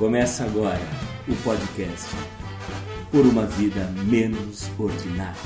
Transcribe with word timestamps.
Começa 0.00 0.44
agora 0.44 0.80
o 1.28 1.36
podcast 1.44 2.08
Por 3.12 3.26
uma 3.26 3.44
Vida 3.44 3.84
Menos 4.06 4.70
Ordinária. 4.78 5.36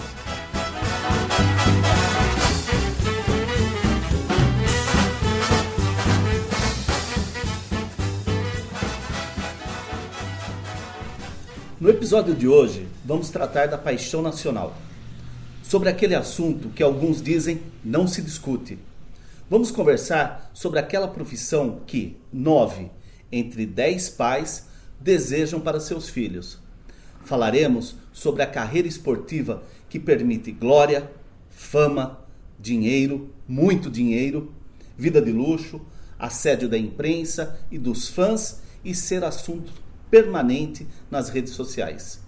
No 11.80 11.90
episódio 11.90 12.32
de 12.32 12.46
hoje, 12.46 12.86
vamos 13.04 13.30
tratar 13.30 13.66
da 13.66 13.76
paixão 13.76 14.22
nacional. 14.22 14.72
Sobre 15.64 15.88
aquele 15.88 16.14
assunto 16.14 16.68
que 16.68 16.82
alguns 16.84 17.20
dizem 17.20 17.60
não 17.84 18.06
se 18.06 18.22
discute. 18.22 18.78
Vamos 19.50 19.72
conversar 19.72 20.48
sobre 20.54 20.78
aquela 20.78 21.08
profissão 21.08 21.80
que 21.84 22.16
nove 22.32 22.88
entre 23.38 23.66
dez 23.66 24.08
pais 24.08 24.66
desejam 25.00 25.60
para 25.60 25.80
seus 25.80 26.08
filhos. 26.08 26.58
Falaremos 27.24 27.96
sobre 28.12 28.42
a 28.42 28.46
carreira 28.46 28.86
esportiva 28.86 29.62
que 29.88 29.98
permite 29.98 30.52
glória, 30.52 31.10
fama, 31.50 32.20
dinheiro, 32.58 33.30
muito 33.48 33.90
dinheiro, 33.90 34.52
vida 34.96 35.20
de 35.20 35.32
luxo, 35.32 35.80
assédio 36.18 36.68
da 36.68 36.78
imprensa 36.78 37.58
e 37.70 37.78
dos 37.78 38.08
fãs 38.08 38.60
e 38.84 38.94
ser 38.94 39.24
assunto 39.24 39.72
permanente 40.10 40.86
nas 41.10 41.28
redes 41.28 41.54
sociais. 41.54 42.20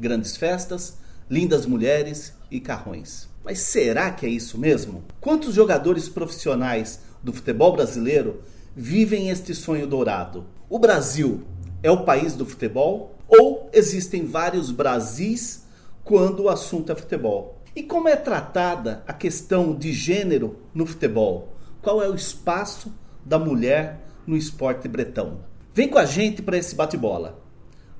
Grandes 0.00 0.36
festas, 0.36 0.96
lindas 1.28 1.66
mulheres 1.66 2.32
e 2.50 2.60
carrões. 2.60 3.28
Mas 3.44 3.58
será 3.60 4.10
que 4.10 4.24
é 4.24 4.28
isso 4.28 4.58
mesmo? 4.58 5.04
Quantos 5.20 5.54
jogadores 5.54 6.08
profissionais 6.08 7.00
do 7.22 7.32
futebol 7.32 7.72
brasileiro 7.72 8.40
vivem 8.74 9.28
este 9.28 9.54
sonho 9.54 9.86
dourado? 9.86 10.46
O 10.74 10.78
Brasil 10.80 11.42
é 11.84 11.90
o 11.92 12.04
país 12.04 12.34
do 12.34 12.44
futebol 12.44 13.14
ou 13.28 13.70
existem 13.72 14.26
vários 14.26 14.72
Brasis 14.72 15.68
quando 16.02 16.42
o 16.42 16.48
assunto 16.48 16.90
é 16.90 16.96
futebol? 16.96 17.60
E 17.76 17.84
como 17.84 18.08
é 18.08 18.16
tratada 18.16 19.04
a 19.06 19.12
questão 19.12 19.72
de 19.72 19.92
gênero 19.92 20.56
no 20.74 20.84
futebol? 20.84 21.52
Qual 21.80 22.02
é 22.02 22.08
o 22.08 22.14
espaço 22.16 22.92
da 23.24 23.38
mulher 23.38 24.00
no 24.26 24.36
esporte 24.36 24.88
bretão? 24.88 25.42
Vem 25.72 25.88
com 25.88 25.96
a 25.96 26.04
gente 26.04 26.42
para 26.42 26.58
esse 26.58 26.74
bate-bola. 26.74 27.40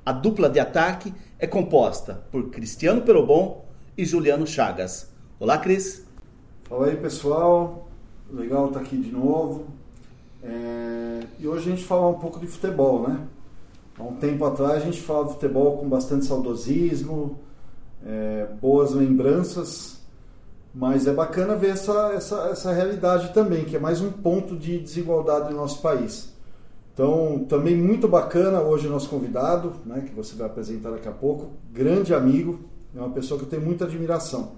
A 0.04 0.10
dupla 0.10 0.50
de 0.50 0.58
ataque 0.58 1.14
é 1.38 1.46
composta 1.46 2.26
por 2.32 2.50
Cristiano 2.50 3.02
Perobon 3.02 3.66
e 3.96 4.04
Juliano 4.04 4.48
Chagas. 4.48 5.14
Olá, 5.38 5.58
Cris. 5.58 6.04
Fala 6.64 6.88
aí, 6.88 6.96
pessoal. 6.96 7.88
Legal 8.28 8.66
estar 8.66 8.80
aqui 8.80 8.96
de 8.96 9.12
novo. 9.12 9.83
É... 10.44 11.20
E 11.38 11.48
hoje 11.48 11.72
a 11.72 11.74
gente 11.74 11.84
fala 11.84 12.08
um 12.08 12.18
pouco 12.18 12.38
de 12.38 12.46
futebol, 12.46 13.08
né? 13.08 13.20
Há 13.98 14.02
um 14.02 14.16
tempo 14.16 14.44
atrás 14.44 14.82
a 14.82 14.86
gente 14.86 15.00
falava 15.00 15.28
de 15.28 15.34
futebol 15.34 15.78
com 15.78 15.88
bastante 15.88 16.26
saudosismo, 16.26 17.38
é... 18.04 18.46
boas 18.60 18.92
lembranças, 18.92 20.00
mas 20.74 21.06
é 21.06 21.12
bacana 21.12 21.54
ver 21.54 21.70
essa, 21.70 22.12
essa, 22.14 22.48
essa 22.48 22.72
realidade 22.72 23.32
também, 23.32 23.64
que 23.64 23.76
é 23.76 23.78
mais 23.78 24.00
um 24.00 24.10
ponto 24.10 24.56
de 24.56 24.78
desigualdade 24.78 25.50
no 25.50 25.56
nosso 25.56 25.80
país. 25.80 26.34
Então, 26.92 27.44
também 27.48 27.76
muito 27.76 28.06
bacana 28.06 28.60
hoje 28.60 28.86
o 28.86 28.90
nosso 28.90 29.08
convidado, 29.08 29.72
né, 29.84 30.04
que 30.06 30.14
você 30.14 30.36
vai 30.36 30.46
apresentar 30.46 30.90
daqui 30.90 31.08
a 31.08 31.12
pouco, 31.12 31.50
grande 31.72 32.14
amigo, 32.14 32.60
é 32.94 32.98
uma 33.00 33.10
pessoa 33.10 33.38
que 33.38 33.46
eu 33.46 33.50
tenho 33.50 33.62
muita 33.62 33.84
admiração. 33.84 34.52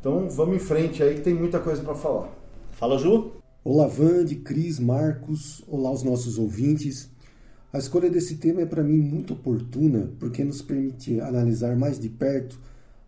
Então, 0.00 0.28
vamos 0.30 0.56
em 0.56 0.58
frente 0.58 1.02
aí 1.02 1.14
que 1.14 1.20
tem 1.20 1.34
muita 1.34 1.58
coisa 1.58 1.82
para 1.82 1.94
falar. 1.94 2.28
Fala, 2.72 2.98
Ju. 2.98 3.43
Olá, 3.66 3.86
Vande, 3.86 4.34
Cris, 4.34 4.78
Marcos, 4.78 5.64
olá 5.66 5.90
os 5.90 6.02
nossos 6.02 6.36
ouvintes. 6.36 7.08
A 7.72 7.78
escolha 7.78 8.10
desse 8.10 8.34
tema 8.34 8.60
é 8.60 8.66
para 8.66 8.84
mim 8.84 8.98
muito 8.98 9.32
oportuna 9.32 10.10
porque 10.20 10.44
nos 10.44 10.60
permite 10.60 11.18
analisar 11.18 11.74
mais 11.74 11.98
de 11.98 12.10
perto 12.10 12.60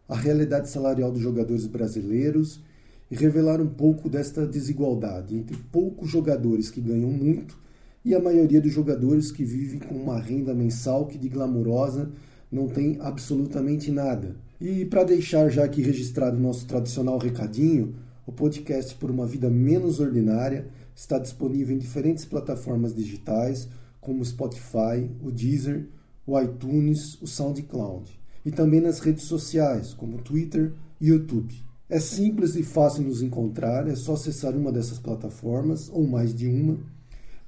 a 0.08 0.16
realidade 0.16 0.70
salarial 0.70 1.12
dos 1.12 1.20
jogadores 1.20 1.66
brasileiros 1.66 2.62
e 3.10 3.14
revelar 3.14 3.60
um 3.60 3.69
pouco 3.69 4.08
desta 4.08 4.47
desigualdade 4.47 5.36
entre 5.36 5.58
poucos 5.70 6.08
jogadores 6.08 6.70
que 6.70 6.80
ganham 6.80 7.10
muito 7.10 7.59
e 8.03 8.14
a 8.14 8.19
maioria 8.19 8.59
dos 8.59 8.72
jogadores 8.72 9.30
que 9.30 9.44
vivem 9.44 9.78
com 9.78 9.94
uma 9.94 10.19
renda 10.19 10.54
mensal 10.54 11.04
que 11.04 11.19
de 11.19 11.28
glamurosa 11.28 12.10
não 12.50 12.66
tem 12.66 12.97
absolutamente 13.00 13.91
nada. 13.91 14.34
E 14.59 14.86
para 14.86 15.04
deixar 15.04 15.50
já 15.50 15.64
aqui 15.64 15.82
registrado 15.82 16.38
o 16.38 16.41
nosso 16.41 16.66
tradicional 16.66 17.19
recadinho, 17.19 17.94
o 18.26 18.32
podcast 18.32 18.94
Por 18.97 19.09
uma 19.09 19.25
Vida 19.25 19.48
Menos 19.48 20.00
Ordinária 20.00 20.66
está 20.94 21.16
disponível 21.16 21.76
em 21.76 21.78
diferentes 21.78 22.25
plataformas 22.25 22.92
digitais, 22.92 23.69
como 24.00 24.20
o 24.20 24.25
Spotify, 24.25 25.09
o 25.22 25.31
Deezer, 25.31 25.88
o 26.26 26.38
iTunes, 26.41 27.20
o 27.22 27.26
SoundCloud, 27.26 28.19
e 28.44 28.50
também 28.50 28.81
nas 28.81 28.98
redes 28.98 29.25
sociais, 29.25 29.94
como 29.94 30.19
Twitter 30.19 30.72
e 31.00 31.09
YouTube. 31.09 31.54
É 31.88 32.00
simples 32.00 32.56
e 32.56 32.65
fácil 32.65 33.04
nos 33.04 33.22
encontrar, 33.22 33.86
é 33.86 33.94
só 33.94 34.15
acessar 34.15 34.56
uma 34.56 34.72
dessas 34.72 34.98
plataformas, 34.98 35.88
ou 35.88 36.04
mais 36.04 36.34
de 36.34 36.48
uma, 36.48 36.81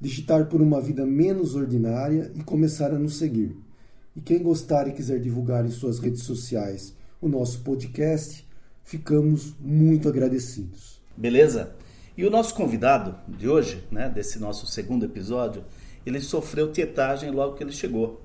digitar 0.01 0.47
por 0.47 0.63
uma 0.63 0.81
vida 0.81 1.05
menos 1.05 1.57
ordinária 1.57 2.31
e 2.37 2.43
começar 2.45 2.93
a 2.93 2.99
nos 2.99 3.19
seguir. 3.19 3.57
E 4.15 4.21
quem 4.21 4.41
gostar 4.41 4.87
e 4.87 4.93
quiser 4.93 5.21
divulgar 5.21 5.67
em 5.67 5.71
suas 5.71 5.99
redes 5.99 6.23
sociais 6.23 6.95
o 7.21 7.29
nosso 7.29 7.63
podcast, 7.63 8.48
ficamos 8.89 9.55
muito 9.61 10.09
agradecidos. 10.09 10.99
Beleza? 11.15 11.77
E 12.17 12.25
o 12.25 12.31
nosso 12.31 12.55
convidado 12.55 13.19
de 13.29 13.47
hoje, 13.47 13.85
né, 13.91 14.09
desse 14.09 14.39
nosso 14.39 14.67
segundo 14.67 15.05
episódio, 15.05 15.63
ele 16.07 16.23
sofreu 16.23 16.73
tietagem 16.73 17.31
logo 17.31 17.55
que 17.55 17.63
ele 17.63 17.71
chegou. 17.71 18.23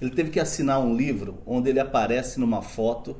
Ele 0.00 0.10
teve 0.10 0.30
que 0.30 0.40
assinar 0.40 0.80
um 0.80 0.96
livro 0.96 1.38
onde 1.46 1.70
ele 1.70 1.78
aparece 1.78 2.40
numa 2.40 2.60
foto 2.60 3.16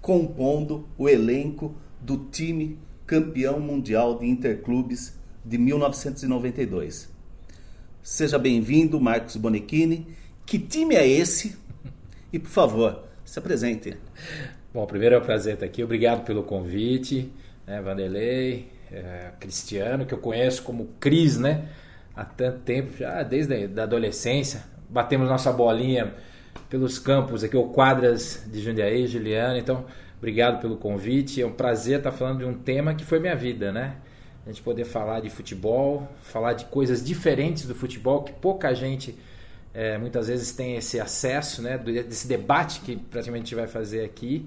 compondo 0.00 0.88
o 0.96 1.06
elenco 1.06 1.74
do 2.00 2.16
time 2.16 2.78
campeão 3.06 3.60
mundial 3.60 4.18
de 4.18 4.24
interclubes 4.24 5.18
de 5.44 5.58
1992. 5.58 7.10
Seja 8.02 8.38
bem-vindo, 8.38 8.98
Marcos 8.98 9.36
Bonichini. 9.36 10.06
Que 10.46 10.58
time 10.58 10.94
é 10.94 11.06
esse? 11.06 11.58
E 12.32 12.38
por 12.38 12.50
favor, 12.50 13.04
se 13.22 13.38
apresente. 13.38 13.98
Bom, 14.76 14.84
primeiro 14.84 15.14
é 15.14 15.18
um 15.18 15.22
prazer 15.22 15.54
estar 15.54 15.64
aqui. 15.64 15.82
Obrigado 15.82 16.22
pelo 16.22 16.42
convite, 16.42 17.32
né, 17.66 17.80
Vanderlei, 17.80 18.68
é, 18.92 19.30
Cristiano, 19.40 20.04
que 20.04 20.12
eu 20.12 20.18
conheço 20.18 20.62
como 20.64 20.88
Cris, 21.00 21.38
né? 21.38 21.66
Há 22.14 22.26
tanto 22.26 22.58
tempo, 22.58 22.94
já 22.94 23.22
desde 23.22 23.54
a 23.54 23.84
adolescência. 23.84 24.64
Batemos 24.86 25.30
nossa 25.30 25.50
bolinha 25.50 26.12
pelos 26.68 26.98
campos 26.98 27.42
aqui, 27.42 27.56
ou 27.56 27.70
quadras 27.70 28.46
de 28.52 28.60
Jundiaí, 28.60 29.06
Juliano. 29.06 29.56
Então, 29.56 29.86
obrigado 30.18 30.60
pelo 30.60 30.76
convite. 30.76 31.40
É 31.40 31.46
um 31.46 31.54
prazer 31.54 31.96
estar 31.96 32.12
falando 32.12 32.40
de 32.40 32.44
um 32.44 32.52
tema 32.52 32.94
que 32.94 33.02
foi 33.02 33.18
minha 33.18 33.34
vida, 33.34 33.72
né? 33.72 33.96
a 34.44 34.50
gente 34.50 34.60
poder 34.60 34.84
falar 34.84 35.20
de 35.20 35.30
futebol, 35.30 36.06
falar 36.20 36.52
de 36.52 36.66
coisas 36.66 37.02
diferentes 37.02 37.64
do 37.64 37.74
futebol 37.74 38.24
que 38.24 38.32
pouca 38.34 38.74
gente 38.74 39.16
é, 39.72 39.96
muitas 39.96 40.28
vezes 40.28 40.52
tem 40.52 40.76
esse 40.76 41.00
acesso, 41.00 41.62
né, 41.62 41.78
desse 41.78 42.28
debate 42.28 42.80
que 42.80 42.96
praticamente 42.96 43.42
a 43.42 43.44
gente 43.46 43.54
vai 43.54 43.66
fazer 43.66 44.04
aqui. 44.04 44.46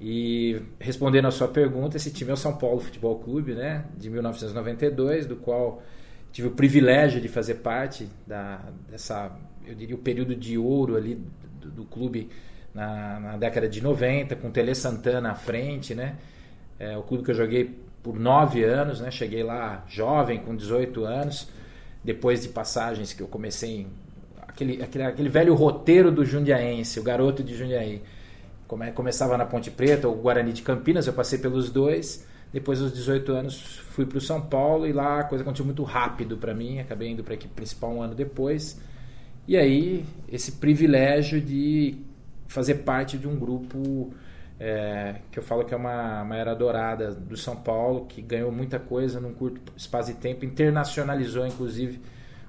E 0.00 0.62
respondendo 0.78 1.26
a 1.26 1.30
sua 1.30 1.48
pergunta, 1.48 1.96
esse 1.96 2.12
time 2.12 2.30
é 2.30 2.34
o 2.34 2.36
São 2.36 2.56
Paulo 2.56 2.78
Futebol 2.80 3.18
Clube, 3.18 3.54
né, 3.54 3.84
de 3.96 4.08
1992, 4.08 5.26
do 5.26 5.36
qual 5.36 5.82
tive 6.30 6.48
o 6.48 6.50
privilégio 6.52 7.20
de 7.20 7.28
fazer 7.28 7.56
parte 7.56 8.08
da, 8.26 8.60
dessa, 8.88 9.36
eu 9.66 9.74
diria, 9.74 9.96
o 9.96 9.98
período 9.98 10.36
de 10.36 10.56
ouro 10.56 10.96
ali 10.96 11.20
do, 11.60 11.70
do 11.70 11.84
clube 11.84 12.28
na, 12.72 13.18
na, 13.18 13.36
década 13.36 13.68
de 13.68 13.82
90, 13.82 14.36
com 14.36 14.50
Tele 14.50 14.74
Santana 14.74 15.32
à 15.32 15.34
frente, 15.34 15.94
né, 15.94 16.16
é, 16.78 16.96
o 16.96 17.02
clube 17.02 17.24
que 17.24 17.32
eu 17.32 17.34
joguei 17.34 17.88
por 18.02 18.18
nove 18.18 18.64
anos, 18.64 19.00
né? 19.00 19.10
Cheguei 19.10 19.42
lá 19.42 19.84
jovem, 19.88 20.38
com 20.38 20.54
18 20.54 21.04
anos, 21.04 21.48
depois 22.02 22.42
de 22.42 22.48
passagens 22.48 23.12
que 23.12 23.22
eu 23.22 23.26
comecei 23.26 23.86
aquele, 24.46 24.82
aquele, 24.82 25.04
aquele 25.04 25.28
velho 25.28 25.54
roteiro 25.54 26.10
do 26.10 26.24
jundiaense, 26.24 26.98
o 26.98 27.02
garoto 27.02 27.42
de 27.42 27.54
Jundiaí. 27.54 28.02
Come, 28.68 28.92
começava 28.92 29.38
na 29.38 29.46
Ponte 29.46 29.70
Preta, 29.70 30.08
o 30.08 30.14
Guarani 30.14 30.52
de 30.52 30.60
Campinas, 30.60 31.06
eu 31.06 31.14
passei 31.14 31.38
pelos 31.38 31.70
dois. 31.70 32.26
Depois 32.52 32.78
dos 32.78 32.92
18 32.92 33.32
anos 33.32 33.78
fui 33.90 34.04
para 34.06 34.18
o 34.18 34.20
São 34.20 34.42
Paulo 34.42 34.86
e 34.86 34.92
lá 34.92 35.20
a 35.20 35.24
coisa 35.24 35.42
aconteceu 35.42 35.64
muito 35.64 35.82
rápido 35.82 36.36
para 36.36 36.54
mim. 36.54 36.78
Acabei 36.78 37.08
indo 37.08 37.24
para 37.24 37.32
a 37.32 37.36
equipe 37.36 37.54
principal 37.54 37.90
um 37.90 38.02
ano 38.02 38.14
depois. 38.14 38.78
E 39.46 39.56
aí 39.56 40.04
esse 40.30 40.52
privilégio 40.52 41.40
de 41.40 41.96
fazer 42.46 42.76
parte 42.76 43.16
de 43.16 43.26
um 43.26 43.38
grupo 43.38 44.12
é, 44.60 45.16
que 45.30 45.38
eu 45.38 45.42
falo 45.42 45.64
que 45.64 45.72
é 45.72 45.76
uma, 45.76 46.22
uma 46.22 46.36
era 46.36 46.54
dourada 46.54 47.12
do 47.12 47.36
São 47.36 47.56
Paulo, 47.56 48.04
que 48.06 48.20
ganhou 48.20 48.52
muita 48.52 48.78
coisa 48.78 49.18
num 49.18 49.32
curto 49.32 49.72
espaço 49.76 50.12
de 50.12 50.18
tempo, 50.18 50.44
internacionalizou 50.44 51.46
inclusive 51.46 52.00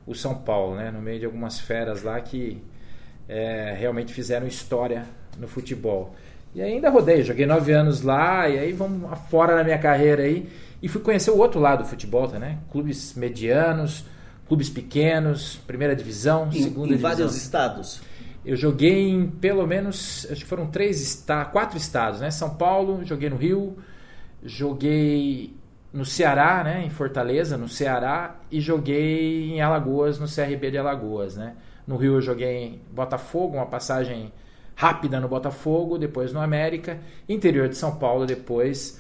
o 0.06 0.16
São 0.16 0.36
Paulo, 0.36 0.76
né, 0.76 0.92
no 0.92 1.02
meio 1.02 1.20
de 1.20 1.26
algumas 1.26 1.60
feras 1.60 2.04
lá 2.04 2.20
que 2.20 2.62
é, 3.28 3.76
realmente 3.78 4.12
fizeram 4.14 4.48
história 4.48 5.06
no 5.40 5.48
futebol. 5.48 6.16
E 6.54 6.62
ainda 6.62 6.90
rodei, 6.90 7.24
joguei 7.24 7.46
nove 7.46 7.72
anos 7.72 8.02
lá, 8.02 8.50
e 8.50 8.58
aí 8.58 8.74
vamos 8.74 9.08
fora 9.30 9.56
na 9.56 9.64
minha 9.64 9.78
carreira 9.78 10.24
aí, 10.24 10.50
e 10.82 10.88
fui 10.88 11.02
conhecer 11.02 11.32
o 11.32 11.38
outro 11.38 11.60
lado 11.60 11.84
do 11.84 11.90
futebol, 11.90 12.28
tá, 12.28 12.40
né? 12.40 12.58
Clubes 12.72 13.14
medianos, 13.14 14.06
clubes 14.48 14.70
pequenos, 14.70 15.60
primeira 15.68 15.96
divisão, 15.96 16.48
em, 16.48 16.64
segunda 16.64 16.88
em 16.88 16.98
divisão. 16.98 17.10
vários 17.10 17.36
estados. 17.36 18.02
Eu 18.44 18.56
joguei 18.56 19.10
em 19.10 19.28
pelo 19.28 19.68
menos, 19.68 20.26
acho 20.32 20.42
que 20.42 20.48
foram 20.48 20.68
três 20.68 21.02
estados, 21.02 21.52
quatro 21.52 21.78
estados, 21.78 22.20
né? 22.20 22.32
São 22.32 22.50
Paulo, 22.56 23.06
joguei 23.06 23.30
no 23.30 23.36
Rio, 23.36 23.78
joguei 24.44 25.54
no 25.94 26.06
Ceará, 26.06 26.64
né? 26.64 26.84
Em 26.84 26.90
Fortaleza, 26.90 27.58
no 27.58 27.68
Ceará, 27.68 28.38
e 28.52 28.60
joguei 28.60 29.52
em 29.52 29.62
Alagoas, 29.62 30.18
no 30.18 30.26
CRB 30.26 30.72
de 30.72 30.78
Alagoas, 30.78 31.36
né? 31.36 31.54
No 31.86 31.98
Rio 31.98 32.16
eu 32.16 32.22
joguei 32.22 32.64
em 32.64 32.82
Botafogo, 32.92 33.58
uma 33.58 33.66
passagem 33.66 34.32
rápida 34.80 35.20
no 35.20 35.28
Botafogo, 35.28 35.98
depois 35.98 36.32
no 36.32 36.40
América, 36.40 37.00
interior 37.28 37.68
de 37.68 37.76
São 37.76 37.98
Paulo, 37.98 38.26
depois 38.26 38.98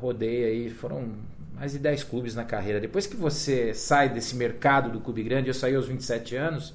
rodei 0.00 0.44
aí, 0.44 0.70
foram 0.70 1.08
mais 1.54 1.70
de 1.70 1.78
10 1.78 2.02
clubes 2.02 2.34
na 2.34 2.42
carreira. 2.42 2.80
Depois 2.80 3.06
que 3.06 3.14
você 3.14 3.72
sai 3.72 4.08
desse 4.08 4.34
mercado 4.34 4.90
do 4.90 4.98
clube 4.98 5.22
grande, 5.22 5.46
eu 5.46 5.54
saí 5.54 5.76
aos 5.76 5.86
27 5.86 6.34
anos, 6.34 6.74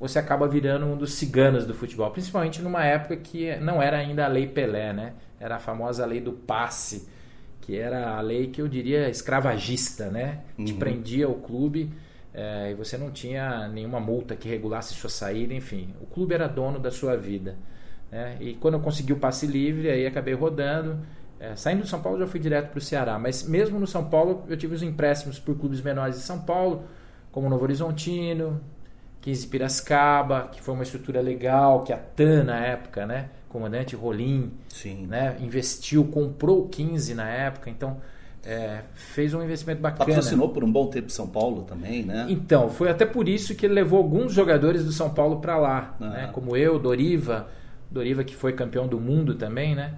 você 0.00 0.18
acaba 0.18 0.48
virando 0.48 0.86
um 0.86 0.96
dos 0.96 1.12
ciganos 1.12 1.64
do 1.64 1.72
futebol, 1.72 2.10
principalmente 2.10 2.60
numa 2.60 2.84
época 2.84 3.16
que 3.16 3.54
não 3.58 3.80
era 3.80 3.98
ainda 3.98 4.24
a 4.24 4.28
lei 4.28 4.48
Pelé, 4.48 4.92
né? 4.92 5.12
Era 5.38 5.54
a 5.54 5.60
famosa 5.60 6.04
lei 6.04 6.20
do 6.20 6.32
passe, 6.32 7.08
que 7.60 7.78
era 7.78 8.16
a 8.16 8.20
lei 8.20 8.48
que 8.48 8.60
eu 8.60 8.66
diria 8.66 9.08
escravagista, 9.08 10.10
né? 10.10 10.40
Uhum. 10.58 10.64
Te 10.64 10.74
prendia 10.74 11.28
o 11.28 11.36
clube 11.36 11.92
é, 12.32 12.70
e 12.70 12.74
você 12.74 12.96
não 12.96 13.10
tinha 13.10 13.68
nenhuma 13.68 14.00
multa 14.00 14.36
que 14.36 14.48
regulasse 14.48 14.94
sua 14.94 15.10
saída, 15.10 15.54
enfim. 15.54 15.94
O 16.00 16.06
clube 16.06 16.34
era 16.34 16.46
dono 16.46 16.78
da 16.78 16.90
sua 16.90 17.16
vida. 17.16 17.56
Né? 18.10 18.36
E 18.40 18.54
quando 18.54 18.74
eu 18.74 18.80
consegui 18.80 19.12
o 19.12 19.16
passe 19.16 19.46
livre, 19.46 19.90
aí 19.90 20.06
acabei 20.06 20.34
rodando. 20.34 20.98
É, 21.40 21.54
saindo 21.54 21.82
do 21.82 21.86
São 21.86 22.00
Paulo, 22.00 22.18
já 22.18 22.26
fui 22.26 22.40
direto 22.40 22.70
para 22.70 22.78
o 22.78 22.80
Ceará. 22.80 23.18
Mas 23.18 23.42
mesmo 23.42 23.78
no 23.78 23.86
São 23.86 24.04
Paulo, 24.08 24.44
eu 24.48 24.56
tive 24.56 24.74
os 24.74 24.82
empréstimos 24.82 25.38
por 25.38 25.56
clubes 25.56 25.80
menores 25.80 26.16
de 26.16 26.22
São 26.22 26.40
Paulo, 26.40 26.84
como 27.30 27.48
Novo 27.48 27.64
Horizontino, 27.64 28.60
15 29.20 29.46
Piracicaba, 29.48 30.48
que 30.52 30.60
foi 30.60 30.74
uma 30.74 30.82
estrutura 30.82 31.20
legal, 31.20 31.82
que 31.84 31.92
a 31.92 31.98
TAN 31.98 32.44
na 32.44 32.58
época, 32.58 33.06
né? 33.06 33.30
Comandante 33.48 33.96
Rolim, 33.96 34.52
Sim. 34.68 35.06
Né? 35.06 35.36
investiu, 35.40 36.04
comprou 36.04 36.64
o 36.64 36.68
15 36.68 37.14
na 37.14 37.28
época, 37.28 37.70
então 37.70 37.98
é, 38.48 38.80
fez 38.94 39.34
um 39.34 39.42
investimento 39.42 39.82
bacana. 39.82 40.06
Patrocinou 40.06 40.48
por 40.48 40.64
um 40.64 40.72
bom 40.72 40.86
tempo 40.86 41.12
São 41.12 41.26
Paulo 41.26 41.64
também, 41.64 42.02
né? 42.02 42.24
Então, 42.30 42.70
foi 42.70 42.88
até 42.88 43.04
por 43.04 43.28
isso 43.28 43.54
que 43.54 43.66
ele 43.66 43.74
levou 43.74 43.98
alguns 43.98 44.32
jogadores 44.32 44.86
do 44.86 44.90
São 44.90 45.10
Paulo 45.10 45.38
para 45.38 45.58
lá, 45.58 45.94
ah. 46.00 46.08
né? 46.08 46.30
como 46.32 46.56
eu, 46.56 46.78
Doriva, 46.78 47.48
Doriva 47.90 48.24
que 48.24 48.34
foi 48.34 48.54
campeão 48.54 48.88
do 48.88 48.98
mundo 48.98 49.34
também, 49.34 49.74
né? 49.74 49.96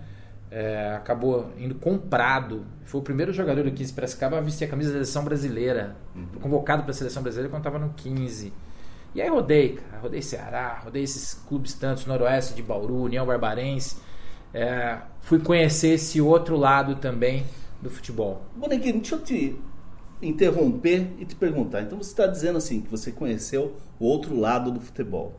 É, 0.50 0.94
acabou 0.96 1.52
indo 1.56 1.76
comprado. 1.76 2.66
Foi 2.84 3.00
o 3.00 3.04
primeiro 3.04 3.32
jogador 3.32 3.62
do 3.62 3.70
15 3.70 3.92
Piracicaba 3.92 4.38
a 4.38 4.40
vestir 4.40 4.64
a 4.64 4.68
camisa 4.68 4.88
da 4.88 4.94
seleção 4.94 5.22
brasileira. 5.22 5.94
Uhum. 6.12 6.26
Foi 6.32 6.42
convocado 6.42 6.82
para 6.82 6.90
a 6.90 6.94
seleção 6.94 7.22
brasileira 7.22 7.48
quando 7.48 7.60
estava 7.60 7.78
no 7.78 7.90
15. 7.94 8.52
E 9.14 9.22
aí 9.22 9.28
rodei, 9.28 9.74
cara. 9.74 10.02
Rodei 10.02 10.22
Ceará, 10.22 10.80
rodei 10.82 11.04
esses 11.04 11.34
clubes 11.34 11.74
tantos, 11.74 12.04
Noroeste 12.04 12.54
de 12.54 12.64
Bauru, 12.64 13.02
União 13.02 13.24
Barbarense. 13.24 13.98
É, 14.52 14.98
fui 15.20 15.38
conhecer 15.38 15.90
esse 15.90 16.20
outro 16.20 16.56
lado 16.56 16.96
também 16.96 17.44
do 17.82 17.90
futebol. 17.90 18.42
Bonequinho, 18.56 19.00
deixa 19.00 19.14
eu 19.14 19.22
te 19.22 19.56
interromper 20.22 21.08
e 21.18 21.24
te 21.24 21.34
perguntar. 21.34 21.82
Então 21.82 21.98
você 21.98 22.10
está 22.10 22.26
dizendo 22.26 22.58
assim 22.58 22.80
que 22.80 22.90
você 22.90 23.10
conheceu 23.10 23.76
o 23.98 24.04
outro 24.04 24.38
lado 24.38 24.70
do 24.70 24.80
futebol. 24.80 25.34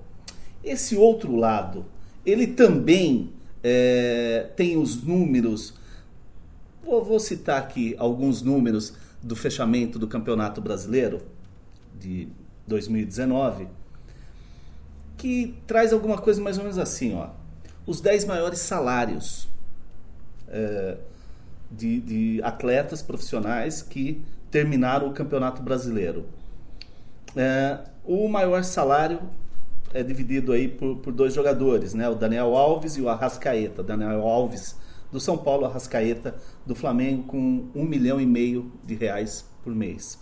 Esse 0.64 0.96
outro 0.96 1.36
lado, 1.36 1.86
ele 2.26 2.48
também 2.48 3.32
é, 3.64 4.50
tem 4.56 4.78
os 4.78 5.04
números. 5.04 5.74
Vou, 6.84 7.04
vou 7.04 7.20
citar 7.20 7.60
aqui 7.60 7.96
alguns 7.98 8.42
números 8.42 8.94
do 9.22 9.36
fechamento 9.36 10.00
do 10.00 10.08
Campeonato 10.08 10.60
Brasileiro 10.62 11.22
de 12.00 12.28
2019, 12.66 13.68
que 15.18 15.56
traz 15.68 15.94
alguma 15.94 16.18
coisa 16.18 16.42
mais 16.42 16.58
ou 16.58 16.64
menos 16.64 16.80
assim, 16.80 17.14
ó. 17.14 17.30
Os 17.86 18.02
10 18.02 18.26
maiores 18.26 18.60
salários 18.60 19.48
é, 20.48 20.98
de, 21.72 22.02
de, 22.02 22.42
atletas 22.44 23.02
profissionais 23.02 23.82
que 23.82 24.22
terminaram 24.50 25.08
o 25.08 25.14
Campeonato 25.14 25.62
Brasileiro. 25.62 26.26
É, 27.36 27.80
o 28.04 28.28
maior 28.28 28.64
salário 28.64 29.20
é 29.94 30.04
dividido 30.04 30.52
aí 30.52 30.68
por, 30.68 30.98
por 30.98 31.14
dois 31.14 31.34
jogadores, 31.34 31.94
né? 31.94 32.10
O 32.10 32.16
Daniel 32.16 32.56
Alves 32.56 32.98
e 32.98 33.02
o 33.02 33.10
Arrascaeta. 33.10 33.82
Daniel 33.82 34.22
Alves 34.28 34.76
do 35.12 35.20
São 35.20 35.38
Paulo, 35.38 35.66
Arrascaeta 35.66 36.36
do 36.66 36.74
Flamengo 36.74 37.24
com 37.24 37.70
um 37.76 37.84
milhão 37.84 38.20
e 38.20 38.26
meio 38.26 38.72
de 38.84 38.96
reais 38.96 39.46
por 39.64 39.76
mês. 39.76 40.18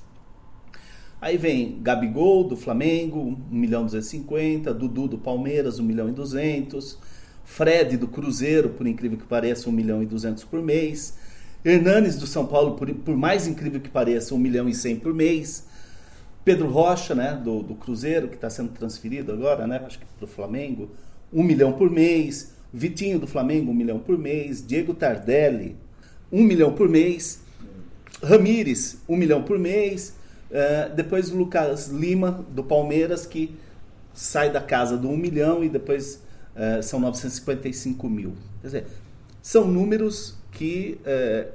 Aí 1.22 1.38
vem 1.38 1.80
Gabigol 1.82 2.46
do 2.46 2.56
Flamengo, 2.56 3.38
1 3.52 3.56
milhão 3.56 3.82
e 3.82 3.86
250, 3.86 4.74
Dudu 4.74 5.08
do 5.08 5.18
Palmeiras, 5.18 5.78
1 5.78 5.84
milhão 5.84 6.08
e 6.08 6.14
200, 6.14 6.98
Fred 7.44 7.98
do 7.98 8.08
Cruzeiro, 8.08 8.70
por 8.70 8.88
incrível 8.88 9.18
que 9.18 9.26
pareça, 9.26 9.70
1 9.70 9.72
milhão 9.72 10.02
e 10.02 10.06
200 10.06 10.46
por 10.46 10.62
mês, 10.62 11.18
Hernanes 11.64 12.16
do 12.16 12.26
São 12.26 12.46
Paulo, 12.46 12.76
por, 12.76 12.94
por 12.94 13.16
mais 13.16 13.48
incrível 13.48 13.80
que 13.80 13.90
pareça, 13.90 14.34
1 14.34 14.38
milhão 14.38 14.70
e 14.70 14.74
100 14.74 15.00
por 15.00 15.14
mês, 15.14 15.66
Pedro 16.46 16.68
Rocha, 16.68 17.14
né, 17.14 17.40
do, 17.44 17.62
do 17.62 17.76
Cruzeiro, 17.76 18.28
que 18.28 18.36
está 18.36 18.50
sendo 18.50 18.70
transferido 18.70 19.32
agora, 19.32 19.68
né, 19.68 19.82
acho 19.86 20.00
que 20.00 20.06
para 20.18 20.26
o 20.26 20.28
Flamengo, 20.28 20.90
1 21.34 21.44
milhão 21.44 21.74
por 21.74 21.90
mês, 21.90 22.54
Vitinho 22.72 23.20
do 23.20 23.28
Flamengo, 23.28 23.72
1 23.72 23.74
milhão 23.74 24.00
por 24.00 24.18
mês, 24.18 24.66
Diego 24.66 24.94
Tardelli, 24.94 25.76
1 26.32 26.44
milhão 26.44 26.74
por 26.74 26.88
mês, 26.88 27.42
Ramires, 28.24 29.00
1 29.08 29.16
milhão 29.18 29.44
por 29.44 29.58
mês, 29.58 30.14
Uh, 30.50 30.96
depois 30.96 31.30
o 31.30 31.38
Lucas 31.38 31.90
Lima, 31.90 32.44
do 32.50 32.64
Palmeiras, 32.64 33.26
que 33.26 33.56
sai 34.16 34.52
da 34.52 34.60
casa 34.60 34.98
do 34.98 35.08
1 35.08 35.16
milhão 35.16 35.64
e 35.64 35.70
depois 35.70 36.24
uh, 36.56 36.82
são 36.82 37.00
955 37.00 38.10
mil. 38.10 38.34
Quer 38.62 38.68
dizer, 38.68 38.88
são 39.44 39.68
números 39.68 40.39
que, 40.60 41.00
uh, 41.06 41.52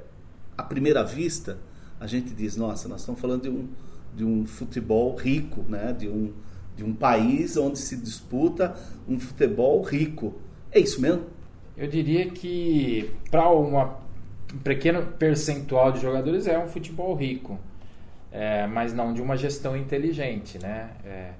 à 0.57 0.63
primeira 0.63 1.03
vista, 1.03 1.57
a 1.99 2.07
gente 2.07 2.33
diz, 2.33 2.55
nossa, 2.55 2.87
nós 2.87 3.01
estamos 3.01 3.21
falando 3.21 3.43
de 3.43 3.49
um, 3.49 3.67
de 4.15 4.25
um 4.25 4.45
futebol 4.45 5.15
rico, 5.15 5.63
né? 5.69 5.93
de, 5.93 6.07
um, 6.07 6.33
de 6.75 6.83
um 6.83 6.93
país 6.93 7.55
onde 7.55 7.77
se 7.77 7.95
disputa 7.95 8.75
um 9.07 9.19
futebol 9.19 9.81
rico. 9.83 10.33
É 10.71 10.79
isso 10.79 10.99
mesmo? 10.99 11.23
Eu 11.77 11.87
diria 11.87 12.29
que 12.31 13.11
para 13.29 13.51
um 13.51 13.93
pequeno 14.63 15.05
percentual 15.19 15.91
de 15.91 16.01
jogadores 16.01 16.47
é 16.47 16.57
um 16.57 16.67
futebol 16.67 17.13
rico 17.15 17.59
é, 18.35 18.67
mas 18.67 18.93
não 18.93 19.13
de 19.13 19.21
uma 19.21 19.37
gestão 19.37 19.77
inteligente, 19.77 20.59
né? 20.59 20.89
É, 21.05 21.31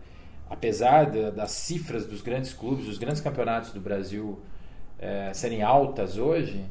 apesar 0.50 1.12
de, 1.12 1.30
das 1.32 1.52
cifras 1.52 2.06
dos 2.06 2.22
grandes 2.22 2.54
clubes, 2.54 2.86
dos 2.86 2.98
grandes 2.98 3.20
campeonatos 3.20 3.74
do 3.74 3.82
Brasil 3.82 4.40
é, 4.98 5.34
serem 5.34 5.62
altas 5.62 6.18
hoje, 6.18 6.64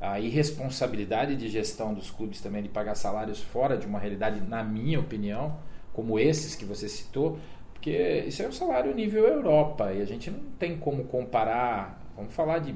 a 0.00 0.20
irresponsabilidade 0.20 1.36
de 1.36 1.48
gestão 1.48 1.94
dos 1.94 2.10
clubes 2.10 2.40
também 2.40 2.62
de 2.62 2.68
pagar 2.68 2.94
salários 2.94 3.40
fora 3.40 3.76
de 3.76 3.86
uma 3.86 3.98
realidade, 3.98 4.40
na 4.40 4.62
minha 4.62 5.00
opinião, 5.00 5.56
como 5.92 6.18
esses 6.18 6.54
que 6.54 6.64
você 6.64 6.88
citou, 6.88 7.38
porque 7.72 8.24
isso 8.26 8.42
é 8.42 8.48
um 8.48 8.52
salário 8.52 8.94
nível 8.94 9.26
Europa 9.26 9.92
e 9.92 10.02
a 10.02 10.04
gente 10.04 10.30
não 10.30 10.40
tem 10.58 10.76
como 10.76 11.04
comparar, 11.04 12.02
vamos 12.16 12.34
falar 12.34 12.58
de 12.58 12.74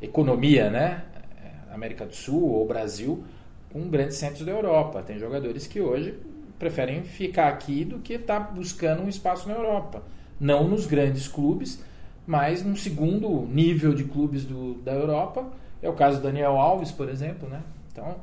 economia, 0.00 0.70
né? 0.70 1.04
É, 1.42 1.74
América 1.74 2.04
do 2.04 2.14
Sul 2.14 2.50
ou 2.50 2.66
Brasil 2.66 3.24
com 3.72 3.88
grandes 3.88 4.16
centros 4.16 4.44
da 4.44 4.52
Europa. 4.52 5.02
Tem 5.02 5.18
jogadores 5.18 5.66
que 5.66 5.80
hoje 5.80 6.14
preferem 6.58 7.02
ficar 7.02 7.48
aqui 7.48 7.84
do 7.84 7.98
que 7.98 8.14
estar 8.14 8.40
tá 8.40 8.50
buscando 8.52 9.02
um 9.02 9.08
espaço 9.08 9.48
na 9.48 9.54
Europa. 9.54 10.02
Não 10.38 10.68
nos 10.68 10.86
grandes 10.86 11.26
clubes, 11.26 11.82
mas 12.26 12.62
num 12.62 12.76
segundo 12.76 13.46
nível 13.46 13.94
de 13.94 14.04
clubes 14.04 14.44
do, 14.44 14.74
da 14.74 14.92
Europa. 14.92 15.50
É 15.82 15.88
o 15.88 15.92
caso 15.92 16.18
do 16.18 16.22
Daniel 16.22 16.56
Alves, 16.56 16.92
por 16.92 17.08
exemplo. 17.08 17.48
Né? 17.48 17.60
Então, 17.90 18.16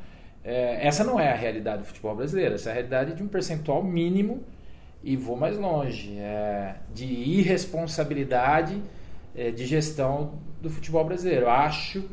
é, 0.43 0.87
essa 0.87 1.03
não 1.03 1.19
é 1.19 1.31
a 1.31 1.35
realidade 1.35 1.79
do 1.79 1.85
futebol 1.85 2.15
brasileiro. 2.15 2.55
Essa 2.55 2.69
é 2.69 2.71
a 2.71 2.75
realidade 2.75 3.13
de 3.13 3.21
um 3.21 3.27
percentual 3.27 3.83
mínimo 3.83 4.43
e 5.03 5.15
vou 5.15 5.35
mais 5.35 5.57
longe 5.57 6.17
é, 6.17 6.75
de 6.93 7.05
irresponsabilidade 7.05 8.81
é, 9.35 9.51
de 9.51 9.65
gestão 9.65 10.33
do 10.61 10.69
futebol 10.69 11.03
brasileiro. 11.05 11.49
Acho 11.49 12.03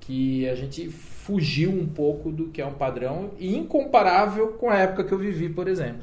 que 0.00 0.48
a 0.48 0.54
gente 0.54 0.88
fugiu 0.88 1.70
um 1.70 1.86
pouco 1.86 2.32
do 2.32 2.48
que 2.48 2.60
é 2.60 2.66
um 2.66 2.74
padrão 2.74 3.30
incomparável 3.38 4.48
com 4.54 4.68
a 4.70 4.78
época 4.78 5.04
que 5.04 5.12
eu 5.12 5.18
vivi, 5.18 5.48
por 5.48 5.68
exemplo. 5.68 6.02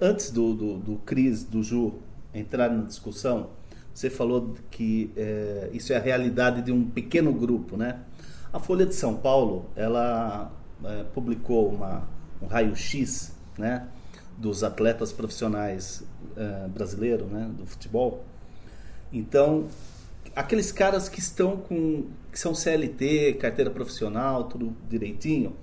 Antes 0.00 0.30
do, 0.30 0.54
do, 0.54 0.78
do 0.78 0.96
Cris, 1.04 1.44
do 1.44 1.62
Ju 1.62 1.94
entrar 2.32 2.70
na 2.70 2.84
discussão, 2.84 3.50
você 3.92 4.08
falou 4.08 4.54
que 4.70 5.10
é, 5.16 5.70
isso 5.72 5.92
é 5.92 5.96
a 5.96 6.00
realidade 6.00 6.62
de 6.62 6.72
um 6.72 6.84
pequeno 6.84 7.32
grupo, 7.32 7.76
né? 7.76 8.00
A 8.54 8.58
Folha 8.60 8.86
de 8.86 8.94
São 8.94 9.16
Paulo, 9.16 9.66
ela 9.74 10.52
é, 10.84 11.02
publicou 11.12 11.70
uma, 11.70 12.08
um 12.40 12.46
raio-x, 12.46 13.32
né? 13.58 13.88
Dos 14.38 14.62
atletas 14.62 15.12
profissionais 15.12 16.04
é, 16.36 16.68
brasileiros, 16.68 17.28
né? 17.28 17.50
Do 17.52 17.66
futebol. 17.66 18.24
Então, 19.12 19.66
aqueles 20.36 20.70
caras 20.70 21.08
que 21.08 21.18
estão 21.18 21.56
com 21.56 22.04
que 22.30 22.38
são 22.38 22.54
CLT, 22.54 23.38
carteira 23.40 23.72
profissional, 23.72 24.44
tudo 24.44 24.72
direitinho, 24.88 25.56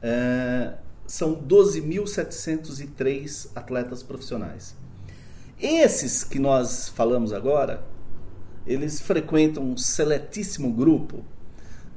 é, 0.00 0.74
são 1.08 1.34
12.703 1.34 3.50
atletas 3.56 4.04
profissionais. 4.04 4.76
Esses 5.60 6.22
que 6.22 6.38
nós 6.38 6.88
falamos 6.90 7.32
agora, 7.32 7.82
eles 8.64 9.00
frequentam 9.00 9.64
um 9.64 9.76
seletíssimo 9.76 10.72
grupo 10.72 11.24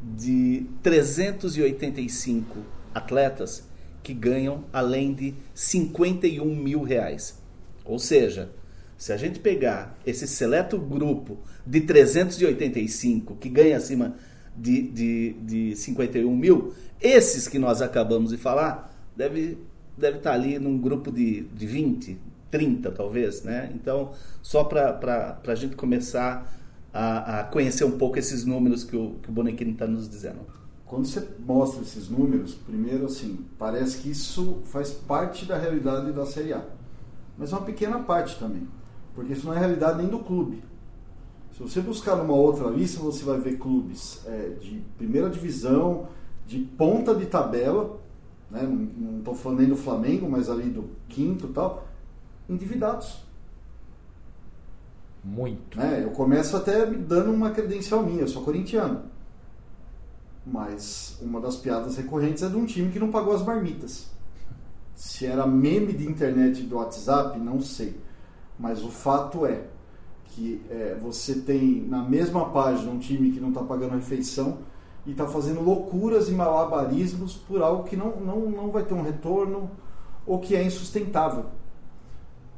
de 0.04 0.66
385 0.82 2.60
atletas 2.94 3.64
que 4.02 4.14
ganham 4.14 4.66
além 4.74 5.14
de 5.14 5.34
51 5.54 6.46
mil 6.46 6.84
reais. 6.84 7.42
Ou 7.86 7.98
seja, 7.98 8.52
se 8.98 9.14
a 9.14 9.18
gente 9.18 9.40
pegar 9.40 9.98
esse 10.06 10.28
seleto 10.28 10.78
grupo 10.78 11.38
de 11.66 11.82
385 11.82 13.36
que 13.38 13.50
ganha 13.50 13.78
acima 13.78 14.16
de, 14.56 14.82
de, 14.84 15.34
de 15.42 15.76
51 15.76 16.36
mil, 16.36 16.74
esses 17.02 17.48
que 17.48 17.58
nós 17.58 17.82
acabamos 17.82 18.32
de 18.32 18.38
falar, 18.38 18.94
deve, 19.16 19.58
deve 19.98 20.18
estar 20.18 20.34
ali 20.34 20.60
num 20.60 20.78
grupo 20.78 21.12
de, 21.12 21.42
de 21.42 21.66
20, 21.66 22.18
30 22.52 22.92
talvez, 22.92 23.44
né? 23.44 23.72
Então, 23.74 24.12
só 24.42 24.64
para 24.64 25.40
a 25.48 25.56
gente 25.56 25.76
começar 25.76 26.63
a, 26.94 27.40
a, 27.40 27.44
conhecer 27.46 27.84
um 27.84 27.98
pouco 27.98 28.20
esses 28.20 28.46
números 28.46 28.84
que 28.84 28.96
o, 28.96 29.16
que 29.22 29.30
o 29.30 29.32
Bonequini 29.32 29.72
está 29.72 29.88
nos 29.88 30.08
dizendo. 30.08 30.42
Quando 30.86 31.06
você 31.06 31.28
mostra 31.40 31.82
esses 31.82 32.08
números, 32.08 32.54
primeiro 32.54 33.06
assim, 33.06 33.40
parece 33.58 33.98
que 33.98 34.12
isso 34.12 34.60
faz 34.66 34.92
parte 34.92 35.46
da 35.46 35.58
realidade 35.58 36.12
da 36.12 36.26
Série 36.26 36.54
A. 36.54 36.64
Mas 37.36 37.52
é 37.52 37.56
uma 37.56 37.66
pequena 37.66 37.98
parte 38.00 38.38
também, 38.38 38.68
porque 39.16 39.34
isso 39.34 39.48
não 39.48 39.56
é 39.56 39.60
realidade 39.60 39.98
nem 39.98 40.08
do 40.08 40.20
clube. 40.20 40.64
Se 41.54 41.62
você 41.62 41.82
buscar 41.82 42.16
numa 42.16 42.34
outra 42.34 42.68
lista, 42.70 43.00
você 43.00 43.24
vai 43.24 43.40
ver 43.40 43.58
clubes 43.58 44.22
é, 44.26 44.50
de 44.60 44.84
primeira 44.98 45.30
divisão, 45.30 46.08
de 46.46 46.60
ponta 46.60 47.16
de 47.16 47.26
tabela, 47.26 48.00
né? 48.50 48.62
não 48.62 49.20
estou 49.20 49.34
falando 49.34 49.60
nem 49.60 49.70
do 49.70 49.76
Flamengo, 49.76 50.30
mas 50.30 50.50
ali 50.50 50.70
do 50.70 50.90
quinto 51.08 51.48
e 51.48 51.54
tal, 51.54 51.88
endividados. 52.48 53.23
Muito. 55.24 55.80
É, 55.80 56.04
eu 56.04 56.12
começo 56.12 56.58
até 56.58 56.86
me 56.86 56.98
dando 56.98 57.32
uma 57.32 57.52
credencial 57.52 58.04
minha, 58.04 58.22
eu 58.22 58.28
sou 58.28 58.44
corintiano. 58.44 59.04
Mas 60.46 61.18
uma 61.22 61.40
das 61.40 61.56
piadas 61.56 61.96
recorrentes 61.96 62.44
é 62.44 62.50
de 62.50 62.58
um 62.58 62.66
time 62.66 62.92
que 62.92 63.00
não 63.00 63.10
pagou 63.10 63.34
as 63.34 63.42
marmitas. 63.42 64.12
Se 64.94 65.26
era 65.26 65.48
meme 65.48 65.94
de 65.94 66.06
internet 66.06 66.64
do 66.64 66.76
WhatsApp, 66.76 67.40
não 67.40 67.62
sei. 67.62 67.98
Mas 68.60 68.84
o 68.84 68.90
fato 68.90 69.46
é 69.46 69.64
que 70.26 70.62
é, 70.70 70.98
você 71.02 71.36
tem 71.36 71.86
na 71.88 72.04
mesma 72.04 72.50
página 72.50 72.92
um 72.92 73.00
time 73.00 73.32
que 73.32 73.40
não 73.40 73.50
está 73.50 73.64
pagando 73.64 73.94
a 73.94 73.96
refeição 73.96 74.60
e 75.06 75.12
está 75.12 75.28
fazendo 75.28 75.62
loucuras 75.62 76.28
e 76.28 76.32
malabarismos 76.32 77.36
por 77.36 77.62
algo 77.62 77.84
que 77.84 77.96
não, 77.96 78.20
não, 78.20 78.50
não 78.50 78.72
vai 78.72 78.84
ter 78.84 78.94
um 78.94 79.02
retorno 79.02 79.72
ou 80.26 80.40
que 80.40 80.56
é 80.56 80.64
insustentável. 80.64 81.46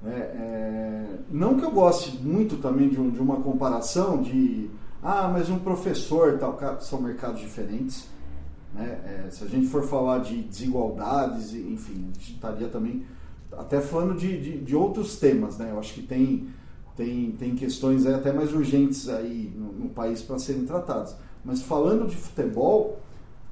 É, 0.06 0.10
é, 0.12 1.06
não 1.32 1.58
que 1.58 1.66
eu 1.66 1.72
goste 1.72 2.18
muito 2.18 2.58
também 2.58 2.90
de, 2.90 3.00
um, 3.00 3.10
de, 3.10 3.20
uma 3.20 3.38
comparação 3.38 4.22
de 4.22 4.70
ah, 5.02 5.28
mas 5.28 5.50
um 5.50 5.60
professor 5.60 6.38
tal, 6.38 6.58
são 6.82 7.02
mercados 7.02 7.42
diferentes. 7.42 8.08
Né? 8.74 9.26
É, 9.26 9.30
se 9.30 9.44
a 9.44 9.48
gente 9.48 9.68
for 9.68 9.84
falar 9.84 10.20
de 10.20 10.42
desigualdades, 10.44 11.54
enfim, 11.54 12.10
a 12.12 12.14
gente 12.14 12.34
estaria 12.34 12.68
também 12.68 13.06
até 13.52 13.80
falando 13.80 14.18
de, 14.18 14.40
de, 14.40 14.58
de, 14.60 14.76
outros 14.76 15.18
temas. 15.18 15.58
Né? 15.58 15.72
Eu 15.72 15.80
acho 15.80 15.94
que 15.94 16.02
tem, 16.02 16.48
tem, 16.96 17.32
tem 17.32 17.56
questões 17.56 18.06
até 18.06 18.34
mais 18.34 18.54
urgentes 18.54 19.08
aí 19.10 19.54
no, 19.56 19.72
no 19.72 19.90
país 19.90 20.22
para 20.22 20.38
serem 20.38 20.66
tratadas. 20.66 21.16
Mas 21.44 21.62
falando 21.62 22.08
de 22.08 22.16
futebol, 22.16 23.00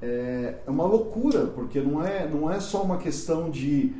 é, 0.02 0.56
é 0.66 0.70
uma 0.70 0.84
loucura, 0.84 1.46
porque 1.46 1.80
não 1.80 2.04
é, 2.04 2.28
não 2.28 2.50
é 2.50 2.60
só 2.60 2.82
uma 2.82 2.98
questão 2.98 3.50
de 3.50 3.94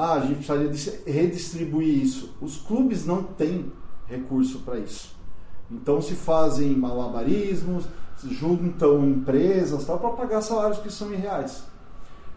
ah, 0.00 0.14
a 0.14 0.20
gente 0.20 0.46
precisaria 0.46 1.02
redistribuir 1.06 1.88
isso. 1.88 2.36
Os 2.40 2.56
clubes 2.56 3.04
não 3.04 3.24
têm 3.24 3.72
recurso 4.06 4.60
para 4.60 4.78
isso. 4.78 5.12
Então 5.68 6.00
se 6.00 6.14
fazem 6.14 6.68
malabarismos, 6.76 7.84
se 8.16 8.32
juntam 8.32 9.04
empresas 9.04 9.84
para 9.84 9.96
pagar 9.96 10.40
salários 10.40 10.78
que 10.78 10.92
são 10.92 11.12
irreais. 11.12 11.64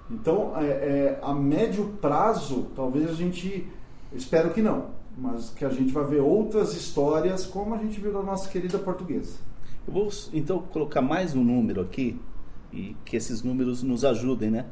Então, 0.09 0.53
é, 0.57 0.65
é, 0.65 1.19
a 1.21 1.33
médio 1.35 1.93
prazo, 2.01 2.67
talvez 2.75 3.07
a 3.09 3.13
gente, 3.13 3.67
espero 4.11 4.49
que 4.49 4.61
não, 4.61 4.87
mas 5.15 5.51
que 5.51 5.63
a 5.63 5.69
gente 5.69 5.93
vai 5.93 6.03
ver 6.03 6.19
outras 6.19 6.75
histórias 6.75 7.45
como 7.45 7.75
a 7.75 7.77
gente 7.77 7.99
viu 8.01 8.11
da 8.11 8.23
nossa 8.23 8.49
querida 8.49 8.79
portuguesa. 8.79 9.35
Eu 9.87 9.93
vou 9.93 10.09
então 10.33 10.59
colocar 10.59 11.01
mais 11.01 11.35
um 11.35 11.43
número 11.43 11.79
aqui 11.79 12.19
e 12.73 12.95
que 13.05 13.15
esses 13.15 13.43
números 13.43 13.83
nos 13.83 14.03
ajudem, 14.03 14.49
né? 14.49 14.65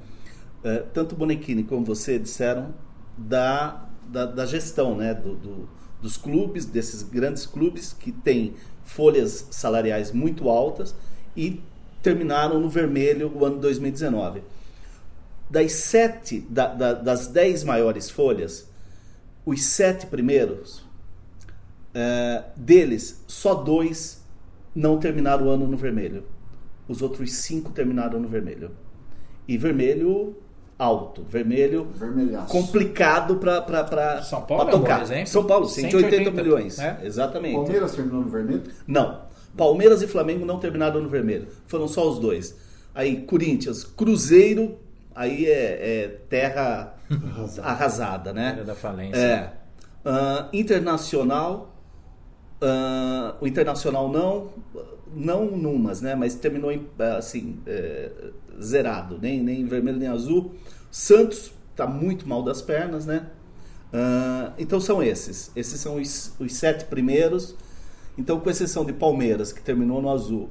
É, 0.63 0.79
tanto 0.93 1.13
o 1.13 1.17
Bonequini 1.17 1.63
como 1.63 1.85
você 1.85 2.19
disseram 2.19 2.73
da, 3.17 3.87
da, 4.07 4.25
da 4.25 4.45
gestão, 4.45 4.95
né? 4.95 5.13
Do, 5.13 5.35
do, 5.35 5.69
dos 6.01 6.17
clubes, 6.17 6.65
desses 6.65 7.03
grandes 7.03 7.45
clubes 7.45 7.93
que 7.93 8.11
têm 8.11 8.53
folhas 8.83 9.47
salariais 9.51 10.11
muito 10.11 10.49
altas 10.49 10.95
e 11.35 11.61
terminaram 12.01 12.59
no 12.59 12.69
vermelho 12.69 13.31
o 13.35 13.45
ano 13.45 13.59
2019. 13.59 14.41
Das 15.49 15.73
sete, 15.73 16.41
da, 16.49 16.67
da, 16.67 16.93
das 16.93 17.27
dez 17.27 17.63
maiores 17.63 18.09
folhas, 18.09 18.69
os 19.45 19.63
sete 19.63 20.05
primeiros, 20.05 20.83
é, 21.93 22.43
deles, 22.55 23.23
só 23.27 23.55
dois 23.55 24.23
não 24.75 24.99
terminaram 24.99 25.47
o 25.47 25.49
ano 25.49 25.67
no 25.67 25.77
vermelho. 25.77 26.23
Os 26.87 27.01
outros 27.01 27.33
cinco 27.33 27.71
terminaram 27.71 28.19
no 28.19 28.27
vermelho. 28.27 28.71
E 29.47 29.57
vermelho 29.57 30.37
alto, 30.79 31.23
vermelho 31.23 31.89
Vermelhaço. 31.93 32.47
complicado 32.47 33.35
para 33.35 34.21
São 34.23 34.41
Paulo 34.43 34.63
pra 34.63 34.71
tocar. 34.71 34.97
É 34.97 34.99
um 34.99 35.03
exemplo. 35.03 35.27
São 35.27 35.43
Paulo, 35.43 35.67
180, 35.67 36.07
180 36.07 36.31
milhões. 36.31 36.79
é? 36.79 36.99
Exatamente. 37.03 37.55
Palmeiras 37.55 37.91
terminou 37.91 38.21
no 38.21 38.29
vermelho? 38.29 38.63
Não. 38.87 39.21
Palmeiras 39.57 40.01
e 40.01 40.07
Flamengo 40.07 40.45
não 40.45 40.57
terminaram 40.57 41.01
no 41.01 41.09
vermelho. 41.09 41.47
Foram 41.67 41.87
só 41.87 42.09
os 42.09 42.17
dois. 42.17 42.55
Aí, 42.95 43.17
Corinthians, 43.23 43.83
Cruzeiro, 43.83 44.77
aí 45.13 45.45
é, 45.45 46.03
é 46.03 46.07
terra 46.29 46.95
arrasada, 47.61 48.31
né? 48.31 48.53
Terra 48.53 48.63
da 48.63 48.75
falência. 48.75 49.19
É. 49.19 49.53
Ah, 50.05 50.47
internacional, 50.53 51.75
ah, 52.61 53.35
o 53.39 53.47
Internacional 53.47 54.09
não, 54.09 54.49
não 55.13 55.45
numas, 55.45 56.01
né? 56.01 56.15
Mas 56.15 56.35
terminou 56.35 56.71
em, 56.71 56.87
assim, 57.17 57.59
é, 57.65 58.11
zerado, 58.61 59.17
nem, 59.21 59.41
nem 59.41 59.65
vermelho 59.65 59.97
nem 59.97 60.07
azul. 60.07 60.53
Santos 60.91 61.51
está 61.71 61.87
muito 61.87 62.27
mal 62.27 62.43
das 62.43 62.61
pernas, 62.61 63.05
né? 63.05 63.27
Uh, 63.93 64.53
então 64.57 64.79
são 64.79 65.01
esses. 65.01 65.51
Esses 65.55 65.79
são 65.79 65.95
os, 65.95 66.33
os, 66.39 66.53
sete 66.53 66.85
primeiros. 66.85 67.55
Então, 68.17 68.39
com 68.39 68.49
exceção 68.49 68.85
de 68.85 68.93
Palmeiras, 68.93 69.51
que 69.51 69.61
terminou 69.61 70.01
no 70.01 70.09
azul, 70.09 70.49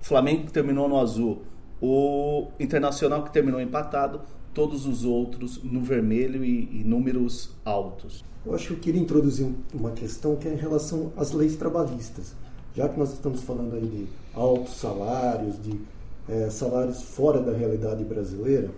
Flamengo, 0.00 0.46
que 0.46 0.52
terminou 0.52 0.88
no 0.88 0.98
azul, 0.98 1.42
o 1.80 2.48
Internacional, 2.58 3.22
que 3.24 3.32
terminou 3.32 3.60
empatado, 3.60 4.20
todos 4.52 4.86
os 4.86 5.04
outros 5.04 5.62
no 5.62 5.80
vermelho 5.80 6.44
e, 6.44 6.80
e 6.80 6.84
números 6.84 7.50
altos. 7.64 8.24
Eu 8.44 8.54
acho 8.54 8.68
que 8.68 8.72
eu 8.72 8.78
queria 8.78 9.00
introduzir 9.00 9.46
uma 9.72 9.92
questão 9.92 10.36
que 10.36 10.48
é 10.48 10.52
em 10.52 10.56
relação 10.56 11.12
às 11.16 11.32
leis 11.32 11.56
trabalhistas. 11.56 12.34
Já 12.74 12.88
que 12.88 12.98
nós 12.98 13.12
estamos 13.12 13.42
falando 13.42 13.74
aí 13.74 13.86
de 13.86 14.06
altos 14.34 14.74
salários, 14.74 15.62
de 15.62 15.80
é, 16.28 16.50
salários 16.50 17.02
fora 17.02 17.40
da 17.40 17.52
realidade 17.52 18.04
brasileira, 18.04 18.70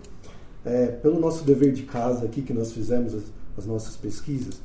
é, 0.65 0.87
pelo 0.87 1.19
nosso 1.19 1.45
dever 1.45 1.73
de 1.73 1.83
casa 1.83 2.25
aqui 2.25 2.43
que 2.43 2.53
nós 2.53 2.73
fizemos 2.73 3.15
as, 3.15 3.23
as 3.59 3.67
nossas 3.67 3.97
pesquisas, 3.97 4.61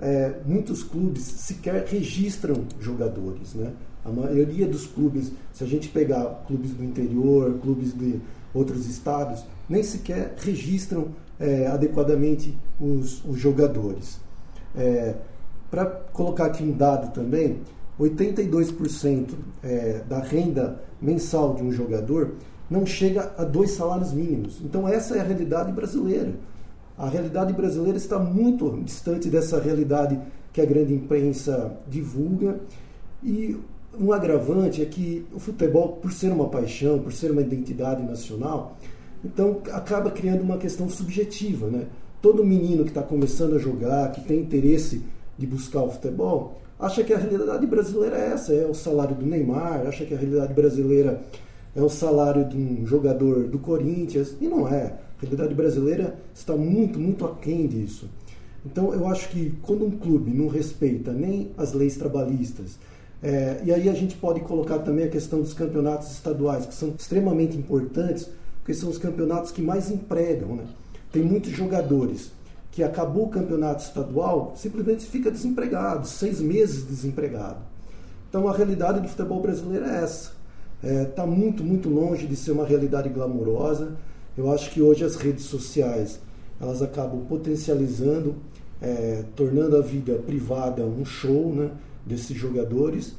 é, 0.00 0.34
muitos 0.44 0.82
clubes 0.82 1.22
sequer 1.22 1.84
registram 1.84 2.64
jogadores, 2.80 3.54
né? 3.54 3.72
A 4.04 4.10
maioria 4.10 4.66
dos 4.66 4.84
clubes, 4.84 5.30
se 5.52 5.62
a 5.62 5.66
gente 5.66 5.88
pegar 5.88 6.44
clubes 6.46 6.72
do 6.72 6.82
interior, 6.82 7.56
clubes 7.60 7.96
de 7.96 8.20
outros 8.52 8.88
estados, 8.88 9.44
nem 9.68 9.82
sequer 9.82 10.34
registram 10.38 11.08
é, 11.38 11.68
adequadamente 11.68 12.56
os, 12.80 13.24
os 13.24 13.38
jogadores. 13.38 14.18
É, 14.76 15.14
Para 15.70 15.86
colocar 15.86 16.46
aqui 16.46 16.64
um 16.64 16.72
dado 16.72 17.12
também, 17.12 17.60
82% 18.02 19.30
é, 19.62 20.02
da 20.08 20.20
renda 20.20 20.80
mensal 21.00 21.54
de 21.54 21.62
um 21.62 21.72
jogador 21.72 22.32
não 22.70 22.86
chega 22.86 23.32
a 23.36 23.44
dois 23.44 23.72
salários 23.72 24.12
mínimos. 24.12 24.60
Então 24.64 24.88
essa 24.88 25.16
é 25.16 25.20
a 25.20 25.24
realidade 25.24 25.72
brasileira. 25.72 26.34
A 26.96 27.08
realidade 27.08 27.52
brasileira 27.52 27.98
está 27.98 28.18
muito 28.18 28.70
distante 28.84 29.28
dessa 29.28 29.60
realidade 29.60 30.18
que 30.52 30.60
a 30.60 30.64
grande 30.64 30.94
imprensa 30.94 31.76
divulga. 31.88 32.60
E 33.22 33.56
um 33.98 34.12
agravante 34.12 34.82
é 34.82 34.86
que 34.86 35.26
o 35.32 35.38
futebol, 35.38 35.98
por 36.00 36.12
ser 36.12 36.32
uma 36.32 36.48
paixão, 36.48 36.98
por 36.98 37.12
ser 37.12 37.30
uma 37.30 37.42
identidade 37.42 38.02
nacional, 38.02 38.76
então 39.24 39.60
acaba 39.72 40.10
criando 40.10 40.42
uma 40.42 40.58
questão 40.58 40.88
subjetiva. 40.88 41.68
Né? 41.68 41.86
Todo 42.20 42.44
menino 42.44 42.84
que 42.84 42.90
está 42.90 43.02
começando 43.02 43.56
a 43.56 43.58
jogar, 43.58 44.12
que 44.12 44.20
tem 44.22 44.40
interesse 44.40 45.02
de 45.38 45.46
buscar 45.46 45.82
o 45.82 45.90
futebol, 45.90 46.61
acha 46.82 47.04
que 47.04 47.12
a 47.14 47.18
realidade 47.18 47.64
brasileira 47.64 48.18
é 48.18 48.32
essa, 48.32 48.52
é 48.52 48.66
o 48.66 48.74
salário 48.74 49.14
do 49.14 49.24
Neymar, 49.24 49.86
acha 49.86 50.04
que 50.04 50.12
a 50.12 50.18
realidade 50.18 50.52
brasileira 50.52 51.22
é 51.76 51.80
o 51.80 51.88
salário 51.88 52.44
de 52.44 52.56
um 52.56 52.84
jogador 52.84 53.44
do 53.44 53.58
Corinthians, 53.60 54.34
e 54.40 54.48
não 54.48 54.66
é. 54.66 54.98
A 55.18 55.22
realidade 55.22 55.54
brasileira 55.54 56.18
está 56.34 56.56
muito, 56.56 56.98
muito 56.98 57.24
aquém 57.24 57.68
disso. 57.68 58.10
Então 58.66 58.92
eu 58.92 59.06
acho 59.06 59.28
que 59.28 59.54
quando 59.62 59.86
um 59.86 59.92
clube 59.92 60.32
não 60.32 60.48
respeita 60.48 61.12
nem 61.12 61.52
as 61.56 61.72
leis 61.72 61.96
trabalhistas, 61.96 62.78
é, 63.22 63.60
e 63.64 63.72
aí 63.72 63.88
a 63.88 63.94
gente 63.94 64.16
pode 64.16 64.40
colocar 64.40 64.80
também 64.80 65.04
a 65.04 65.08
questão 65.08 65.40
dos 65.40 65.54
campeonatos 65.54 66.10
estaduais, 66.10 66.66
que 66.66 66.74
são 66.74 66.92
extremamente 66.98 67.56
importantes, 67.56 68.28
porque 68.58 68.74
são 68.74 68.90
os 68.90 68.98
campeonatos 68.98 69.52
que 69.52 69.62
mais 69.62 69.88
empregam. 69.88 70.56
Né? 70.56 70.64
Tem 71.12 71.22
muitos 71.22 71.52
jogadores 71.52 72.32
que 72.72 72.82
acabou 72.82 73.26
o 73.26 73.28
campeonato 73.28 73.84
estadual, 73.84 74.54
simplesmente 74.56 75.04
fica 75.04 75.30
desempregado, 75.30 76.08
seis 76.08 76.40
meses 76.40 76.84
desempregado. 76.84 77.58
Então 78.28 78.48
a 78.48 78.56
realidade 78.56 78.98
do 78.98 79.08
futebol 79.08 79.40
brasileiro 79.42 79.84
é 79.84 80.02
essa. 80.02 80.32
Está 80.82 80.88
é, 80.88 81.04
tá 81.04 81.26
muito, 81.26 81.62
muito 81.62 81.90
longe 81.90 82.26
de 82.26 82.34
ser 82.34 82.50
uma 82.50 82.64
realidade 82.64 83.10
glamourosa. 83.10 83.94
Eu 84.36 84.50
acho 84.50 84.70
que 84.70 84.80
hoje 84.80 85.04
as 85.04 85.16
redes 85.16 85.44
sociais 85.44 86.18
elas 86.58 86.80
acabam 86.80 87.20
potencializando, 87.28 88.36
é, 88.80 89.22
tornando 89.36 89.76
a 89.76 89.82
vida 89.82 90.14
privada 90.26 90.82
um 90.82 91.04
show 91.04 91.54
né, 91.54 91.70
desses 92.06 92.36
jogadores 92.36 93.14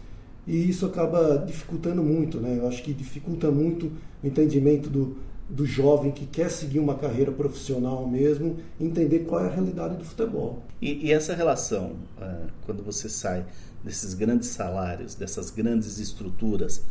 e 0.47 0.67
isso 0.67 0.85
acaba 0.85 1.37
dificultando 1.37 2.01
muito. 2.01 2.39
Né? 2.39 2.57
Eu 2.59 2.67
acho 2.67 2.81
que 2.81 2.91
dificulta 2.91 3.51
muito 3.51 3.91
o 4.23 4.27
entendimento 4.27 4.89
do, 4.89 5.15
do 5.53 5.67
jovem 5.67 6.11
que 6.11 6.25
quer 6.25 6.49
seguir 6.49 6.79
uma 6.79 6.95
carreira 6.95 7.31
profissional 7.31 8.07
mesmo, 8.07 8.57
entender 8.81 9.19
qual 9.19 9.45
é 9.45 9.47
a 9.47 9.51
realidade 9.51 9.97
do 9.97 10.03
futebol. 10.03 10.63
E, 10.81 11.07
e 11.07 11.13
essa 11.13 11.35
relação, 11.35 11.91
uh, 12.19 12.47
quando 12.65 12.83
você 12.83 13.07
sai 13.07 13.45
desses 13.83 14.15
grandes 14.15 14.49
salários, 14.49 15.13
dessas 15.13 15.51
grandes 15.51 15.99
estruturas, 15.99 16.83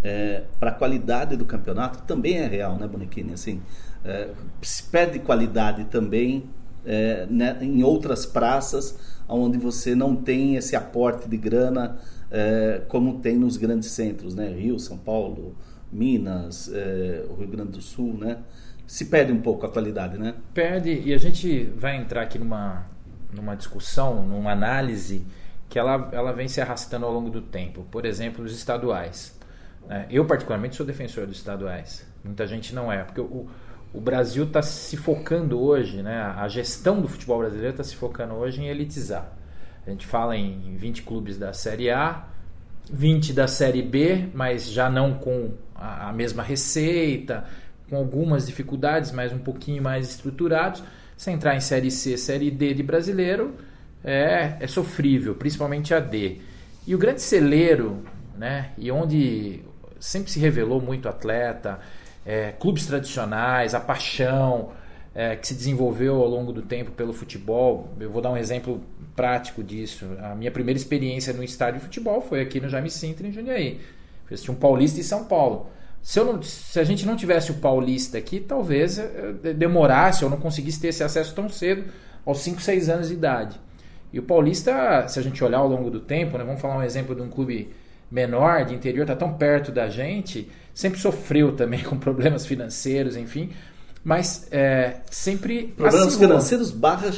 é, 0.00 0.44
para 0.60 0.70
a 0.70 0.72
qualidade 0.72 1.34
do 1.34 1.44
campeonato 1.44 2.02
também 2.04 2.36
é 2.36 2.46
real, 2.46 2.78
né, 2.78 2.86
Bonequini? 2.86 3.32
Assim, 3.32 3.60
é, 4.04 4.30
se 4.62 4.84
perde 4.84 5.18
qualidade 5.18 5.84
também 5.86 6.44
é, 6.86 7.26
né, 7.28 7.58
em 7.62 7.82
outras 7.82 8.24
praças 8.24 8.96
onde 9.26 9.58
você 9.58 9.94
não 9.94 10.14
tem 10.14 10.54
esse 10.54 10.76
aporte 10.76 11.28
de 11.28 11.36
grana 11.36 11.98
como 12.88 13.20
tem 13.20 13.36
nos 13.36 13.56
grandes 13.56 13.92
centros, 13.92 14.34
né? 14.34 14.48
Rio, 14.48 14.76
São 14.80 14.98
Paulo, 14.98 15.54
Minas, 15.94 16.70
é, 16.74 17.24
o 17.30 17.34
Rio 17.34 17.48
Grande 17.48 17.72
do 17.72 17.80
Sul, 17.80 18.18
né? 18.18 18.38
Se 18.86 19.06
perde 19.06 19.32
um 19.32 19.40
pouco 19.40 19.64
a 19.64 19.70
qualidade, 19.70 20.18
né? 20.18 20.34
Perde, 20.52 21.02
e 21.04 21.14
a 21.14 21.18
gente 21.18 21.64
vai 21.76 21.96
entrar 21.96 22.22
aqui 22.22 22.38
numa, 22.38 22.84
numa 23.32 23.54
discussão, 23.54 24.26
numa 24.26 24.50
análise 24.50 25.24
que 25.68 25.78
ela, 25.78 26.10
ela 26.12 26.32
vem 26.32 26.48
se 26.48 26.60
arrastando 26.60 27.06
ao 27.06 27.12
longo 27.12 27.30
do 27.30 27.40
tempo. 27.40 27.86
Por 27.90 28.04
exemplo, 28.04 28.44
os 28.44 28.54
estaduais. 28.54 29.38
Né? 29.88 30.06
Eu, 30.10 30.24
particularmente, 30.26 30.76
sou 30.76 30.84
defensor 30.84 31.26
dos 31.26 31.36
estaduais. 31.36 32.06
Muita 32.22 32.46
gente 32.46 32.74
não 32.74 32.92
é, 32.92 33.04
porque 33.04 33.20
o, 33.20 33.48
o 33.92 34.00
Brasil 34.00 34.44
está 34.44 34.62
se 34.62 34.96
focando 34.96 35.60
hoje, 35.60 36.02
né? 36.02 36.20
a 36.36 36.46
gestão 36.48 37.00
do 37.00 37.08
futebol 37.08 37.38
brasileiro 37.38 37.70
está 37.70 37.84
se 37.84 37.94
focando 37.94 38.34
hoje 38.34 38.60
em 38.60 38.68
elitizar. 38.68 39.32
A 39.86 39.90
gente 39.90 40.06
fala 40.06 40.36
em 40.36 40.76
20 40.76 41.02
clubes 41.02 41.38
da 41.38 41.52
Série 41.52 41.90
A, 41.90 42.24
20 42.90 43.32
da 43.32 43.46
Série 43.46 43.82
B, 43.82 44.28
mas 44.34 44.70
já 44.70 44.90
não 44.90 45.14
com 45.14 45.52
a, 46.08 46.12
mesma 46.12 46.42
receita, 46.42 47.44
com 47.88 47.96
algumas 47.96 48.46
dificuldades, 48.46 49.12
mas 49.12 49.32
um 49.32 49.38
pouquinho 49.38 49.82
mais 49.82 50.08
estruturados. 50.08 50.82
Se 51.16 51.30
entrar 51.30 51.54
em 51.54 51.60
Série 51.60 51.90
C, 51.90 52.16
Série 52.16 52.50
D 52.50 52.74
de 52.74 52.82
brasileiro, 52.82 53.54
é, 54.02 54.56
é 54.60 54.66
sofrível, 54.66 55.34
principalmente 55.34 55.94
a 55.94 56.00
D. 56.00 56.38
E 56.86 56.94
o 56.94 56.98
grande 56.98 57.22
celeiro, 57.22 58.02
né, 58.36 58.70
e 58.76 58.90
onde 58.90 59.62
sempre 59.98 60.30
se 60.30 60.38
revelou 60.38 60.80
muito 60.80 61.08
atleta, 61.08 61.80
é, 62.26 62.52
clubes 62.52 62.86
tradicionais, 62.86 63.74
a 63.74 63.80
paixão 63.80 64.72
é, 65.14 65.36
que 65.36 65.46
se 65.46 65.54
desenvolveu 65.54 66.16
ao 66.16 66.28
longo 66.28 66.52
do 66.52 66.62
tempo 66.62 66.90
pelo 66.90 67.12
futebol. 67.12 67.94
Eu 68.00 68.10
vou 68.10 68.20
dar 68.20 68.30
um 68.30 68.36
exemplo 68.36 68.80
prático 69.14 69.62
disso. 69.62 70.06
A 70.20 70.34
minha 70.34 70.50
primeira 70.50 70.78
experiência 70.78 71.32
no 71.32 71.42
estádio 71.42 71.80
de 71.80 71.86
futebol 71.86 72.20
foi 72.20 72.40
aqui 72.40 72.60
no 72.60 72.68
Jaime 72.68 72.90
Sintra, 72.90 73.26
em 73.26 73.32
Jundiaí. 73.32 73.80
Eu 74.28 74.34
assisti 74.34 74.50
um 74.50 74.54
Paulista 74.54 75.00
e 75.00 75.04
São 75.04 75.24
Paulo. 75.24 75.70
Se, 76.04 76.22
não, 76.22 76.42
se, 76.42 76.78
a 76.78 76.84
gente 76.84 77.06
não 77.06 77.16
tivesse 77.16 77.50
o 77.50 77.54
Paulista 77.54 78.18
aqui, 78.18 78.38
talvez 78.38 78.98
é, 78.98 79.54
demorasse 79.54 80.22
ou 80.22 80.28
não 80.30 80.36
conseguisse 80.36 80.78
ter 80.78 80.88
esse 80.88 81.02
acesso 81.02 81.34
tão 81.34 81.48
cedo, 81.48 81.84
aos 82.26 82.40
5, 82.40 82.60
6 82.60 82.90
anos 82.90 83.08
de 83.08 83.14
idade. 83.14 83.58
E 84.12 84.18
o 84.18 84.22
Paulista, 84.22 85.08
se 85.08 85.18
a 85.18 85.22
gente 85.22 85.42
olhar 85.42 85.58
ao 85.58 85.66
longo 85.66 85.90
do 85.90 86.00
tempo, 86.00 86.36
né, 86.36 86.44
vamos 86.44 86.60
falar 86.60 86.76
um 86.76 86.82
exemplo 86.82 87.14
de 87.14 87.22
um 87.22 87.30
clube 87.30 87.70
menor, 88.10 88.66
de 88.66 88.74
interior, 88.74 89.04
está 89.04 89.16
tão 89.16 89.32
perto 89.32 89.72
da 89.72 89.88
gente, 89.88 90.50
sempre 90.74 91.00
sofreu 91.00 91.56
também 91.56 91.80
com 91.82 91.96
problemas 91.96 92.44
financeiros, 92.44 93.16
enfim, 93.16 93.50
mas 94.04 94.46
é, 94.52 94.96
sempre 95.10 95.68
problemas 95.68 96.16
financeiros 96.18 96.70
barra 96.70 97.10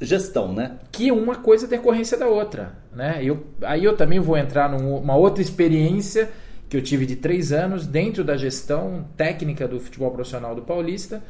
gestão, 0.00 0.52
né? 0.52 0.78
Que 0.90 1.12
uma 1.12 1.36
coisa 1.36 1.66
é 1.66 1.68
decorrência 1.68 2.18
da 2.18 2.26
outra, 2.26 2.72
né? 2.92 3.20
Eu, 3.22 3.46
aí 3.62 3.84
eu 3.84 3.96
também 3.96 4.18
vou 4.18 4.36
entrar 4.36 4.68
numa 4.68 5.14
outra 5.14 5.40
experiência 5.40 6.28
que 6.72 6.76
eu 6.78 6.80
tive 6.80 7.04
de 7.04 7.16
três 7.16 7.52
anos 7.52 7.86
dentro 7.86 8.24
da 8.24 8.34
gestão 8.34 9.04
técnica 9.14 9.68
do 9.68 9.78
futebol 9.78 10.10
profissional 10.10 10.54
do 10.54 10.62
Paulista 10.62 11.22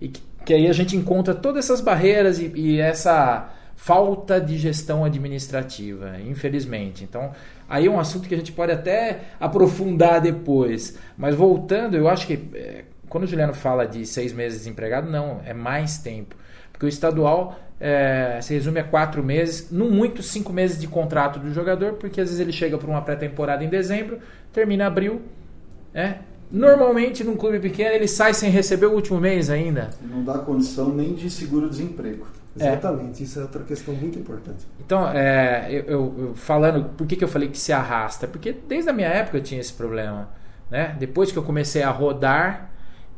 e 0.00 0.08
que, 0.08 0.22
que 0.42 0.54
aí 0.54 0.66
a 0.66 0.72
gente 0.72 0.96
encontra 0.96 1.34
todas 1.34 1.66
essas 1.66 1.82
barreiras 1.82 2.38
e, 2.38 2.50
e 2.54 2.80
essa 2.80 3.52
falta 3.76 4.40
de 4.40 4.56
gestão 4.56 5.04
administrativa, 5.04 6.18
infelizmente. 6.26 7.04
Então, 7.04 7.32
aí 7.68 7.84
é 7.84 7.90
um 7.90 8.00
assunto 8.00 8.26
que 8.26 8.34
a 8.34 8.38
gente 8.38 8.52
pode 8.52 8.72
até 8.72 9.20
aprofundar 9.38 10.18
depois. 10.18 10.98
Mas 11.14 11.34
voltando, 11.34 11.94
eu 11.94 12.08
acho 12.08 12.26
que 12.26 12.48
é, 12.54 12.84
quando 13.06 13.24
o 13.24 13.26
Juliano 13.26 13.52
fala 13.52 13.86
de 13.86 14.06
seis 14.06 14.32
meses 14.32 14.60
desempregado, 14.60 15.10
não, 15.10 15.42
é 15.44 15.52
mais 15.52 15.98
tempo. 15.98 16.34
Porque 16.72 16.86
o 16.86 16.88
estadual 16.88 17.54
é, 17.78 18.38
se 18.40 18.54
resume 18.54 18.80
a 18.80 18.84
quatro 18.84 19.22
meses, 19.22 19.70
no 19.70 19.90
muito 19.90 20.22
cinco 20.22 20.52
meses 20.52 20.80
de 20.80 20.86
contrato 20.86 21.38
do 21.38 21.52
jogador, 21.52 21.94
porque 21.94 22.20
às 22.20 22.28
vezes 22.28 22.40
ele 22.40 22.52
chega 22.52 22.78
para 22.78 22.88
uma 22.88 23.02
pré-temporada 23.02 23.62
em 23.62 23.68
dezembro, 23.68 24.18
termina 24.56 24.84
em 24.84 24.86
abril. 24.86 25.22
É, 25.94 26.14
Normalmente, 26.50 27.24
num 27.24 27.36
clube 27.36 27.58
pequeno, 27.58 27.94
ele 27.94 28.06
sai 28.06 28.32
sem 28.32 28.50
receber 28.50 28.86
o 28.86 28.92
último 28.92 29.20
mês 29.20 29.50
ainda. 29.50 29.90
Não 30.00 30.22
dá 30.22 30.38
condição 30.38 30.94
nem 30.94 31.12
de 31.12 31.28
seguro-desemprego. 31.28 32.24
Exatamente, 32.58 33.20
é. 33.20 33.24
isso 33.24 33.38
é 33.38 33.42
outra 33.42 33.64
questão 33.64 33.92
muito 33.94 34.18
importante. 34.18 34.64
Então, 34.80 35.08
é, 35.08 35.66
eu, 35.70 36.14
eu, 36.16 36.32
falando, 36.36 36.84
por 36.96 37.06
que, 37.06 37.16
que 37.16 37.24
eu 37.24 37.28
falei 37.28 37.48
que 37.48 37.58
se 37.58 37.72
arrasta? 37.72 38.26
Porque 38.28 38.52
desde 38.52 38.88
a 38.88 38.92
minha 38.92 39.08
época 39.08 39.36
eu 39.36 39.42
tinha 39.42 39.60
esse 39.60 39.72
problema. 39.72 40.30
Né? 40.70 40.96
Depois 40.98 41.32
que 41.32 41.36
eu 41.38 41.42
comecei 41.42 41.82
a 41.82 41.90
rodar, 41.90 42.70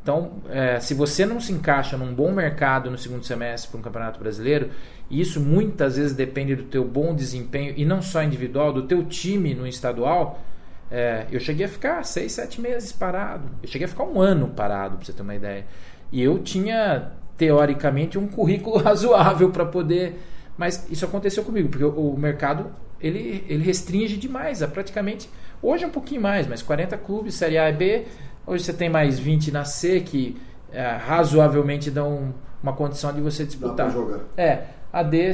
então, 0.02 0.32
é, 0.48 0.80
se 0.80 0.94
você 0.94 1.26
não 1.26 1.38
se 1.38 1.52
encaixa 1.52 1.96
num 1.96 2.14
bom 2.14 2.32
mercado 2.32 2.90
no 2.90 2.96
segundo 2.96 3.24
semestre 3.24 3.70
para 3.70 3.78
um 3.78 3.82
campeonato 3.82 4.18
brasileiro, 4.18 4.70
e 5.10 5.20
isso 5.20 5.38
muitas 5.38 5.96
vezes 5.96 6.14
depende 6.14 6.56
do 6.56 6.64
teu 6.64 6.84
bom 6.84 7.14
desempenho, 7.14 7.74
e 7.76 7.84
não 7.84 8.00
só 8.00 8.22
individual, 8.22 8.72
do 8.72 8.82
teu 8.82 9.04
time 9.04 9.54
no 9.54 9.66
estadual, 9.66 10.42
é, 10.90 11.26
eu 11.30 11.38
cheguei 11.38 11.66
a 11.66 11.68
ficar 11.68 12.02
seis, 12.04 12.32
sete 12.32 12.60
meses 12.60 12.92
parado. 12.92 13.48
Eu 13.62 13.68
cheguei 13.68 13.84
a 13.86 13.88
ficar 13.88 14.04
um 14.04 14.20
ano 14.20 14.48
parado, 14.48 14.96
para 14.96 15.06
você 15.06 15.12
ter 15.12 15.22
uma 15.22 15.34
ideia. 15.34 15.66
E 16.10 16.22
eu 16.22 16.38
tinha 16.38 17.12
teoricamente 17.36 18.18
um 18.18 18.26
currículo 18.26 18.78
razoável 18.82 19.50
para 19.50 19.66
poder. 19.66 20.20
Mas 20.56 20.86
isso 20.90 21.04
aconteceu 21.04 21.44
comigo, 21.44 21.68
porque 21.68 21.84
o, 21.84 21.90
o 21.90 22.18
mercado 22.18 22.66
ele, 23.00 23.44
ele 23.48 23.62
restringe 23.62 24.16
demais, 24.16 24.62
é 24.62 24.66
praticamente. 24.66 25.28
Hoje 25.62 25.84
é 25.84 25.86
um 25.86 25.90
pouquinho 25.90 26.20
mais, 26.20 26.46
mas 26.46 26.62
40 26.62 26.96
clubes, 26.98 27.34
Série 27.34 27.58
A 27.58 27.68
e 27.68 27.72
B. 27.72 28.06
Hoje 28.46 28.64
você 28.64 28.72
tem 28.72 28.88
mais 28.88 29.18
20 29.18 29.52
na 29.52 29.64
C 29.64 30.00
que 30.00 30.36
é, 30.72 30.96
razoavelmente 30.96 31.90
dão 31.90 32.34
uma 32.62 32.72
condição 32.72 33.12
de 33.12 33.20
você 33.20 33.44
disputar. 33.44 33.86
Dá 33.86 33.90
jogar. 33.90 34.20
É, 34.36 34.64
a 34.92 35.02
D. 35.02 35.32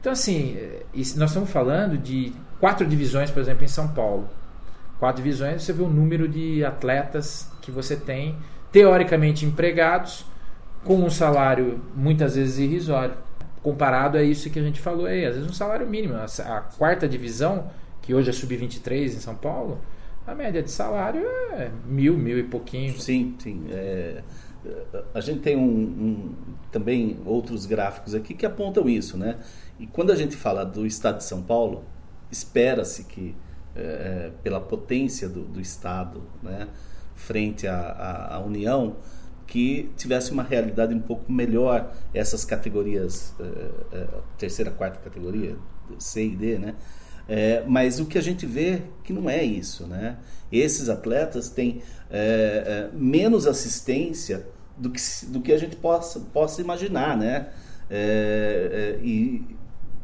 Então, 0.00 0.12
assim, 0.12 0.56
é, 0.56 0.82
nós 0.94 1.30
estamos 1.30 1.50
falando 1.50 1.96
de 1.98 2.32
quatro 2.60 2.86
divisões, 2.86 3.30
por 3.30 3.40
exemplo, 3.40 3.64
em 3.64 3.68
São 3.68 3.88
Paulo. 3.88 4.28
Quatro 5.00 5.22
divisões, 5.22 5.62
você 5.62 5.72
vê 5.72 5.82
o 5.82 5.88
número 5.88 6.28
de 6.28 6.64
atletas 6.64 7.50
que 7.62 7.70
você 7.70 7.96
tem, 7.96 8.36
teoricamente 8.70 9.46
empregados, 9.46 10.26
com 10.84 10.96
um 10.96 11.10
salário 11.10 11.80
muitas 11.96 12.36
vezes 12.36 12.58
irrisório. 12.58 13.14
Comparado 13.62 14.16
a 14.16 14.22
isso 14.22 14.50
que 14.50 14.58
a 14.58 14.62
gente 14.62 14.80
falou 14.80 15.06
aí, 15.06 15.24
às 15.24 15.34
vezes 15.34 15.50
um 15.50 15.54
salário 15.54 15.88
mínimo. 15.88 16.14
A, 16.14 16.60
quarta 16.78 17.08
divisão, 17.08 17.70
que 18.02 18.14
hoje 18.14 18.30
é 18.30 18.32
sub-23 18.32 19.06
em 19.06 19.20
São 19.20 19.34
Paulo, 19.34 19.80
a 20.26 20.34
média 20.34 20.62
de 20.62 20.70
salário 20.70 21.26
é 21.52 21.70
mil, 21.86 22.16
mil 22.16 22.38
e 22.38 22.44
pouquinho. 22.44 22.98
Sim, 23.00 23.34
sim. 23.38 23.66
É, 23.70 24.22
a 25.14 25.20
gente 25.20 25.40
tem 25.40 25.56
um, 25.56 25.62
um, 25.62 26.34
também 26.70 27.18
outros 27.24 27.64
gráficos 27.64 28.14
aqui 28.14 28.34
que 28.34 28.44
apontam 28.44 28.88
isso, 28.88 29.16
né? 29.16 29.38
E 29.78 29.86
quando 29.86 30.12
a 30.12 30.14
gente 30.14 30.36
fala 30.36 30.64
do 30.64 30.86
estado 30.86 31.18
de 31.18 31.24
São 31.24 31.42
Paulo, 31.42 31.84
espera-se 32.30 33.04
que, 33.04 33.34
é, 33.74 34.30
pela 34.42 34.60
potência 34.60 35.28
do, 35.28 35.42
do 35.42 35.60
estado, 35.60 36.22
né, 36.42 36.68
frente 37.14 37.66
à, 37.66 37.78
à, 37.78 38.36
à 38.36 38.40
União, 38.40 38.96
que 39.46 39.90
tivesse 39.96 40.30
uma 40.30 40.44
realidade 40.44 40.94
um 40.94 41.00
pouco 41.00 41.30
melhor 41.30 41.92
essas 42.14 42.44
categorias, 42.44 43.34
uh, 43.40 43.42
uh, 43.42 44.22
terceira, 44.38 44.70
quarta 44.70 45.00
categoria, 45.00 45.56
C 45.98 46.24
e 46.24 46.36
D, 46.36 46.58
né? 46.58 46.76
É, 47.28 47.62
mas 47.66 48.00
o 48.00 48.06
que 48.06 48.18
a 48.18 48.20
gente 48.20 48.44
vê 48.44 48.82
que 49.04 49.12
não 49.12 49.30
é 49.30 49.42
isso, 49.42 49.86
né? 49.86 50.16
Esses 50.50 50.88
atletas 50.88 51.48
têm 51.48 51.82
é, 52.10 52.90
é, 52.92 52.96
menos 52.96 53.46
assistência 53.46 54.46
do 54.76 54.90
que, 54.90 55.00
do 55.26 55.40
que 55.40 55.52
a 55.52 55.58
gente 55.58 55.76
possa, 55.76 56.18
possa 56.18 56.60
imaginar, 56.60 57.16
né? 57.16 57.50
É, 57.88 58.98
é, 58.98 59.04
e 59.04 59.44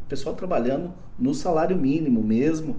o 0.05 0.09
pessoal 0.09 0.37
trabalhando 0.37 0.92
no 1.18 1.35
salário 1.35 1.76
mínimo 1.76 2.22
mesmo. 2.22 2.76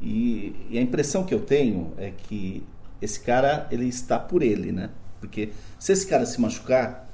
E, 0.00 0.66
e, 0.70 0.78
a 0.78 0.80
impressão 0.80 1.24
que 1.24 1.32
eu 1.32 1.40
tenho 1.40 1.92
é 1.96 2.10
que 2.10 2.62
esse 3.00 3.20
cara 3.20 3.66
ele 3.70 3.86
está 3.86 4.18
por 4.18 4.42
ele, 4.42 4.72
né? 4.72 4.90
Porque 5.20 5.50
se 5.78 5.92
esse 5.92 6.06
cara 6.06 6.26
se 6.26 6.40
machucar, 6.40 7.08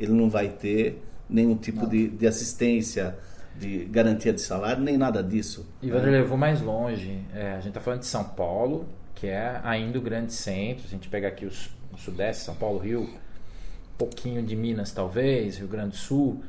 ele 0.00 0.12
não 0.12 0.28
vai 0.28 0.48
ter 0.48 1.02
nenhum 1.28 1.56
tipo 1.56 1.86
de, 1.86 2.08
de, 2.08 2.26
assistência, 2.26 3.16
de 3.58 3.84
garantia 3.84 4.32
de 4.32 4.40
salário, 4.40 4.82
nem 4.82 4.96
nada 4.96 5.22
disso. 5.22 5.66
E 5.82 5.88
né? 5.88 5.98
levou 5.98 6.38
mais 6.38 6.60
longe. 6.60 7.20
É, 7.34 7.52
a 7.52 7.56
gente 7.56 7.68
está 7.68 7.80
falando 7.80 8.00
de 8.00 8.06
São 8.06 8.24
Paulo, 8.24 8.86
que 9.14 9.26
é 9.26 9.60
ainda 9.64 9.98
o 9.98 10.02
grande 10.02 10.32
centro. 10.32 10.82
Se 10.82 10.88
a 10.88 10.90
gente 10.90 11.08
pegar 11.08 11.28
aqui 11.28 11.44
os, 11.44 11.70
o 11.92 11.98
Sudeste, 11.98 12.44
São 12.44 12.54
Paulo, 12.54 12.78
Rio, 12.78 13.02
um 13.02 13.98
pouquinho 13.98 14.42
de 14.42 14.54
Minas 14.54 14.92
talvez, 14.92 15.58
Rio 15.58 15.68
Grande 15.68 15.90
do 15.90 15.96
Sul. 15.96 16.42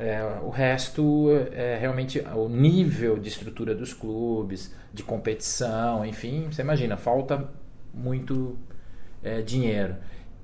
É, 0.00 0.22
o 0.44 0.48
resto 0.48 1.28
é 1.50 1.76
realmente 1.76 2.20
o 2.20 2.48
nível 2.48 3.18
de 3.18 3.28
estrutura 3.28 3.74
dos 3.74 3.92
clubes, 3.92 4.72
de 4.94 5.02
competição, 5.02 6.06
enfim, 6.06 6.46
você 6.48 6.62
imagina, 6.62 6.96
falta 6.96 7.50
muito 7.92 8.56
é, 9.24 9.42
dinheiro. 9.42 9.96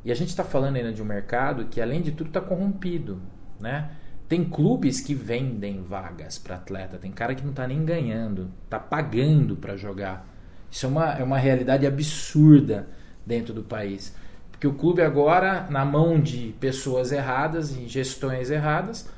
E 0.05 0.11
a 0.11 0.14
gente 0.17 0.31
está 0.31 0.43
falando 0.43 0.75
ainda 0.75 0.93
de 0.93 1.01
um 1.01 1.05
mercado 1.05 1.67
que, 1.67 1.81
além 1.81 2.03
de 2.03 2.11
tudo, 2.11 2.29
está 2.29 2.40
corrompido. 2.40 3.23
Né? 3.61 3.93
Tem 4.29 4.45
clubes 4.45 5.01
que 5.01 5.14
vendem 5.14 5.83
vagas 5.83 6.37
para 6.37 6.57
atleta, 6.57 6.99
tem 6.99 7.12
cara 7.12 7.33
que 7.33 7.43
não 7.43 7.51
está 7.51 7.64
nem 7.64 7.85
ganhando, 7.85 8.51
está 8.64 8.81
pagando 8.81 9.55
para 9.55 9.77
jogar. 9.77 10.27
Isso 10.69 10.85
é 10.85 10.88
uma, 10.88 11.12
é 11.12 11.23
uma 11.23 11.38
realidade 11.38 11.87
absurda 11.87 12.88
dentro 13.25 13.55
do 13.55 13.62
país. 13.62 14.17
Porque 14.51 14.67
o 14.67 14.75
clube 14.75 15.01
agora, 15.01 15.69
na 15.71 15.85
mão 15.85 16.21
de 16.21 16.57
pessoas 16.59 17.12
erradas 17.12 17.77
e 17.77 17.87
gestões 17.87 18.51
erradas, 18.51 19.09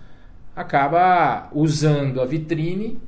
acaba 0.57 1.51
usando 1.53 2.23
a 2.23 2.25
vitrine 2.25 2.99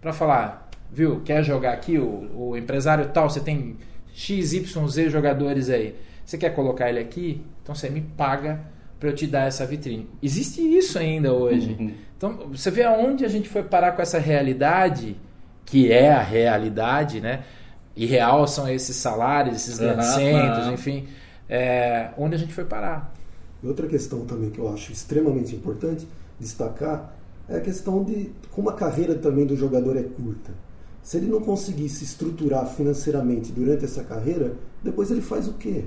para 0.00 0.12
falar, 0.12 0.68
viu, 0.92 1.20
quer 1.24 1.44
jogar 1.44 1.72
aqui 1.72 1.96
o, 1.96 2.50
o 2.50 2.56
empresário 2.56 3.08
tal, 3.14 3.30
você 3.30 3.38
tem 3.40 3.76
XYZ 4.12 5.10
jogadores 5.10 5.70
aí. 5.70 5.94
Você 6.26 6.36
quer 6.36 6.50
colocar 6.50 6.88
ele 6.88 6.98
aqui? 6.98 7.42
Então 7.62 7.74
você 7.74 7.88
me 7.88 8.00
paga 8.00 8.60
para 8.98 9.08
eu 9.08 9.14
te 9.14 9.26
dar 9.26 9.46
essa 9.46 9.64
vitrine. 9.64 10.08
Existe 10.22 10.60
isso 10.60 10.98
ainda 10.98 11.32
hoje. 11.32 11.76
Uhum. 11.78 11.94
Então 12.16 12.48
você 12.48 12.70
vê 12.70 12.82
aonde 12.82 13.24
a 13.24 13.28
gente 13.28 13.48
foi 13.48 13.62
parar 13.62 13.92
com 13.92 14.02
essa 14.02 14.18
realidade, 14.18 15.16
que 15.64 15.92
é 15.92 16.12
a 16.12 16.22
realidade, 16.22 17.20
né? 17.20 17.44
E 17.96 18.06
real 18.06 18.46
são 18.48 18.68
esses 18.68 18.96
salários, 18.96 19.56
esses 19.56 19.78
grandes 19.78 20.08
uhum, 20.08 20.14
centros, 20.14 20.66
uhum. 20.66 20.72
enfim. 20.74 21.08
É, 21.48 22.10
onde 22.18 22.34
a 22.34 22.38
gente 22.38 22.52
foi 22.52 22.64
parar. 22.64 23.14
Outra 23.62 23.86
questão 23.86 24.24
também 24.24 24.50
que 24.50 24.58
eu 24.58 24.72
acho 24.72 24.90
extremamente 24.90 25.54
importante 25.54 26.06
destacar 26.38 27.16
é 27.48 27.56
a 27.56 27.60
questão 27.60 28.02
de 28.02 28.30
como 28.50 28.70
a 28.70 28.74
carreira 28.74 29.14
também 29.14 29.46
do 29.46 29.56
jogador 29.56 29.96
é 29.96 30.02
curta. 30.02 30.52
Se 31.02 31.18
ele 31.18 31.26
não 31.26 31.40
conseguir 31.40 31.88
se 31.90 32.04
estruturar 32.04 32.66
financeiramente 32.66 33.52
durante 33.52 33.84
essa 33.84 34.02
carreira, 34.02 34.56
depois 34.82 35.10
ele 35.10 35.20
faz 35.20 35.46
o 35.46 35.52
quê? 35.54 35.84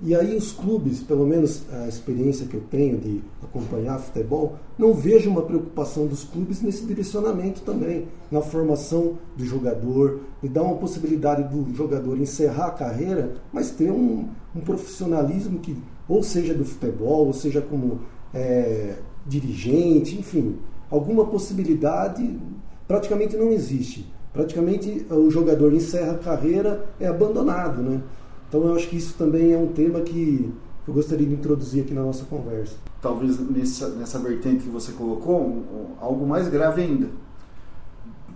E 0.00 0.14
aí 0.14 0.36
os 0.36 0.52
clubes, 0.52 1.00
pelo 1.00 1.26
menos 1.26 1.62
a 1.72 1.88
experiência 1.88 2.46
que 2.46 2.54
eu 2.54 2.60
tenho 2.70 2.98
de 2.98 3.20
acompanhar 3.42 3.98
futebol, 3.98 4.56
não 4.78 4.94
vejo 4.94 5.28
uma 5.28 5.42
preocupação 5.42 6.06
dos 6.06 6.22
clubes 6.22 6.62
nesse 6.62 6.84
direcionamento 6.86 7.62
também, 7.62 8.06
na 8.30 8.40
formação 8.40 9.18
do 9.36 9.44
jogador, 9.44 10.20
e 10.40 10.48
dar 10.48 10.62
uma 10.62 10.76
possibilidade 10.76 11.42
do 11.52 11.74
jogador 11.74 12.16
encerrar 12.16 12.66
a 12.66 12.70
carreira, 12.72 13.34
mas 13.52 13.72
ter 13.72 13.90
um, 13.90 14.28
um 14.54 14.60
profissionalismo 14.60 15.58
que, 15.58 15.76
ou 16.08 16.22
seja 16.22 16.54
do 16.54 16.64
futebol, 16.64 17.26
ou 17.26 17.32
seja 17.32 17.60
como 17.60 18.00
é, 18.32 18.98
dirigente, 19.28 20.18
enfim, 20.18 20.56
alguma 20.90 21.26
possibilidade 21.26 22.38
praticamente 22.86 23.36
não 23.36 23.52
existe. 23.52 24.10
Praticamente 24.32 25.06
o 25.10 25.30
jogador 25.30 25.72
encerra 25.72 26.12
a 26.12 26.18
carreira, 26.18 26.86
é 26.98 27.06
abandonado, 27.06 27.82
né? 27.82 28.00
Então 28.48 28.64
eu 28.66 28.74
acho 28.74 28.88
que 28.88 28.96
isso 28.96 29.14
também 29.18 29.52
é 29.52 29.58
um 29.58 29.68
tema 29.68 30.00
que 30.00 30.50
eu 30.86 30.94
gostaria 30.94 31.26
de 31.26 31.34
introduzir 31.34 31.82
aqui 31.82 31.92
na 31.92 32.02
nossa 32.02 32.24
conversa. 32.24 32.76
Talvez 33.02 33.38
nessa, 33.38 33.90
nessa 33.90 34.18
vertente 34.18 34.64
que 34.64 34.70
você 34.70 34.92
colocou, 34.92 35.40
um, 35.40 35.58
um, 35.58 35.86
algo 36.00 36.26
mais 36.26 36.48
grave 36.48 36.82
ainda. 36.82 37.08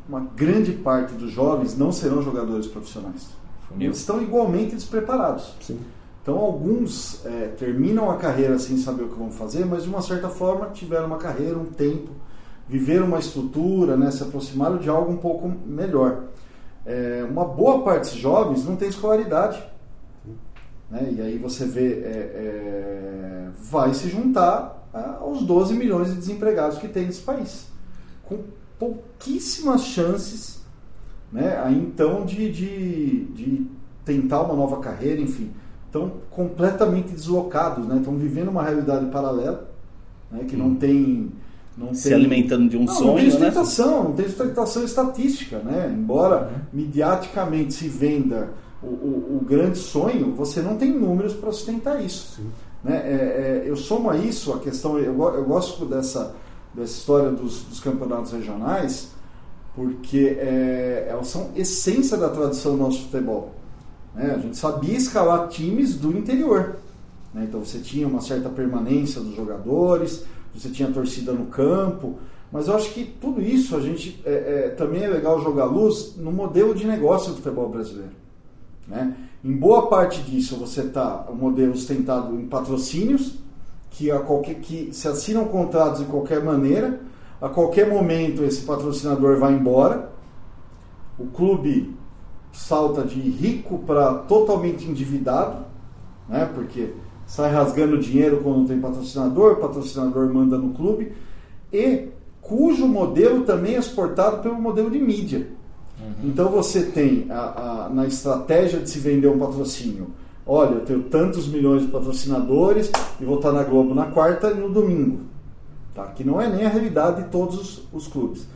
Uma 0.07 0.21
grande 0.21 0.73
parte 0.73 1.15
dos 1.15 1.31
jovens 1.31 1.77
não 1.79 1.91
serão 1.91 2.21
jogadores 2.21 2.67
profissionais. 2.67 3.31
Eles 3.81 3.99
estão 3.99 4.21
igualmente 4.21 4.75
despreparados. 4.75 5.55
Sim. 5.63 5.79
Então 6.23 6.39
alguns 6.39 7.27
é, 7.27 7.49
terminam 7.59 8.09
a 8.09 8.17
carreira 8.17 8.57
sem 8.59 8.77
saber 8.77 9.03
o 9.03 9.09
que 9.09 9.19
vão 9.19 9.33
fazer, 9.33 9.67
mas 9.67 9.83
de 9.83 9.89
uma 9.89 10.01
certa 10.01 10.29
forma 10.29 10.71
tiveram 10.71 11.07
uma 11.07 11.19
carreira, 11.19 11.59
um 11.59 11.67
tempo, 11.67 12.11
viveram 12.69 13.07
uma 13.07 13.19
estrutura, 13.19 13.97
né, 13.97 14.11
se 14.13 14.23
aproximaram 14.23 14.79
de 14.79 14.89
algo 14.89 15.13
um 15.13 15.17
pouco 15.17 15.53
melhor. 15.67 16.25
É, 16.87 17.27
uma 17.29 17.45
boa 17.45 17.83
parte 17.83 18.11
dos 18.11 18.21
jovens 18.21 18.65
não 18.65 18.77
tem 18.77 18.89
escolaridade. 18.89 19.63
Né? 20.89 21.13
E 21.17 21.21
aí 21.21 21.39
você 21.39 21.67
vê, 21.67 21.93
é, 21.93 22.33
é, 22.35 23.49
vai 23.71 23.93
se 23.93 24.09
juntar 24.09 24.81
aos 25.21 25.43
12 25.43 25.75
milhões 25.75 26.09
de 26.09 26.15
desempregados 26.15 26.79
que 26.79 26.87
tem 26.87 27.07
nesse 27.07 27.23
país. 27.23 27.67
Com 28.25 28.45
pouquíssimas 28.79 29.83
chances 29.85 30.63
né, 31.33 31.59
aí, 31.65 31.77
então 31.77 32.25
de, 32.25 32.53
de, 32.53 33.25
de 33.25 33.67
tentar 34.05 34.43
uma 34.43 34.55
nova 34.55 34.81
carreira, 34.81 35.21
enfim. 35.21 35.51
Estão 35.93 36.11
completamente 36.31 37.13
deslocados, 37.13 37.87
né? 37.87 37.99
estão 37.99 38.17
vivendo 38.17 38.49
uma 38.49 38.63
realidade 38.63 39.05
paralela 39.11 39.69
né, 40.31 40.45
que 40.49 40.57
hum. 40.57 40.61
não 40.61 40.75
tem 40.75 41.31
não 41.77 41.93
se 41.93 42.09
tem... 42.09 42.15
alimentando 42.15 42.67
de 42.67 42.79
um 42.79 42.85
não, 42.85 42.95
sonho, 42.95 43.07
não 43.09 43.15
tem 43.17 43.25
né? 43.25 43.31
sustentação, 43.31 43.99
né? 43.99 44.09
não 44.09 44.13
tem 44.15 44.27
sustentação 44.27 44.85
estatística, 44.85 45.59
né? 45.59 45.95
Embora 45.95 46.49
uhum. 46.49 46.63
mediaticamente 46.73 47.75
se 47.75 47.89
venda 47.89 48.55
o, 48.83 48.87
o, 48.87 49.39
o 49.41 49.45
grande 49.45 49.77
sonho, 49.77 50.35
você 50.35 50.63
não 50.63 50.79
tem 50.79 50.91
números 50.91 51.35
para 51.35 51.53
sustentar 51.53 52.03
isso. 52.03 52.41
Né? 52.83 52.97
É, 52.97 53.63
é, 53.65 53.65
eu 53.67 53.77
somo 53.77 54.09
a 54.09 54.17
isso 54.17 54.51
a 54.55 54.61
questão, 54.61 54.99
eu, 54.99 55.15
eu 55.35 55.45
gosto 55.45 55.85
dessa, 55.85 56.35
dessa 56.73 56.93
história 56.93 57.31
dos, 57.31 57.65
dos 57.65 57.81
campeonatos 57.81 58.33
regionais, 58.33 59.11
porque 59.77 60.39
é, 60.39 61.07
elas 61.11 61.29
são 61.29 61.51
essência 61.55 62.17
da 62.17 62.31
tradição 62.31 62.73
do 62.73 62.79
nosso 62.79 63.03
futebol. 63.03 63.55
Né? 64.15 64.35
A 64.35 64.39
gente 64.39 64.57
sabia 64.57 64.97
escalar 64.97 65.49
times 65.49 65.97
do 65.97 66.17
interior. 66.17 66.77
Né? 67.33 67.45
Então 67.49 67.65
você 67.65 67.79
tinha 67.79 68.07
uma 68.07 68.21
certa 68.21 68.49
permanência 68.49 69.21
dos 69.21 69.35
jogadores, 69.35 70.25
você 70.55 70.69
tinha 70.69 70.91
torcida 70.91 71.33
no 71.33 71.47
campo, 71.47 72.19
mas 72.51 72.69
eu 72.69 72.77
acho 72.77 72.93
que 72.93 73.05
tudo 73.05 73.41
isso 73.41 73.75
a 73.75 73.81
gente 73.81 74.21
é, 74.25 74.33
é, 74.33 74.69
também 74.71 75.03
é 75.03 75.09
legal 75.09 75.41
jogar 75.41 75.65
luz 75.65 76.15
no 76.17 76.31
modelo 76.31 76.75
de 76.75 76.87
negócio 76.87 77.31
do 77.31 77.37
futebol 77.37 77.69
brasileiro. 77.69 78.13
Né? 78.87 79.17
Em 79.43 79.57
boa 79.57 79.89
parte 79.89 80.21
disso 80.23 80.57
você 80.57 80.83
está 80.83 81.27
o 81.29 81.35
modelo 81.35 81.75
sustentado 81.75 82.39
em 82.39 82.47
patrocínios, 82.47 83.41
que, 83.91 84.11
a 84.11 84.21
qualquer, 84.21 84.57
que 84.57 84.91
se 84.93 85.07
assinam 85.07 85.45
contratos 85.47 86.01
de 86.01 86.07
qualquer 86.07 86.43
maneira, 86.43 87.01
a 87.41 87.49
qualquer 87.49 87.89
momento 87.89 88.45
esse 88.45 88.63
patrocinador 88.63 89.39
vai 89.39 89.53
embora, 89.53 90.11
o 91.19 91.27
clube 91.27 91.95
salta 92.53 93.03
de 93.03 93.19
rico 93.19 93.79
para 93.81 94.15
totalmente 94.15 94.85
endividado, 94.89 95.65
né? 96.29 96.49
porque 96.55 96.93
sai 97.27 97.51
rasgando 97.51 97.99
dinheiro 97.99 98.41
quando 98.43 98.59
não 98.59 98.67
tem 98.67 98.79
patrocinador, 98.79 99.57
patrocinador 99.57 100.33
manda 100.33 100.59
no 100.59 100.75
clube, 100.75 101.13
e 101.73 102.09
cujo 102.43 102.87
modelo 102.87 103.45
também 103.45 103.75
é 103.75 103.79
exportado 103.79 104.43
pelo 104.43 104.61
modelo 104.61 104.91
de 104.91 104.99
mídia. 104.99 105.49
Uhum. 105.99 106.29
Então 106.29 106.51
você 106.51 106.83
tem 106.83 107.27
a, 107.31 107.85
a, 107.85 107.89
na 107.89 108.07
estratégia 108.07 108.81
de 108.81 108.91
se 108.91 108.99
vender 108.99 109.29
um 109.29 109.39
patrocínio. 109.39 110.09
Olha, 110.45 110.75
eu 110.75 110.81
tenho 110.81 111.03
tantos 111.05 111.47
milhões 111.47 111.83
de 111.83 111.89
patrocinadores 111.89 112.91
e 113.21 113.25
vou 113.25 113.37
estar 113.37 113.53
na 113.53 113.63
Globo 113.63 113.95
na 113.95 114.07
quarta 114.07 114.51
e 114.51 114.55
no 114.55 114.69
domingo. 114.69 115.21
Tá? 115.95 116.07
Que 116.09 116.25
não 116.25 116.41
é 116.41 116.49
nem 116.49 116.67
a 116.67 116.69
realidade 116.69 117.23
de 117.23 117.29
todos 117.29 117.61
os, 117.61 117.89
os 117.93 118.09
clubes. 118.09 118.47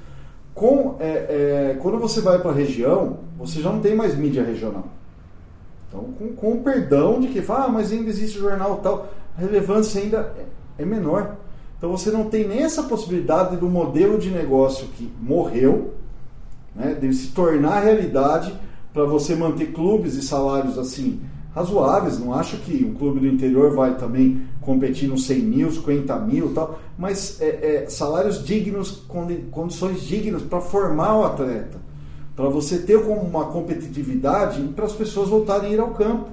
Com, 0.56 0.96
é, 0.98 1.04
é, 1.06 1.78
quando 1.80 1.98
você 1.98 2.20
vai 2.20 2.40
para 2.40 2.50
a 2.50 2.54
região, 2.54 3.18
você 3.38 3.60
já 3.60 3.70
não 3.70 3.80
tem 3.80 3.94
mais 3.94 4.16
mídia 4.16 4.42
regional. 4.42 4.86
Então, 5.88 6.04
com, 6.18 6.34
com 6.34 6.62
perdão 6.62 7.20
de 7.20 7.28
que 7.28 7.42
fala, 7.42 7.66
ah, 7.66 7.68
mas 7.68 7.92
ainda 7.92 8.08
existe 8.08 8.38
jornal 8.38 8.80
tal, 8.82 9.08
a 9.36 9.40
relevância 9.40 10.00
ainda 10.00 10.34
é, 10.78 10.82
é 10.82 10.84
menor. 10.84 11.36
Então 11.76 11.90
você 11.90 12.10
não 12.10 12.24
tem 12.24 12.48
nem 12.48 12.62
essa 12.62 12.82
possibilidade 12.84 13.56
do 13.56 13.68
modelo 13.68 14.18
de 14.18 14.30
negócio 14.30 14.88
que 14.88 15.12
morreu, 15.20 15.94
né, 16.74 16.94
de 16.94 17.12
se 17.12 17.28
tornar 17.28 17.80
realidade 17.80 18.52
para 18.92 19.04
você 19.04 19.34
manter 19.34 19.72
clubes 19.72 20.14
e 20.14 20.22
salários 20.22 20.78
assim 20.78 21.20
razoáveis. 21.56 22.18
Não 22.18 22.34
acho 22.34 22.58
que 22.58 22.84
um 22.84 22.92
clube 22.94 23.18
do 23.18 23.26
interior 23.26 23.74
vai 23.74 23.96
também 23.96 24.42
competir 24.60 25.08
nos 25.08 25.24
100 25.26 25.38
mil, 25.40 25.72
50 25.72 26.18
mil 26.20 26.52
tal, 26.52 26.78
mas 26.98 27.40
é, 27.40 27.84
é, 27.84 27.88
salários 27.88 28.44
dignos, 28.44 29.02
condições 29.50 30.02
dignas 30.02 30.42
para 30.42 30.60
formar 30.60 31.16
o 31.16 31.24
atleta. 31.24 31.78
para 32.36 32.50
você 32.50 32.78
ter 32.78 32.96
uma 32.96 33.46
competitividade 33.46 34.60
para 34.76 34.84
as 34.84 34.92
pessoas 34.92 35.30
voltarem 35.30 35.70
a 35.70 35.72
ir 35.72 35.80
ao 35.80 35.94
campo. 35.94 36.28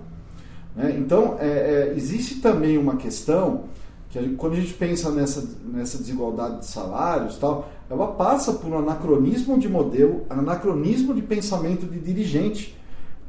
Né? 0.75 0.95
Então, 0.99 1.37
é, 1.39 1.47
é, 1.47 1.93
existe 1.95 2.41
também 2.41 2.77
uma 2.77 2.97
questão 2.97 3.65
que 4.09 4.35
quando 4.35 4.53
a 4.53 4.55
gente 4.57 4.73
pensa 4.73 5.09
nessa, 5.09 5.47
nessa 5.65 5.97
desigualdade 5.97 6.59
de 6.59 6.65
salários 6.65 7.37
tal, 7.37 7.69
ela 7.89 8.07
passa 8.07 8.51
por 8.53 8.69
um 8.69 8.79
anacronismo 8.79 9.57
de 9.57 9.69
modelo, 9.69 10.23
anacronismo 10.29 11.13
de 11.13 11.21
pensamento 11.21 11.85
de 11.85 11.99
dirigente. 11.99 12.77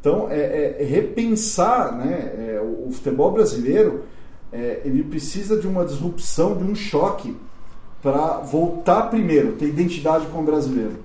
Então, 0.05 0.29
é, 0.31 0.77
é 0.81 0.85
repensar 0.85 1.97
né, 1.97 2.35
é, 2.37 2.61
o, 2.61 2.89
o, 2.89 2.93
futebol 2.93 3.33
brasileiro, 3.33 4.03
é, 4.53 4.83
ele 4.85 5.03
precisa 5.03 5.57
de 5.57 5.67
uma 5.67 5.83
disrupção, 5.83 6.55
de 6.59 6.63
um 6.63 6.75
choque 6.75 7.35
para 8.03 8.37
voltar 8.41 9.05
primeiro, 9.09 9.53
ter 9.53 9.65
identidade 9.65 10.27
com 10.27 10.41
o 10.41 10.45
brasileiro. 10.45 10.99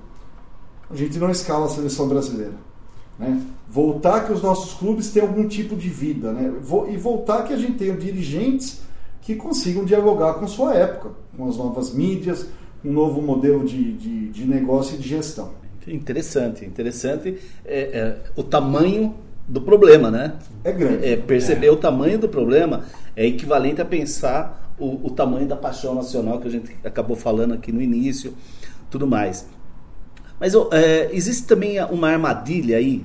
A 0.92 0.96
gente 0.98 1.18
não 1.18 1.32
escala 1.32 1.68
a 1.68 1.70
seleção 1.70 2.10
brasileira. 2.10 2.56
Né? 3.18 3.42
Voltar 3.70 4.26
que 4.26 4.34
os 4.34 4.44
nossos 4.44 4.74
clubes 4.74 5.10
tenham 5.10 5.30
algum 5.30 5.48
tipo 5.48 5.78
de 5.78 5.88
vida. 5.88 6.34
Né? 6.34 6.52
E 6.90 6.98
voltar 6.98 7.44
que 7.44 7.54
a 7.54 7.58
gente 7.58 7.78
tenha 7.78 7.96
dirigentes 7.96 8.82
que 9.22 9.34
consigam 9.34 9.86
dialogar 9.86 10.34
com 10.34 10.46
sua 10.46 10.74
época, 10.74 11.12
com 11.38 11.48
as 11.48 11.56
novas 11.56 11.94
mídias, 11.94 12.48
um 12.84 12.92
novo 12.92 13.22
modelo 13.22 13.64
de, 13.64 13.94
de, 13.94 14.28
de 14.28 14.46
negócio 14.46 14.96
e 14.96 14.98
de 14.98 15.08
gestão. 15.08 15.54
Interessante, 15.88 16.66
interessante 16.66 17.38
é, 17.66 17.80
é, 17.80 18.18
o 18.36 18.44
tamanho 18.44 19.16
do 19.48 19.62
problema, 19.62 20.12
né? 20.12 20.34
É 20.64 20.72
grande. 20.72 21.06
É, 21.06 21.16
perceber 21.16 21.68
é. 21.68 21.72
o 21.72 21.78
tamanho 21.78 22.20
do 22.20 22.30
problema 22.30 22.84
é 23.16 23.26
equivalente 23.26 23.82
a 23.82 23.86
pensar 23.86 24.74
o, 24.78 25.08
o, 25.08 25.10
tamanho 25.10 25.48
da 25.48 25.56
paixão 25.56 25.96
nacional 25.96 26.40
que 26.40 26.48
a 26.48 26.52
gente 26.52 26.76
acabou 26.84 27.16
falando 27.16 27.54
aqui 27.54 27.72
no 27.72 27.82
início, 27.82 28.34
tudo 28.90 29.08
mais. 29.08 29.48
Mas 30.40 30.54
é, 30.72 31.10
existe 31.12 31.48
também 31.48 31.84
uma 31.86 32.10
armadilha 32.10 32.78
aí 32.78 33.04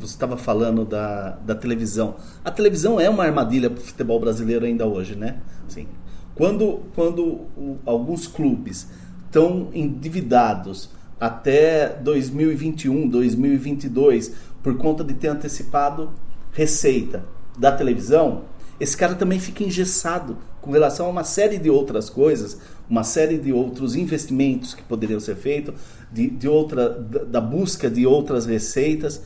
você 0.00 0.14
estava 0.14 0.36
falando 0.36 0.84
da, 0.84 1.30
da 1.44 1.54
televisão. 1.54 2.16
A 2.44 2.50
televisão 2.50 3.00
é 3.00 3.10
uma 3.10 3.24
armadilha 3.24 3.68
para 3.68 3.80
o 3.80 3.84
futebol 3.84 4.20
brasileiro 4.20 4.64
ainda 4.64 4.86
hoje, 4.86 5.16
né? 5.16 5.38
Assim, 5.66 5.88
quando 6.34 6.82
quando 6.94 7.22
o, 7.24 7.78
alguns 7.84 8.26
clubes 8.26 8.88
estão 9.26 9.68
endividados 9.74 10.90
até 11.20 11.88
2021, 11.88 13.08
2022, 13.08 14.32
por 14.62 14.76
conta 14.76 15.02
de 15.02 15.14
ter 15.14 15.28
antecipado 15.28 16.10
receita 16.52 17.24
da 17.56 17.72
televisão, 17.72 18.44
esse 18.80 18.96
cara 18.96 19.14
também 19.14 19.40
fica 19.40 19.64
engessado 19.64 20.38
com 20.60 20.70
relação 20.70 21.06
a 21.06 21.10
uma 21.10 21.24
série 21.24 21.58
de 21.58 21.68
outras 21.68 22.08
coisas, 22.08 22.58
uma 22.88 23.02
série 23.02 23.36
de 23.36 23.52
outros 23.52 23.96
investimentos 23.96 24.74
que 24.74 24.82
poderiam 24.82 25.18
ser 25.18 25.36
feitos, 25.36 25.74
de, 26.12 26.30
de 26.30 26.48
outra, 26.48 26.88
da, 26.90 27.40
busca 27.40 27.90
de 27.90 28.06
outras 28.06 28.46
receitas 28.46 29.20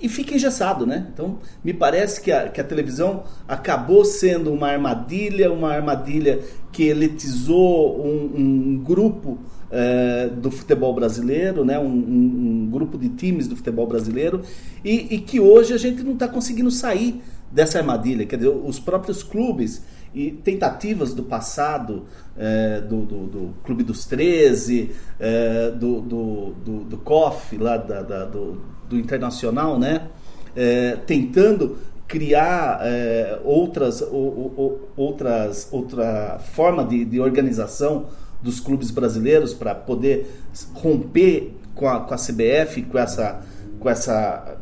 e 0.00 0.08
fica 0.08 0.34
engessado, 0.34 0.86
né? 0.86 1.08
Então, 1.12 1.38
me 1.62 1.74
parece 1.74 2.20
que 2.20 2.32
a, 2.32 2.48
que 2.48 2.60
a 2.60 2.64
televisão 2.64 3.24
acabou 3.46 4.04
sendo 4.04 4.52
uma 4.52 4.68
armadilha, 4.68 5.52
uma 5.52 5.72
armadilha 5.72 6.40
que 6.72 6.84
elitizou 6.84 8.00
um, 8.04 8.32
um 8.36 8.78
grupo 8.78 9.38
é, 9.70 10.28
do 10.28 10.50
futebol 10.50 10.94
brasileiro, 10.94 11.64
né? 11.64 11.78
Um, 11.78 11.84
um, 11.84 12.64
um, 12.64 12.70
grupo 12.70 12.98
de 12.98 13.08
times 13.10 13.46
do 13.46 13.56
futebol 13.56 13.86
brasileiro, 13.86 14.42
e, 14.84 15.14
e 15.14 15.20
que 15.20 15.38
hoje 15.38 15.72
a 15.72 15.78
gente 15.78 16.02
não 16.02 16.14
está 16.14 16.26
conseguindo 16.26 16.70
sair 16.70 17.22
dessa 17.50 17.78
armadilha. 17.78 18.26
Quer 18.26 18.36
dizer, 18.36 18.48
os 18.48 18.78
próprios 18.78 19.22
clubes 19.22 19.82
e 20.14 20.30
tentativas 20.30 21.14
do 21.14 21.22
passado, 21.22 22.04
é, 22.36 22.80
do, 22.80 23.02
do, 23.02 23.26
do, 23.26 23.54
Clube 23.64 23.84
dos 23.84 24.04
13, 24.06 24.90
é, 25.18 25.70
do, 25.70 26.00
do, 26.00 26.50
do, 26.64 26.84
do 26.84 26.98
COF, 26.98 27.56
lá 27.56 27.76
da, 27.76 28.02
da, 28.02 28.24
do, 28.24 28.60
do 28.88 28.98
Internacional, 28.98 29.78
né? 29.78 30.08
É, 30.56 30.96
tentando 31.06 31.78
criar 32.08 32.80
é, 32.82 33.38
outras, 33.44 34.00
o, 34.00 34.16
o, 34.16 34.80
outras, 34.96 35.68
outra 35.70 36.40
forma 36.40 36.84
de, 36.84 37.04
de 37.04 37.20
organização 37.20 38.06
dos 38.42 38.60
clubes 38.60 38.90
brasileiros 38.90 39.52
para 39.52 39.74
poder 39.74 40.30
romper 40.74 41.54
com 41.74 41.88
a, 41.88 42.00
com 42.00 42.14
a 42.14 42.16
CBF, 42.16 42.82
com 42.82 42.98
essa, 42.98 43.40
com 43.78 43.88
essa, 43.88 44.56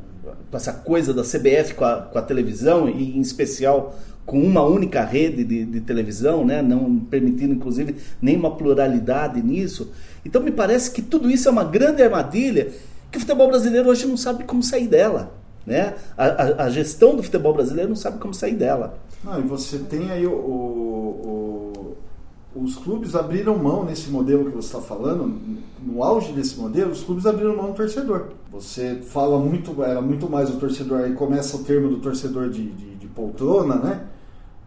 com 0.50 0.56
essa 0.56 0.72
coisa 0.72 1.12
da 1.14 1.22
CBF 1.22 1.74
com 1.74 1.84
a, 1.84 2.02
com 2.02 2.18
a 2.18 2.22
televisão 2.22 2.88
e 2.88 3.16
em 3.16 3.20
especial 3.20 3.96
com 4.28 4.42
uma 4.42 4.62
única 4.62 5.02
rede 5.02 5.42
de, 5.42 5.64
de, 5.64 5.80
televisão, 5.80 6.44
né? 6.44 6.60
não 6.60 6.98
permitindo, 6.98 7.54
inclusive, 7.54 7.96
nenhuma 8.20 8.54
pluralidade 8.54 9.42
nisso. 9.42 9.90
Então, 10.22 10.42
me 10.42 10.50
parece 10.50 10.90
que 10.90 11.00
tudo 11.00 11.30
isso 11.30 11.48
é 11.48 11.50
uma 11.50 11.64
grande 11.64 12.02
armadilha 12.02 12.72
que 13.10 13.16
o 13.16 13.20
futebol 13.20 13.48
brasileiro 13.48 13.88
hoje 13.88 14.06
não 14.06 14.18
sabe 14.18 14.44
como 14.44 14.62
sair 14.62 14.86
dela. 14.86 15.32
Né? 15.64 15.94
A, 16.16 16.26
a, 16.26 16.64
a 16.64 16.70
gestão 16.70 17.16
do 17.16 17.22
futebol 17.22 17.54
brasileiro 17.54 17.88
não 17.88 17.96
sabe 17.96 18.18
como 18.18 18.34
sair 18.34 18.54
dela. 18.54 18.98
Ah, 19.26 19.38
e 19.38 19.42
você 19.42 19.78
tem 19.78 20.10
aí 20.10 20.26
o, 20.26 20.32
o, 20.32 21.57
os 22.54 22.76
clubes 22.76 23.14
abriram 23.14 23.56
mão 23.56 23.84
nesse 23.84 24.10
modelo 24.10 24.46
que 24.46 24.56
você 24.56 24.68
está 24.68 24.80
falando, 24.80 25.38
no 25.82 26.02
auge 26.02 26.32
desse 26.32 26.58
modelo, 26.58 26.90
os 26.90 27.02
clubes 27.02 27.26
abriram 27.26 27.56
mão 27.56 27.70
do 27.70 27.74
torcedor. 27.74 28.28
Você 28.50 29.02
fala 29.02 29.38
muito, 29.38 29.82
era 29.82 30.00
muito 30.00 30.28
mais 30.28 30.50
o 30.50 30.56
torcedor, 30.56 31.00
aí 31.00 31.12
começa 31.12 31.56
o 31.56 31.64
termo 31.64 31.88
do 31.88 31.98
torcedor 31.98 32.48
de, 32.48 32.70
de, 32.70 32.94
de 32.96 33.06
poltrona, 33.08 33.76
né? 33.76 34.06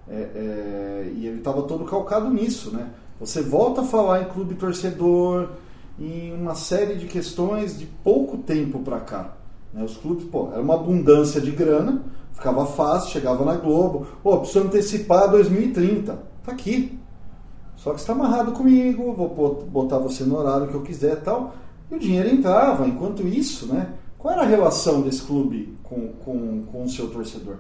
É, 0.08 0.14
é, 0.14 1.14
e 1.16 1.26
ele 1.26 1.38
estava 1.38 1.64
todo 1.64 1.86
calcado 1.86 2.30
nisso, 2.30 2.72
né? 2.72 2.90
Você 3.20 3.42
volta 3.42 3.82
a 3.82 3.84
falar 3.84 4.22
em 4.22 4.26
clube 4.26 4.56
torcedor, 4.56 5.50
em 6.00 6.34
uma 6.34 6.56
série 6.56 6.96
de 6.96 7.06
questões 7.06 7.78
de 7.78 7.86
pouco 7.86 8.38
tempo 8.38 8.80
para 8.80 9.00
cá. 9.00 9.34
Né? 9.74 9.84
Os 9.84 9.98
clubes, 9.98 10.26
pô, 10.26 10.50
era 10.52 10.62
uma 10.62 10.76
abundância 10.76 11.40
de 11.40 11.52
grana, 11.52 12.04
ficava 12.34 12.66
fácil, 12.66 13.12
chegava 13.12 13.46
na 13.46 13.56
Globo, 13.56 14.08
pô, 14.24 14.40
precisa 14.40 14.66
antecipar 14.66 15.30
2030, 15.30 16.20
tá 16.44 16.52
aqui. 16.52 17.00
Só 17.82 17.94
que 17.94 18.00
está 18.00 18.14
amarrado 18.14 18.52
comigo, 18.52 19.12
vou 19.12 19.66
botar 19.66 19.98
você 19.98 20.24
no 20.24 20.38
horário 20.38 20.68
que 20.68 20.76
eu 20.76 20.84
quiser 20.84 21.20
tal. 21.24 21.56
E 21.90 21.96
o 21.96 22.00
dinheiro 22.00 22.30
entrava. 22.30 22.88
Enquanto 22.88 23.28
isso, 23.28 23.66
né? 23.66 23.96
Qual 24.20 24.32
era 24.32 24.44
a 24.44 24.46
relação 24.46 25.02
desse 25.02 25.24
clube 25.24 25.76
com, 25.82 26.10
com, 26.24 26.64
com 26.72 26.84
o 26.84 26.90
seu 26.90 27.10
torcedor? 27.10 27.56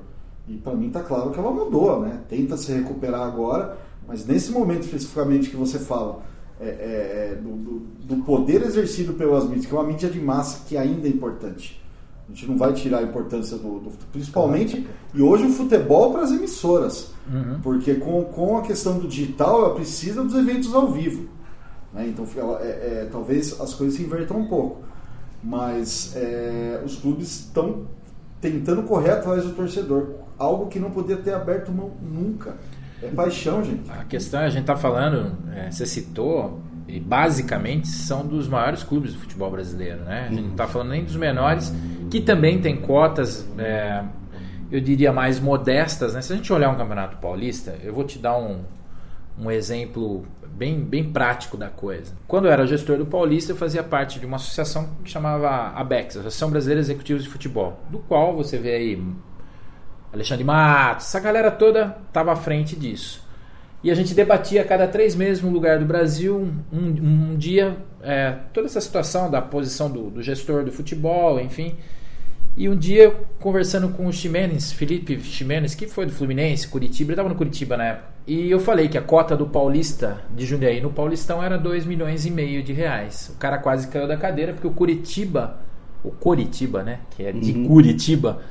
E 0.47 0.57
para 0.57 0.75
mim 0.75 0.87
está 0.87 1.01
claro 1.01 1.31
que 1.31 1.39
ela 1.39 1.49
mudou, 1.49 1.99
né? 2.01 2.21
Tenta 2.29 2.55
se 2.55 2.71
recuperar 2.71 3.21
agora, 3.21 3.79
mas 4.07 4.23
nesse 4.23 4.51
momento 4.51 4.83
especificamente 4.83 5.49
que 5.49 5.55
você 5.55 5.79
fala 5.79 6.21
é, 6.59 6.65
é, 6.65 6.69
é, 6.69 7.35
do, 7.35 7.49
do, 7.57 7.79
do, 8.15 8.23
poder 8.23 8.61
exercido 8.61 9.13
pelas 9.13 9.45
mídias, 9.45 9.65
que 9.65 9.73
é 9.73 9.77
uma 9.77 9.87
mídia 9.87 10.07
de 10.07 10.19
massa 10.19 10.63
que 10.67 10.77
ainda 10.77 11.07
é 11.07 11.09
importante. 11.09 11.80
A 12.27 12.33
gente 12.33 12.47
não 12.47 12.57
vai 12.57 12.73
tirar 12.73 12.99
a 12.99 13.03
importância 13.03 13.57
do, 13.57 13.79
do 13.79 13.91
principalmente 14.11 14.87
e 15.13 15.21
hoje 15.21 15.45
o 15.45 15.49
futebol 15.49 16.11
para 16.11 16.21
as 16.21 16.31
emissoras, 16.31 17.11
uhum. 17.27 17.59
porque 17.61 17.95
com, 17.95 18.23
com 18.25 18.57
a 18.57 18.61
questão 18.61 18.97
do 18.97 19.07
digital 19.07 19.65
ela 19.65 19.75
precisa 19.75 20.23
dos 20.23 20.35
eventos 20.35 20.73
ao 20.73 20.91
vivo. 20.91 21.29
Né? 21.93 22.07
Então 22.07 22.25
ela, 22.37 22.61
é, 22.61 22.69
é, 22.69 23.09
talvez 23.11 23.59
as 23.59 23.73
coisas 23.73 23.97
se 23.97 24.03
invertam 24.03 24.37
um 24.37 24.47
pouco, 24.47 24.81
mas 25.43 26.13
é, 26.15 26.81
os 26.85 26.95
clubes 26.95 27.41
estão 27.41 27.87
tentando 28.39 28.83
correr 28.83 29.11
atrás 29.11 29.43
do 29.43 29.51
torcedor 29.51 30.21
algo 30.41 30.67
que 30.67 30.79
não 30.79 30.89
podia 30.89 31.17
ter 31.17 31.33
aberto 31.33 31.71
mão 31.71 31.91
nunca. 32.01 32.55
É 33.01 33.07
paixão, 33.07 33.63
gente. 33.63 33.89
A 33.91 34.03
questão, 34.03 34.41
a 34.41 34.49
gente 34.49 34.61
está 34.61 34.75
falando, 34.75 35.37
é, 35.53 35.71
você 35.71 35.85
citou, 35.85 36.59
e 36.91 36.99
basicamente 36.99 37.87
são 37.87 38.25
dos 38.27 38.47
maiores 38.49 38.83
clubes 38.83 39.13
do 39.13 39.19
futebol 39.19 39.49
brasileiro, 39.49 40.01
né? 40.01 40.25
A 40.27 40.29
gente 40.29 40.41
não 40.41 40.51
está 40.51 40.67
falando 40.67 40.89
nem 40.89 41.03
dos 41.03 41.15
menores, 41.15 41.73
que 42.09 42.19
também 42.19 42.59
tem 42.59 42.75
cotas, 42.75 43.47
é, 43.57 44.03
eu 44.69 44.81
diria, 44.81 45.13
mais 45.13 45.39
modestas, 45.39 46.13
né? 46.13 46.21
Se 46.21 46.33
a 46.33 46.35
gente 46.35 46.51
olhar 46.51 46.69
um 46.69 46.75
campeonato 46.75 47.17
paulista, 47.17 47.77
eu 47.81 47.93
vou 47.93 48.03
te 48.03 48.19
dar 48.19 48.37
um, 48.37 48.63
um 49.39 49.49
exemplo 49.49 50.25
bem, 50.45 50.81
bem 50.81 51.11
prático 51.11 51.55
da 51.55 51.69
coisa. 51.69 52.13
Quando 52.27 52.45
eu 52.45 52.51
era 52.51 52.67
gestor 52.67 52.97
do 52.97 53.05
Paulista, 53.05 53.53
eu 53.53 53.55
fazia 53.55 53.83
parte 53.83 54.19
de 54.19 54.25
uma 54.25 54.35
associação 54.35 54.89
que 55.03 55.09
chamava 55.09 55.69
ABEX, 55.69 56.17
Associação 56.17 56.49
Brasileira 56.49 56.81
Executivos 56.81 57.23
de 57.23 57.29
Futebol, 57.29 57.79
do 57.89 57.99
qual 57.99 58.35
você 58.35 58.57
vê 58.57 58.75
aí 58.75 59.03
Alexandre 60.13 60.43
Matos, 60.43 61.05
essa 61.05 61.19
galera 61.21 61.49
toda 61.49 61.97
estava 62.07 62.33
à 62.33 62.35
frente 62.35 62.75
disso. 62.75 63.25
E 63.83 63.89
a 63.89 63.95
gente 63.95 64.13
debatia 64.13 64.61
a 64.61 64.65
cada 64.65 64.87
três 64.87 65.15
meses 65.15 65.41
no 65.41 65.49
lugar 65.49 65.79
do 65.79 65.85
Brasil, 65.85 66.49
um, 66.71 67.31
um 67.31 67.35
dia, 67.35 67.77
é, 68.03 68.35
toda 68.53 68.67
essa 68.67 68.79
situação 68.79 69.29
da 69.29 69.41
posição 69.41 69.89
do, 69.89 70.09
do, 70.11 70.21
gestor 70.21 70.63
do 70.63 70.71
futebol, 70.71 71.39
enfim. 71.39 71.75
E 72.55 72.69
um 72.69 72.75
dia, 72.75 73.15
conversando 73.39 73.89
com 73.89 74.05
o 74.05 74.13
Ximenes, 74.13 74.71
Felipe 74.71 75.19
Ximenes, 75.19 75.73
que 75.73 75.87
foi 75.87 76.05
do 76.05 76.11
Fluminense, 76.11 76.67
Curitiba, 76.67 77.09
ele 77.09 77.13
estava 77.13 77.29
no 77.29 77.35
Curitiba 77.35 77.75
na 77.75 77.85
época. 77.85 78.11
E 78.27 78.51
eu 78.51 78.59
falei 78.59 78.87
que 78.87 78.97
a 78.97 79.01
cota 79.01 79.35
do 79.35 79.47
Paulista, 79.47 80.21
de 80.29 80.45
Jundiaí, 80.45 80.79
no 80.79 80.91
Paulistão 80.91 81.41
era 81.41 81.57
2 81.57 81.85
milhões 81.85 82.25
e 82.25 82.29
meio 82.29 82.61
de 82.61 82.73
reais. 82.73 83.31
O 83.33 83.39
cara 83.39 83.57
quase 83.57 83.87
caiu 83.87 84.07
da 84.07 84.15
cadeira, 84.15 84.53
porque 84.53 84.67
o 84.67 84.71
Curitiba, 84.71 85.59
o 86.03 86.11
Curitiba, 86.11 86.83
né, 86.83 86.99
que 87.11 87.23
é 87.23 87.31
de 87.31 87.51
uhum. 87.51 87.67
Curitiba 87.67 88.41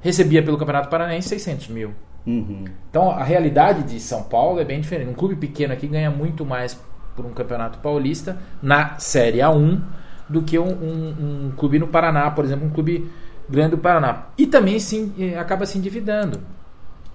recebia 0.00 0.42
pelo 0.42 0.56
Campeonato 0.56 0.88
Paranaense 0.88 1.28
600 1.30 1.68
mil. 1.68 1.92
Uhum. 2.26 2.64
Então 2.90 3.10
a 3.10 3.22
realidade 3.22 3.84
de 3.84 4.00
São 4.00 4.24
Paulo 4.24 4.60
é 4.60 4.64
bem 4.64 4.80
diferente. 4.80 5.10
Um 5.10 5.14
clube 5.14 5.36
pequeno 5.36 5.72
aqui 5.72 5.86
ganha 5.86 6.10
muito 6.10 6.44
mais 6.44 6.78
por 7.14 7.24
um 7.24 7.30
campeonato 7.30 7.78
paulista 7.78 8.36
na 8.60 8.98
Série 8.98 9.38
A1 9.38 9.80
do 10.28 10.42
que 10.42 10.58
um, 10.58 10.68
um, 10.68 11.46
um 11.46 11.52
clube 11.56 11.78
no 11.78 11.86
Paraná, 11.86 12.30
por 12.30 12.44
exemplo, 12.44 12.66
um 12.66 12.70
clube 12.70 13.10
grande 13.48 13.70
do 13.70 13.78
Paraná. 13.78 14.26
E 14.36 14.46
também 14.46 14.78
sim, 14.78 15.34
acaba 15.36 15.64
se 15.66 15.78
endividando. 15.78 16.40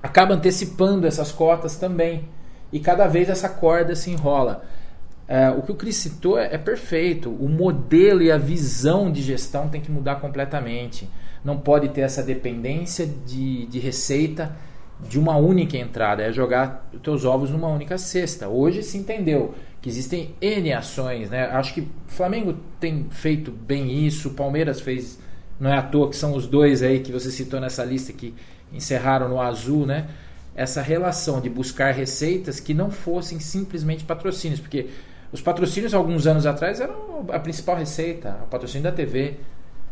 Acaba 0.01 0.33
antecipando 0.33 1.05
essas 1.05 1.31
cotas 1.31 1.75
também. 1.75 2.29
E 2.71 2.79
cada 2.79 3.07
vez 3.07 3.29
essa 3.29 3.49
corda 3.49 3.95
se 3.95 4.09
enrola. 4.09 4.63
É, 5.27 5.49
o 5.49 5.61
que 5.61 5.71
o 5.71 5.75
Cris 5.75 5.97
citou 5.97 6.37
é, 6.39 6.53
é, 6.53 6.57
perfeito. 6.57 7.29
O 7.29 7.47
modelo 7.47 8.21
e 8.21 8.31
a 8.31 8.37
visão 8.37 9.11
de 9.11 9.21
gestão 9.21 9.67
tem 9.67 9.81
que 9.81 9.91
mudar 9.91 10.15
completamente. 10.15 11.09
Não 11.43 11.57
pode 11.57 11.89
ter 11.89 12.01
essa 12.01 12.23
dependência 12.23 13.05
de, 13.05 13.65
de 13.65 13.79
receita 13.79 14.55
de 15.07 15.19
uma 15.19 15.35
única 15.37 15.77
entrada, 15.77 16.23
é 16.23 16.31
jogar 16.31 16.89
os 16.93 17.01
teus 17.01 17.25
ovos 17.25 17.49
numa 17.49 17.67
única 17.67 17.97
cesta. 17.97 18.47
Hoje 18.47 18.83
se 18.83 18.97
entendeu 18.97 19.53
que 19.81 19.89
existem 19.89 20.35
N 20.39 20.73
ações, 20.73 21.29
né? 21.29 21.45
Acho 21.45 21.73
que 21.73 21.87
Flamengo 22.07 22.55
tem 22.79 23.07
feito 23.09 23.51
bem 23.51 24.05
isso, 24.05 24.31
Palmeiras 24.31 24.79
fez, 24.79 25.19
não 25.59 25.71
é 25.71 25.77
à 25.77 25.81
toa 25.81 26.09
que 26.09 26.15
são 26.15 26.35
os 26.35 26.45
dois 26.45 26.83
aí 26.83 26.99
que 26.99 27.11
você 27.11 27.31
citou 27.31 27.59
nessa 27.59 27.83
lista 27.83 28.13
que 28.13 28.33
encerraram 28.71 29.27
no 29.27 29.41
azul, 29.41 29.85
né? 29.85 30.07
Essa 30.53 30.81
relação 30.81 31.41
de 31.41 31.49
buscar 31.49 31.93
receitas 31.93 32.59
que 32.59 32.73
não 32.73 32.91
fossem 32.91 33.39
simplesmente 33.39 34.03
patrocínios, 34.03 34.59
porque 34.59 34.89
os 35.31 35.41
patrocínios 35.41 35.93
alguns 35.93 36.27
anos 36.27 36.45
atrás 36.45 36.79
eram 36.79 37.25
a 37.31 37.39
principal 37.39 37.77
receita, 37.77 38.37
o 38.43 38.47
patrocínio 38.47 38.83
da 38.83 38.91
TV, 38.91 39.37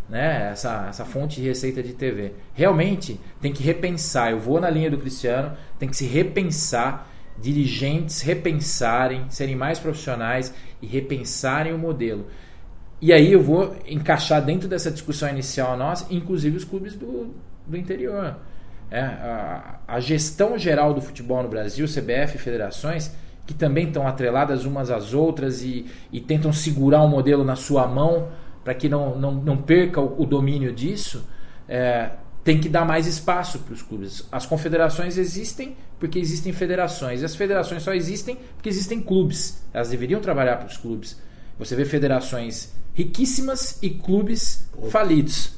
né? 0.10 0.50
Essa, 0.52 0.88
essa 0.90 1.06
fonte 1.06 1.40
de 1.40 1.48
receita 1.48 1.84
de 1.84 1.94
TV. 1.94 2.34
Realmente 2.54 3.20
tem 3.40 3.54
que 3.54 3.64
repensar. 3.64 4.32
Eu 4.32 4.40
vou 4.40 4.60
na 4.60 4.70
linha 4.70 4.90
do 4.90 4.98
Cristiano, 4.98 5.56
tem 5.78 5.88
que 5.88 5.96
se 5.96 6.06
repensar, 6.06 7.08
dirigentes 7.38 8.22
repensarem, 8.22 9.26
serem 9.30 9.56
mais 9.56 9.80
profissionais 9.80 10.54
e 10.82 10.88
repensarem 10.88 11.74
o 11.74 11.78
modelo. 11.78 12.28
E 13.02 13.14
aí 13.14 13.32
eu 13.32 13.42
vou 13.42 13.78
encaixar 13.88 14.44
dentro 14.44 14.68
dessa 14.68 14.92
discussão 14.92 15.30
inicial 15.30 15.78
nossa, 15.78 16.06
inclusive 16.10 16.58
os 16.58 16.66
clubes 16.66 16.96
do, 16.96 17.34
do 17.66 17.78
interior. 17.78 18.36
É, 18.92 19.00
a, 19.02 19.80
a 19.88 20.00
gestão 20.00 20.58
geral 20.58 20.94
do 20.94 21.02
futebol 21.02 21.42
no 21.44 21.48
Brasil, 21.48 21.86
CBF 21.86 22.36
e 22.36 22.40
federações, 22.40 23.16
que 23.46 23.54
também 23.54 23.88
estão 23.88 24.08
atreladas 24.08 24.66
umas 24.66 24.90
às 24.90 25.14
outras 25.14 25.64
e, 25.64 25.86
e 26.12 26.20
tentam 26.20 26.52
segurar 26.52 27.04
o 27.04 27.08
modelo 27.08 27.44
na 27.44 27.56
sua 27.56 27.88
mão 27.88 28.30
para 28.64 28.74
que 28.74 28.90
não, 28.90 29.18
não, 29.18 29.34
não 29.34 29.58
perca 29.58 30.00
o, 30.00 30.22
o 30.22 30.26
domínio 30.26 30.74
disso, 30.74 31.26
é, 31.68 32.12
tem 32.44 32.60
que 32.60 32.70
dar 32.70 32.86
mais 32.86 33.06
espaço 33.06 33.60
para 33.60 33.74
os 33.74 33.82
clubes. 33.82 34.28
As 34.32 34.46
confederações 34.46 35.18
existem 35.18 35.76
porque 36.00 36.18
existem 36.18 36.54
federações. 36.54 37.22
E 37.22 37.26
as 37.26 37.36
federações 37.36 37.84
só 37.84 37.94
existem 37.94 38.38
porque 38.56 38.70
existem 38.70 39.02
clubes. 39.02 39.64
Elas 39.74 39.90
deveriam 39.90 40.22
trabalhar 40.22 40.58
para 40.58 40.68
os 40.68 40.78
clubes. 40.78 41.22
Você 41.58 41.76
vê 41.76 41.86
federações 41.86 42.74
riquíssimas 42.94 43.78
e 43.82 43.90
clubes 43.90 44.70
falidos. 44.90 45.58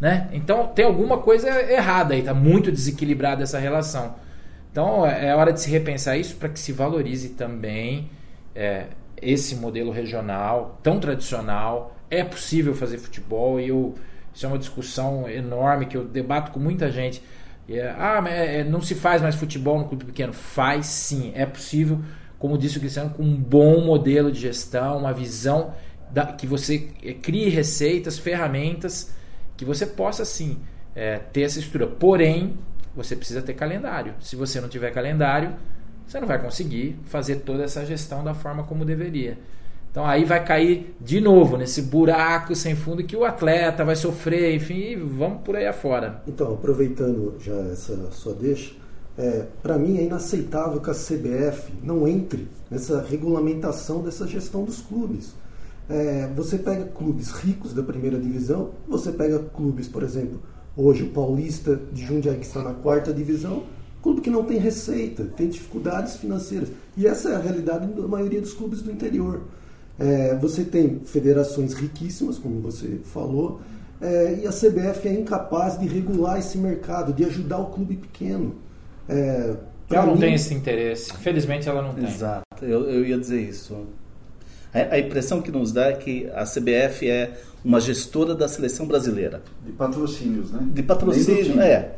Né? 0.00 0.28
Então 0.32 0.68
tem 0.68 0.84
alguma 0.84 1.18
coisa 1.18 1.48
errada 1.70 2.14
aí, 2.14 2.20
está 2.20 2.32
muito 2.32 2.72
desequilibrada 2.72 3.42
essa 3.42 3.58
relação. 3.58 4.14
Então 4.72 5.06
é, 5.06 5.28
é 5.28 5.36
hora 5.36 5.52
de 5.52 5.60
se 5.60 5.70
repensar 5.70 6.16
isso 6.16 6.36
para 6.36 6.48
que 6.48 6.58
se 6.58 6.72
valorize 6.72 7.30
também 7.30 8.10
é, 8.54 8.86
esse 9.20 9.56
modelo 9.56 9.90
regional 9.90 10.80
tão 10.82 10.98
tradicional 10.98 11.94
é 12.10 12.24
possível 12.24 12.74
fazer 12.74 12.98
futebol 12.98 13.60
e 13.60 13.68
eu, 13.68 13.94
isso 14.34 14.44
é 14.44 14.48
uma 14.48 14.58
discussão 14.58 15.28
enorme 15.28 15.86
que 15.86 15.96
eu 15.96 16.04
debato 16.04 16.50
com 16.50 16.58
muita 16.58 16.90
gente. 16.90 17.22
É, 17.68 17.94
ah, 17.96 18.22
é, 18.26 18.64
não 18.64 18.82
se 18.82 18.96
faz 18.96 19.22
mais 19.22 19.36
futebol 19.36 19.78
no 19.78 19.84
clube 19.84 20.04
pequeno. 20.04 20.32
Faz 20.32 20.86
sim, 20.86 21.30
é 21.36 21.46
possível, 21.46 22.00
como 22.38 22.58
disse 22.58 22.78
o 22.78 22.80
Cristiano, 22.80 23.10
com 23.10 23.22
um 23.22 23.36
bom 23.36 23.84
modelo 23.84 24.32
de 24.32 24.40
gestão, 24.40 24.98
uma 24.98 25.12
visão 25.12 25.72
da, 26.10 26.26
que 26.26 26.46
você 26.46 26.88
é, 27.02 27.14
crie 27.14 27.48
receitas, 27.48 28.18
ferramentas, 28.18 29.14
que 29.56 29.64
você 29.64 29.86
possa 29.86 30.24
sim 30.24 30.58
é, 30.96 31.18
ter 31.18 31.42
essa 31.42 31.60
estrutura. 31.60 31.86
Porém, 31.86 32.58
você 32.94 33.14
precisa 33.14 33.40
ter 33.40 33.54
calendário. 33.54 34.14
Se 34.18 34.34
você 34.34 34.60
não 34.60 34.68
tiver 34.68 34.90
calendário, 34.90 35.54
você 36.06 36.18
não 36.18 36.26
vai 36.26 36.40
conseguir 36.40 36.98
fazer 37.04 37.36
toda 37.36 37.62
essa 37.62 37.86
gestão 37.86 38.24
da 38.24 38.34
forma 38.34 38.64
como 38.64 38.84
deveria. 38.84 39.38
Então 39.90 40.06
aí 40.06 40.24
vai 40.24 40.44
cair 40.44 40.94
de 41.00 41.20
novo 41.20 41.56
nesse 41.56 41.82
buraco 41.82 42.54
sem 42.54 42.76
fundo 42.76 43.02
que 43.02 43.16
o 43.16 43.24
atleta 43.24 43.84
vai 43.84 43.96
sofrer, 43.96 44.54
enfim, 44.54 44.96
vamos 44.96 45.42
por 45.42 45.56
aí 45.56 45.66
afora. 45.66 46.22
Então, 46.28 46.54
aproveitando 46.54 47.34
já 47.40 47.56
essa 47.72 48.10
sua 48.12 48.32
deixa, 48.32 48.72
é, 49.18 49.46
para 49.60 49.76
mim 49.76 49.98
é 49.98 50.04
inaceitável 50.04 50.80
que 50.80 50.90
a 50.90 50.94
CBF 50.94 51.72
não 51.82 52.06
entre 52.06 52.46
nessa 52.70 53.02
regulamentação 53.02 54.00
dessa 54.02 54.26
gestão 54.28 54.64
dos 54.64 54.80
clubes. 54.80 55.34
É, 55.88 56.30
você 56.36 56.56
pega 56.56 56.84
clubes 56.84 57.32
ricos 57.32 57.74
da 57.74 57.82
primeira 57.82 58.18
divisão, 58.18 58.70
você 58.86 59.10
pega 59.10 59.40
clubes, 59.40 59.88
por 59.88 60.04
exemplo, 60.04 60.40
hoje 60.76 61.02
o 61.02 61.10
Paulista 61.10 61.80
de 61.92 62.06
Jundiaí 62.06 62.36
que 62.36 62.46
está 62.46 62.62
na 62.62 62.74
quarta 62.74 63.12
divisão, 63.12 63.64
clube 64.00 64.20
que 64.20 64.30
não 64.30 64.44
tem 64.44 64.58
receita, 64.58 65.24
tem 65.36 65.48
dificuldades 65.48 66.16
financeiras. 66.16 66.68
E 66.96 67.08
essa 67.08 67.30
é 67.30 67.34
a 67.34 67.40
realidade 67.40 67.88
da 67.88 68.06
maioria 68.06 68.40
dos 68.40 68.54
clubes 68.54 68.82
do 68.82 68.92
interior. 68.92 69.40
É, 70.00 70.34
você 70.36 70.64
tem 70.64 71.00
federações 71.04 71.74
riquíssimas, 71.74 72.38
como 72.38 72.58
você 72.60 73.00
falou, 73.04 73.60
é, 74.00 74.40
e 74.42 74.46
a 74.46 74.50
CBF 74.50 75.06
é 75.06 75.12
incapaz 75.12 75.78
de 75.78 75.86
regular 75.86 76.38
esse 76.38 76.56
mercado, 76.56 77.12
de 77.12 77.22
ajudar 77.26 77.58
o 77.58 77.66
clube 77.66 77.96
pequeno. 77.96 78.54
É, 79.06 79.56
ela 79.90 80.06
não 80.06 80.14
mim... 80.14 80.20
tem 80.20 80.34
esse 80.34 80.54
interesse. 80.54 81.12
Felizmente 81.18 81.68
ela 81.68 81.82
não 81.82 81.92
tem. 81.92 82.04
Exato, 82.04 82.44
eu, 82.62 82.88
eu 82.88 83.04
ia 83.04 83.18
dizer 83.18 83.42
isso. 83.42 83.76
A, 84.72 84.94
a, 84.94 84.98
impressão 84.98 85.42
que 85.42 85.50
nos 85.50 85.70
dá 85.70 85.88
é 85.88 85.92
que 85.92 86.30
a 86.30 86.44
CBF 86.44 87.06
é 87.06 87.38
uma 87.62 87.78
gestora 87.78 88.34
da 88.34 88.48
seleção 88.48 88.86
brasileira. 88.86 89.42
De 89.66 89.72
patrocínios, 89.72 90.50
né? 90.50 90.66
De 90.72 90.82
patrocínio, 90.82 91.60
é. 91.60 91.92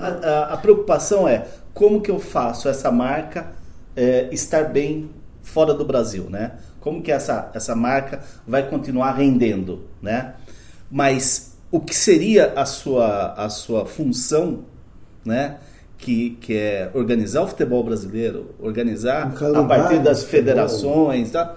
A, 0.00 0.06
a, 0.06 0.54
a, 0.54 0.56
preocupação 0.56 1.28
é 1.28 1.46
como 1.72 2.00
que 2.00 2.10
eu 2.10 2.18
faço 2.18 2.68
essa 2.68 2.90
marca 2.90 3.52
é, 3.94 4.28
estar 4.32 4.64
bem 4.64 5.10
fora 5.48 5.74
do 5.74 5.84
Brasil, 5.84 6.28
né? 6.28 6.52
Como 6.80 7.02
que 7.02 7.10
essa, 7.10 7.50
essa 7.54 7.74
marca 7.74 8.20
vai 8.46 8.68
continuar 8.68 9.12
rendendo, 9.12 9.84
né? 10.00 10.34
Mas 10.90 11.56
o 11.70 11.80
que 11.80 11.94
seria 11.94 12.52
a 12.54 12.64
sua, 12.64 13.32
a 13.32 13.48
sua 13.48 13.86
função, 13.86 14.64
né? 15.24 15.56
Que, 15.96 16.30
que 16.40 16.54
é 16.54 16.90
organizar 16.94 17.42
o 17.42 17.48
futebol 17.48 17.82
brasileiro, 17.82 18.54
organizar 18.60 19.34
a 19.54 19.64
partir 19.64 19.98
das 19.98 20.22
federações, 20.22 21.30
tá? 21.30 21.56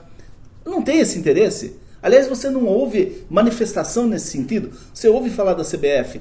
Não 0.65 0.81
tem 0.81 0.99
esse 0.99 1.19
interesse. 1.19 1.79
Aliás, 2.01 2.27
você 2.27 2.49
não 2.49 2.65
ouve 2.65 3.23
manifestação 3.29 4.07
nesse 4.07 4.31
sentido. 4.31 4.71
Você 4.91 5.07
ouve 5.07 5.29
falar 5.29 5.53
da 5.53 5.63
CBF 5.63 6.19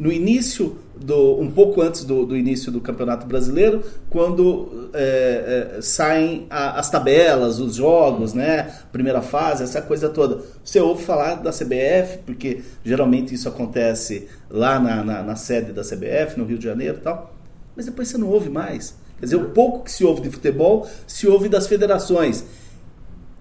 no 0.00 0.10
início 0.10 0.78
do 0.96 1.38
um 1.38 1.50
pouco 1.50 1.82
antes 1.82 2.04
do, 2.04 2.24
do 2.24 2.34
início 2.34 2.72
do 2.72 2.80
Campeonato 2.80 3.26
Brasileiro, 3.26 3.82
quando 4.08 4.90
é, 4.94 5.74
é, 5.76 5.82
saem 5.82 6.46
a, 6.48 6.80
as 6.80 6.88
tabelas, 6.88 7.60
os 7.60 7.74
jogos, 7.74 8.32
né, 8.32 8.72
primeira 8.90 9.20
fase, 9.20 9.62
essa 9.62 9.82
coisa 9.82 10.08
toda. 10.08 10.40
Você 10.64 10.80
ouve 10.80 11.04
falar 11.04 11.34
da 11.34 11.50
CBF, 11.50 12.18
porque 12.24 12.62
geralmente 12.82 13.34
isso 13.34 13.46
acontece 13.46 14.26
lá 14.48 14.80
na, 14.80 15.04
na, 15.04 15.22
na 15.22 15.36
sede 15.36 15.70
da 15.70 15.82
CBF, 15.82 16.38
no 16.38 16.46
Rio 16.46 16.56
de 16.56 16.64
Janeiro, 16.64 16.96
e 16.96 17.00
tal. 17.02 17.34
Mas 17.76 17.84
depois 17.84 18.08
você 18.08 18.16
não 18.16 18.28
ouve 18.28 18.48
mais. 18.48 18.96
Quer 19.18 19.26
dizer, 19.26 19.36
o 19.36 19.50
pouco 19.50 19.84
que 19.84 19.92
se 19.92 20.02
ouve 20.02 20.22
de 20.22 20.30
futebol 20.30 20.88
se 21.06 21.28
ouve 21.28 21.46
das 21.46 21.66
federações. 21.66 22.42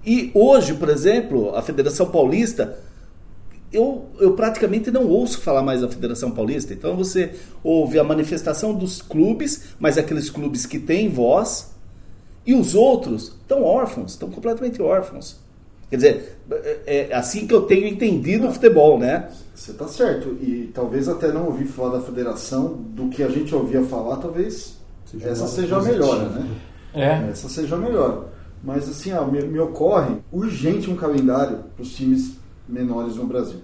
E 0.05 0.29
hoje, 0.33 0.73
por 0.73 0.89
exemplo, 0.89 1.55
a 1.55 1.61
Federação 1.61 2.07
Paulista 2.07 2.77
eu, 3.71 4.05
eu 4.19 4.33
praticamente 4.33 4.89
não 4.91 5.07
ouço 5.07 5.41
falar 5.41 5.61
mais 5.61 5.81
da 5.81 5.89
Federação 5.89 6.31
Paulista. 6.31 6.73
Então 6.73 6.95
você 6.95 7.31
ouve 7.63 7.99
a 7.99 8.03
manifestação 8.03 8.73
dos 8.73 9.01
clubes, 9.01 9.75
mas 9.79 9.97
aqueles 9.97 10.29
clubes 10.29 10.65
que 10.65 10.79
têm 10.79 11.09
voz, 11.09 11.71
e 12.45 12.53
os 12.55 12.73
outros 12.73 13.35
estão 13.41 13.63
órfãos, 13.63 14.13
estão 14.13 14.29
completamente 14.29 14.81
órfãos. 14.81 15.37
Quer 15.89 15.95
dizer, 15.95 16.39
é, 16.85 17.07
é 17.09 17.15
assim 17.15 17.47
que 17.47 17.53
eu 17.53 17.63
tenho 17.63 17.87
entendido 17.87 18.47
o 18.47 18.53
futebol, 18.53 18.97
né? 18.97 19.29
Você 19.53 19.71
está 19.71 19.87
certo. 19.87 20.29
E 20.41 20.71
talvez 20.73 21.07
até 21.07 21.31
não 21.31 21.45
ouvir 21.47 21.65
falar 21.65 21.97
da 21.97 22.03
federação, 22.03 22.73
do 22.73 23.09
que 23.09 23.21
a 23.23 23.29
gente 23.29 23.53
ouvia 23.53 23.83
falar, 23.83 24.17
talvez 24.17 24.77
seja 25.05 25.29
essa 25.29 25.47
seja 25.47 25.77
a 25.77 25.81
melhor, 25.81 26.29
né? 26.29 26.47
É. 26.93 27.29
Essa 27.31 27.49
seja 27.49 27.75
a 27.75 27.77
melhor. 27.77 28.29
Mas 28.63 28.89
assim, 28.89 29.11
ó, 29.13 29.25
me, 29.25 29.41
me 29.43 29.59
ocorre 29.59 30.15
urgente 30.31 30.89
um 30.89 30.95
calendário 30.95 31.59
para 31.75 31.83
os 31.83 31.95
times 31.95 32.38
menores 32.69 33.15
no 33.15 33.25
Brasil. 33.25 33.59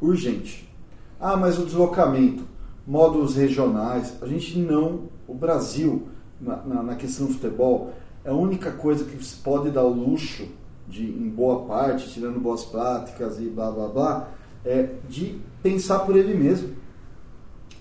Urgente. 0.00 0.68
Ah, 1.18 1.36
mas 1.36 1.58
o 1.58 1.64
deslocamento, 1.64 2.44
modos 2.86 3.36
regionais, 3.36 4.14
a 4.20 4.26
gente 4.26 4.58
não. 4.58 5.08
O 5.26 5.34
Brasil, 5.34 6.08
na, 6.40 6.56
na, 6.58 6.82
na 6.82 6.94
questão 6.94 7.26
do 7.26 7.32
futebol, 7.32 7.92
é 8.24 8.30
a 8.30 8.34
única 8.34 8.70
coisa 8.70 9.04
que 9.04 9.24
se 9.24 9.36
pode 9.36 9.70
dar 9.70 9.82
o 9.82 9.92
luxo 9.92 10.46
de, 10.86 11.04
em 11.04 11.28
boa 11.28 11.64
parte, 11.64 12.12
tirando 12.12 12.38
boas 12.38 12.64
práticas 12.64 13.40
e 13.40 13.44
blá 13.44 13.70
blá 13.70 13.88
blá, 13.88 14.28
é 14.64 14.90
de 15.08 15.40
pensar 15.62 16.00
por 16.00 16.16
ele 16.16 16.34
mesmo. 16.34 16.74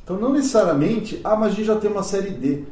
Então, 0.03 0.17
não 0.17 0.31
necessariamente, 0.31 1.19
ah, 1.23 1.35
mas 1.35 1.51
a 1.51 1.55
gente 1.55 1.65
já 1.65 1.75
tem 1.75 1.91
uma 1.91 2.03
série 2.03 2.29
D. 2.31 2.63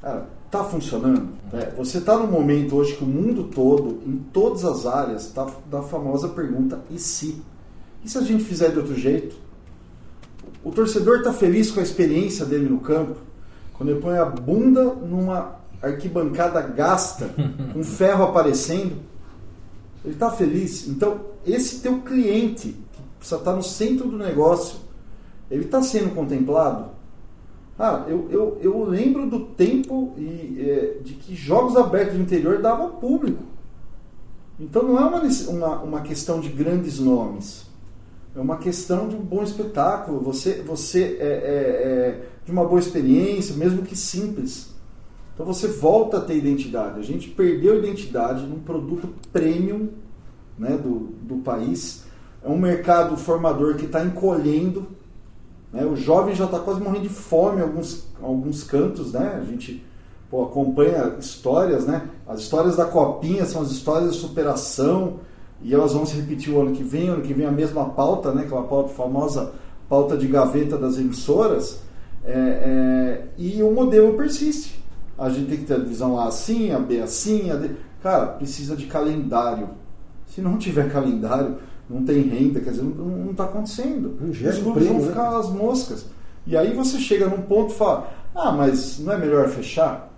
Cara, 0.00 0.28
Está 0.52 0.64
funcionando? 0.64 1.30
É, 1.52 1.70
você 1.76 1.98
está 1.98 2.16
no 2.16 2.26
momento 2.26 2.76
hoje 2.76 2.96
que 2.96 3.04
o 3.04 3.06
mundo 3.06 3.44
todo, 3.44 4.00
em 4.06 4.16
todas 4.32 4.64
as 4.64 4.86
áreas, 4.86 5.26
está 5.26 5.46
da 5.70 5.82
famosa 5.82 6.28
pergunta: 6.28 6.80
e 6.90 6.98
se? 6.98 7.42
E 8.02 8.08
se 8.08 8.16
a 8.16 8.22
gente 8.22 8.42
fizer 8.44 8.70
de 8.70 8.78
outro 8.78 8.94
jeito? 8.94 9.36
O 10.64 10.70
torcedor 10.70 11.18
está 11.18 11.32
feliz 11.32 11.70
com 11.70 11.80
a 11.80 11.82
experiência 11.82 12.46
dele 12.46 12.68
no 12.68 12.80
campo? 12.80 13.16
Quando 13.74 13.90
ele 13.90 14.00
põe 14.00 14.16
a 14.16 14.24
bunda 14.24 14.84
numa 14.84 15.56
arquibancada 15.82 16.60
gasta, 16.62 17.28
com 17.74 17.84
ferro 17.84 18.24
aparecendo, 18.24 18.96
ele 20.04 20.14
está 20.14 20.30
feliz. 20.30 20.88
Então, 20.88 21.20
esse 21.44 21.80
teu 21.80 22.00
cliente, 22.00 22.68
que 22.92 23.02
precisa 23.18 23.36
estar 23.36 23.50
tá 23.50 23.56
no 23.56 23.62
centro 23.62 24.08
do 24.08 24.16
negócio, 24.16 24.78
ele 25.50 25.64
está 25.64 25.82
sendo 25.82 26.14
contemplado? 26.14 26.90
Ah, 27.78 28.04
eu, 28.06 28.28
eu, 28.30 28.58
eu 28.60 28.84
lembro 28.84 29.28
do 29.28 29.40
tempo 29.40 30.14
e, 30.16 30.56
é, 30.60 30.98
de 31.02 31.14
que 31.14 31.34
jogos 31.34 31.76
abertos 31.76 32.16
do 32.16 32.22
interior 32.22 32.60
dava 32.60 32.88
público. 32.88 33.42
Então 34.60 34.82
não 34.82 34.98
é 34.98 35.04
uma, 35.04 35.22
uma, 35.48 35.82
uma 35.82 36.00
questão 36.02 36.40
de 36.40 36.48
grandes 36.48 36.98
nomes. 36.98 37.66
É 38.36 38.40
uma 38.40 38.56
questão 38.58 39.08
de 39.08 39.16
um 39.16 39.20
bom 39.20 39.42
espetáculo. 39.42 40.20
Você, 40.20 40.62
você 40.62 41.18
é, 41.18 41.26
é, 41.26 41.28
é 41.28 42.26
de 42.44 42.52
uma 42.52 42.64
boa 42.64 42.80
experiência, 42.80 43.56
mesmo 43.56 43.82
que 43.82 43.96
simples. 43.96 44.72
Então 45.34 45.46
você 45.46 45.66
volta 45.66 46.18
a 46.18 46.20
ter 46.20 46.36
identidade. 46.36 47.00
A 47.00 47.02
gente 47.02 47.28
perdeu 47.28 47.74
a 47.74 47.76
identidade 47.76 48.46
num 48.46 48.60
produto 48.60 49.08
premium 49.32 49.88
né, 50.58 50.76
do, 50.76 51.10
do 51.22 51.36
país. 51.36 52.04
É 52.44 52.48
um 52.48 52.58
mercado 52.58 53.16
formador 53.16 53.76
que 53.76 53.86
está 53.86 54.04
encolhendo 54.04 54.86
né? 55.72 55.84
O 55.84 55.96
jovem 55.96 56.34
já 56.34 56.44
está 56.44 56.58
quase 56.58 56.80
morrendo 56.80 57.02
de 57.02 57.08
fome 57.08 57.60
em 57.60 57.62
alguns, 57.62 58.06
alguns 58.22 58.62
cantos, 58.62 59.12
né? 59.12 59.40
A 59.40 59.44
gente 59.44 59.84
pô, 60.30 60.44
acompanha 60.44 61.16
histórias, 61.18 61.86
né? 61.86 62.08
As 62.26 62.40
histórias 62.40 62.76
da 62.76 62.84
copinha 62.84 63.44
são 63.46 63.62
as 63.62 63.70
histórias 63.70 64.12
de 64.12 64.18
superação 64.18 65.20
e 65.62 65.72
elas 65.72 65.92
vão 65.92 66.04
se 66.04 66.16
repetir 66.16 66.52
o 66.52 66.60
ano 66.60 66.72
que 66.72 66.82
vem, 66.82 67.08
ano 67.08 67.22
que 67.22 67.32
vem 67.32 67.46
a 67.46 67.50
mesma 67.50 67.86
pauta, 67.90 68.32
né? 68.32 68.42
Aquela 68.42 68.64
pauta 68.64 68.90
famosa 68.90 69.52
pauta 69.88 70.16
de 70.16 70.26
gaveta 70.26 70.78
das 70.78 70.98
emissoras. 70.98 71.80
É, 72.24 72.32
é, 72.32 73.24
e 73.36 73.62
o 73.62 73.72
modelo 73.72 74.14
persiste. 74.14 74.82
A 75.18 75.28
gente 75.28 75.50
tem 75.50 75.58
que 75.58 75.64
ter 75.64 75.74
a 75.74 75.78
divisão 75.78 76.18
A 76.18 76.28
assim, 76.28 76.72
a 76.72 76.78
B 76.78 77.00
assim, 77.00 77.50
a 77.50 77.56
D. 77.56 77.70
Cara, 78.02 78.26
precisa 78.26 78.74
de 78.74 78.86
calendário. 78.86 79.68
Se 80.26 80.40
não 80.40 80.56
tiver 80.56 80.90
calendário, 80.90 81.58
não 81.88 82.04
tem 82.04 82.22
renda, 82.22 82.60
quer 82.60 82.70
dizer, 82.70 82.82
não 82.82 83.30
está 83.30 83.44
acontecendo. 83.44 84.16
Um 84.20 84.30
Os 84.30 84.58
clubes 84.58 84.86
vão 84.86 84.98
né? 84.98 85.06
ficar 85.08 85.38
as 85.38 85.50
moscas. 85.50 86.06
E 86.46 86.56
aí 86.56 86.74
você 86.74 86.98
chega 86.98 87.28
num 87.28 87.42
ponto 87.42 87.72
e 87.72 87.76
fala, 87.76 88.12
ah, 88.34 88.52
mas 88.52 88.98
não 88.98 89.12
é 89.12 89.18
melhor 89.18 89.48
fechar? 89.48 90.10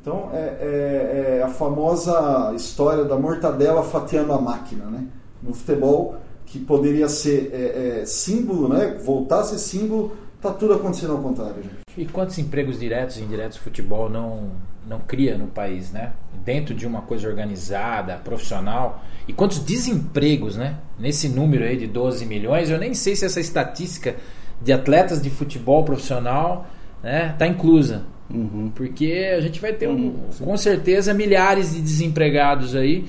Então 0.00 0.30
é, 0.32 0.38
é, 0.38 1.38
é, 1.38 1.42
a 1.42 1.48
famosa 1.48 2.52
história 2.56 3.04
da 3.04 3.16
mortadela 3.16 3.82
fatiando 3.82 4.32
a 4.32 4.40
máquina, 4.40 4.86
né? 4.86 5.06
No 5.42 5.52
futebol, 5.52 6.16
que 6.46 6.58
poderia 6.58 7.08
ser 7.08 7.50
é, 7.52 8.00
é 8.00 8.06
símbolo, 8.06 8.68
né? 8.68 8.98
Voltar 9.04 9.40
a 9.40 9.44
ser 9.44 9.58
símbolo, 9.58 10.12
tá 10.40 10.50
tudo 10.52 10.74
acontecendo 10.74 11.12
ao 11.12 11.18
contrário. 11.18 11.62
Gente. 11.62 11.76
E 11.96 12.06
quantos 12.06 12.38
empregos 12.38 12.78
diretos 12.78 13.18
e 13.18 13.22
indiretos 13.22 13.58
o 13.58 13.60
futebol 13.60 14.08
não, 14.08 14.50
não 14.86 14.98
cria 15.00 15.36
no 15.36 15.46
país, 15.46 15.90
né? 15.92 16.12
Dentro 16.44 16.74
de 16.74 16.86
uma 16.86 17.02
coisa 17.02 17.28
organizada, 17.28 18.16
profissional. 18.16 19.04
E 19.28 19.32
quantos 19.32 19.58
desempregos, 19.58 20.56
né? 20.56 20.78
Nesse 20.98 21.28
número 21.28 21.64
aí 21.64 21.76
de 21.76 21.86
12 21.86 22.24
milhões, 22.26 22.70
eu 22.70 22.78
nem 22.78 22.94
sei 22.94 23.16
se 23.16 23.24
essa 23.24 23.40
estatística 23.40 24.16
de 24.62 24.72
atletas 24.72 25.22
de 25.22 25.30
futebol 25.30 25.84
profissional 25.84 26.66
né, 27.02 27.34
tá 27.38 27.46
inclusa. 27.46 28.04
Uhum. 28.32 28.70
Porque 28.74 29.32
a 29.36 29.40
gente 29.40 29.60
vai 29.60 29.72
ter, 29.72 29.88
um, 29.88 29.92
uhum, 29.92 30.28
com 30.38 30.56
certeza, 30.56 31.12
milhares 31.12 31.74
de 31.74 31.80
desempregados 31.80 32.76
aí. 32.76 33.06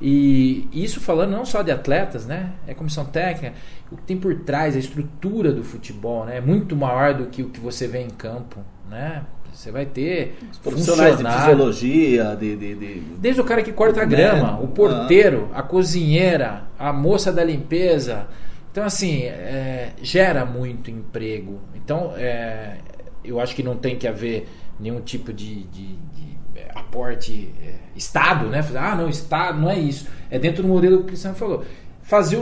E 0.00 0.68
isso 0.72 0.98
falando 1.00 1.32
não 1.32 1.44
só 1.44 1.62
de 1.62 1.70
atletas, 1.70 2.26
né? 2.26 2.52
É 2.66 2.72
comissão 2.72 3.04
técnica, 3.04 3.54
o 3.92 3.96
que 3.96 4.02
tem 4.02 4.16
por 4.16 4.34
trás, 4.40 4.74
a 4.74 4.78
estrutura 4.78 5.52
do 5.52 5.62
futebol, 5.62 6.24
né? 6.24 6.38
É 6.38 6.40
muito 6.40 6.74
maior 6.74 7.14
do 7.14 7.26
que 7.26 7.42
o 7.42 7.50
que 7.50 7.60
você 7.60 7.86
vê 7.86 8.00
em 8.00 8.10
campo, 8.10 8.60
né? 8.88 9.24
Você 9.52 9.70
vai 9.70 9.84
ter 9.84 10.38
Os 10.50 10.58
profissionais 10.58 11.18
de 11.18 11.24
fisiologia, 11.24 12.36
de, 12.36 12.56
de, 12.56 12.74
de, 12.76 13.00
Desde 13.18 13.40
o 13.40 13.44
cara 13.44 13.62
que 13.62 13.72
corta 13.72 14.00
a 14.00 14.04
grama, 14.04 14.60
o 14.60 14.68
porteiro, 14.68 15.50
a 15.52 15.62
cozinheira, 15.62 16.64
a 16.78 16.92
moça 16.92 17.32
da 17.32 17.44
limpeza. 17.44 18.26
Então, 18.70 18.84
assim, 18.84 19.24
é, 19.24 19.90
gera 20.00 20.44
muito 20.46 20.90
emprego. 20.90 21.58
Então, 21.74 22.14
é, 22.16 22.76
eu 23.24 23.40
acho 23.40 23.54
que 23.54 23.62
não 23.62 23.76
tem 23.76 23.96
que 23.96 24.06
haver 24.06 24.48
nenhum 24.78 25.00
tipo 25.00 25.32
de, 25.32 25.64
de, 25.64 25.94
de 25.94 26.38
é, 26.56 26.70
aporte 26.74 27.52
é, 27.62 27.74
Estado, 27.94 28.46
né? 28.46 28.64
Ah, 28.76 28.96
não, 28.96 29.08
Estado, 29.08 29.60
não 29.60 29.70
é 29.70 29.78
isso. 29.78 30.06
É 30.30 30.38
dentro 30.38 30.62
do 30.62 30.68
modelo 30.68 30.98
que 30.98 31.02
o 31.02 31.06
Cristiano 31.06 31.36
falou. 31.36 31.64
Fazer 32.02 32.38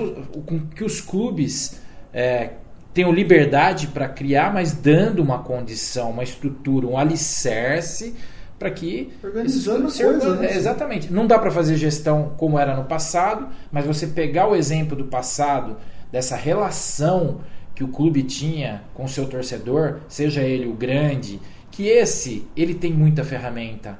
com 0.46 0.60
que 0.60 0.84
os 0.84 1.00
clubes 1.00 1.80
é, 2.12 2.50
tenham 2.94 3.12
liberdade 3.12 3.88
para 3.88 4.08
criar, 4.08 4.52
mas 4.52 4.72
dando 4.72 5.22
uma 5.22 5.38
condição, 5.40 6.10
uma 6.10 6.22
estrutura, 6.22 6.86
um 6.86 6.96
alicerce 6.96 8.14
para 8.58 8.70
que 8.70 9.12
organizando 9.22 9.86
esses, 9.86 10.02
coisa, 10.02 10.36
né? 10.36 10.56
exatamente. 10.56 11.12
Não 11.12 11.26
dá 11.26 11.38
para 11.38 11.50
fazer 11.50 11.76
gestão 11.76 12.34
como 12.36 12.58
era 12.58 12.74
no 12.74 12.84
passado, 12.84 13.48
mas 13.70 13.86
você 13.86 14.06
pegar 14.06 14.48
o 14.48 14.56
exemplo 14.56 14.96
do 14.96 15.04
passado 15.04 15.76
dessa 16.10 16.34
relação 16.34 17.40
que 17.78 17.84
o 17.84 17.88
clube 17.88 18.24
tinha 18.24 18.82
com 18.92 19.06
seu 19.06 19.28
torcedor, 19.28 20.00
seja 20.08 20.42
ele 20.42 20.66
o 20.66 20.72
grande, 20.72 21.40
que 21.70 21.86
esse 21.86 22.44
ele 22.56 22.74
tem 22.74 22.92
muita 22.92 23.22
ferramenta. 23.22 23.96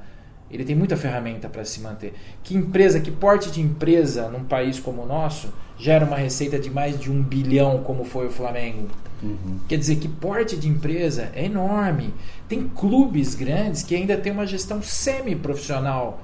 Ele 0.51 0.65
tem 0.65 0.75
muita 0.75 0.97
ferramenta 0.97 1.49
para 1.49 1.65
se 1.65 1.81
manter. 1.81 2.13
Que 2.43 2.57
empresa, 2.57 2.99
que 2.99 3.13
porte 3.13 3.53
de 3.53 3.61
empresa 3.61 4.29
num 4.31 4.43
país 4.43 4.81
como 4.81 5.03
o 5.03 5.07
nosso 5.07 5.53
gera 5.79 6.05
uma 6.05 6.17
receita 6.17 6.59
de 6.59 6.69
mais 6.69 6.99
de 6.99 7.09
um 7.09 7.23
bilhão, 7.23 7.85
como 7.85 8.03
foi 8.03 8.27
o 8.27 8.33
Flamengo? 8.33 8.89
Uhum. 9.23 9.61
Quer 9.69 9.79
dizer, 9.79 9.95
que 9.95 10.09
porte 10.09 10.57
de 10.57 10.67
empresa 10.67 11.31
é 11.33 11.45
enorme. 11.45 12.13
Tem 12.49 12.67
clubes 12.67 13.37
grandes 13.37 13.85
que 13.85 13.95
ainda 13.95 14.17
tem 14.17 14.33
uma 14.33 14.45
gestão 14.45 14.83
semi-profissional. 14.83 16.21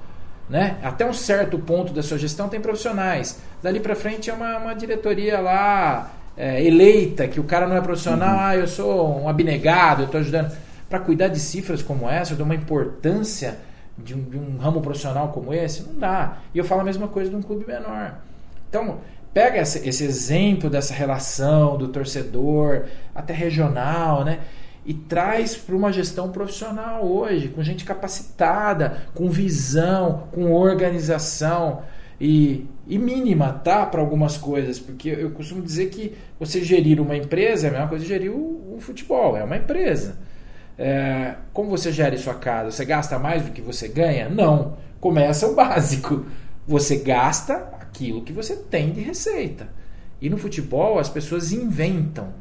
Né? 0.51 0.77
Até 0.83 1.07
um 1.07 1.15
certo 1.15 1.57
ponto 1.57 1.93
da 1.93 2.03
sua 2.03 2.19
gestão 2.19 2.49
tem 2.49 2.61
profissionais. 2.61 3.39
Dali 3.63 3.79
para 3.79 3.95
frente 3.95 4.29
é 4.29 4.35
uma, 4.35 4.59
uma 4.59 4.75
diretoria 4.75 5.39
lá 5.39 6.11
é, 6.37 6.65
eleita, 6.65 7.29
que 7.29 7.39
o 7.39 7.45
cara 7.45 7.67
não 7.67 7.77
é 7.77 7.81
profissional, 7.81 8.35
uhum. 8.35 8.41
ah, 8.41 8.57
eu 8.57 8.67
sou 8.67 9.21
um 9.23 9.29
abnegado, 9.29 10.03
eu 10.03 10.07
estou 10.07 10.21
ajudando. 10.21 10.57
Para 10.89 10.99
cuidar 11.01 11.29
de 11.29 11.41
cifras 11.41 11.83
como 11.83 12.09
essa, 12.09 12.35
de 12.35 12.43
uma 12.43 12.55
importância 12.55 13.59
de 13.97 14.15
um, 14.15 14.23
de 14.23 14.37
um, 14.37 14.57
ramo 14.59 14.81
profissional 14.81 15.29
como 15.29 15.53
esse? 15.55 15.83
Não 15.83 15.99
dá. 15.99 16.39
E 16.55 16.59
eu 16.59 16.65
falo 16.65 16.81
a 16.83 16.85
mesma 16.85 17.09
coisa 17.09 17.31
de 17.31 17.37
um 17.37 17.43
clube 17.43 17.67
menor. 17.67 18.17
Então, 18.69 18.99
pega 19.33 19.59
esse, 19.59 19.89
esse 19.89 20.05
exemplo 20.05 20.69
dessa 20.69 20.95
relação 20.95 21.77
do 21.79 21.89
torcedor, 21.89 22.85
até 23.15 23.33
regional, 23.33 24.25
né? 24.25 24.41
E 24.87 24.93
traz 24.93 25.57
para 25.57 25.75
uma 25.75 25.91
gestão 25.91 26.31
profissional 26.31 27.07
hoje, 27.07 27.49
com 27.49 27.63
gente 27.63 27.85
capacitada, 27.85 29.05
com 29.15 29.31
visão, 29.31 30.25
com 30.33 30.53
organização 30.53 31.83
e, 32.21 32.67
e 32.87 32.99
mínima, 32.99 33.53
tá? 33.53 33.85
Para 33.87 34.01
algumas 34.01 34.37
coisas, 34.37 34.79
porque 34.79 35.09
eu 35.09 35.31
costumo 35.31 35.63
dizer 35.63 35.91
que 35.91 36.15
você 36.39 36.63
gerir 36.63 37.01
uma 37.01 37.17
empresa 37.17 37.67
é 37.67 37.71
a 37.71 37.73
mesma 37.73 37.89
coisa 37.89 38.05
que 38.05 38.09
gerir 38.09 38.31
o, 38.31 38.75
o 38.77 38.81
futebol, 38.81 39.37
é 39.37 39.45
uma 39.45 39.57
empresa. 39.57 40.19
É, 40.77 41.37
como 41.53 41.71
você 41.71 41.93
gere 41.93 42.19
sua 42.19 42.35
casa? 42.35 42.71
Você 42.71 42.85
gasta 42.85 43.19
mais 43.19 43.45
do 43.45 43.53
que 43.53 43.61
você 43.61 43.89
ganha? 43.89 44.29
Não. 44.29 44.77
Começa 45.01 45.47
o 45.47 45.55
básico. 45.57 46.27
Você 46.67 46.97
gasta 46.97 47.55
aquilo 47.81 48.23
que 48.23 48.33
você 48.33 48.57
tem 48.57 48.91
de 48.91 49.01
receita. 49.01 49.69
E 50.21 50.29
no 50.29 50.39
futebol 50.39 50.99
as 50.99 51.09
pessoas 51.09 51.53
inventam. 51.53 52.33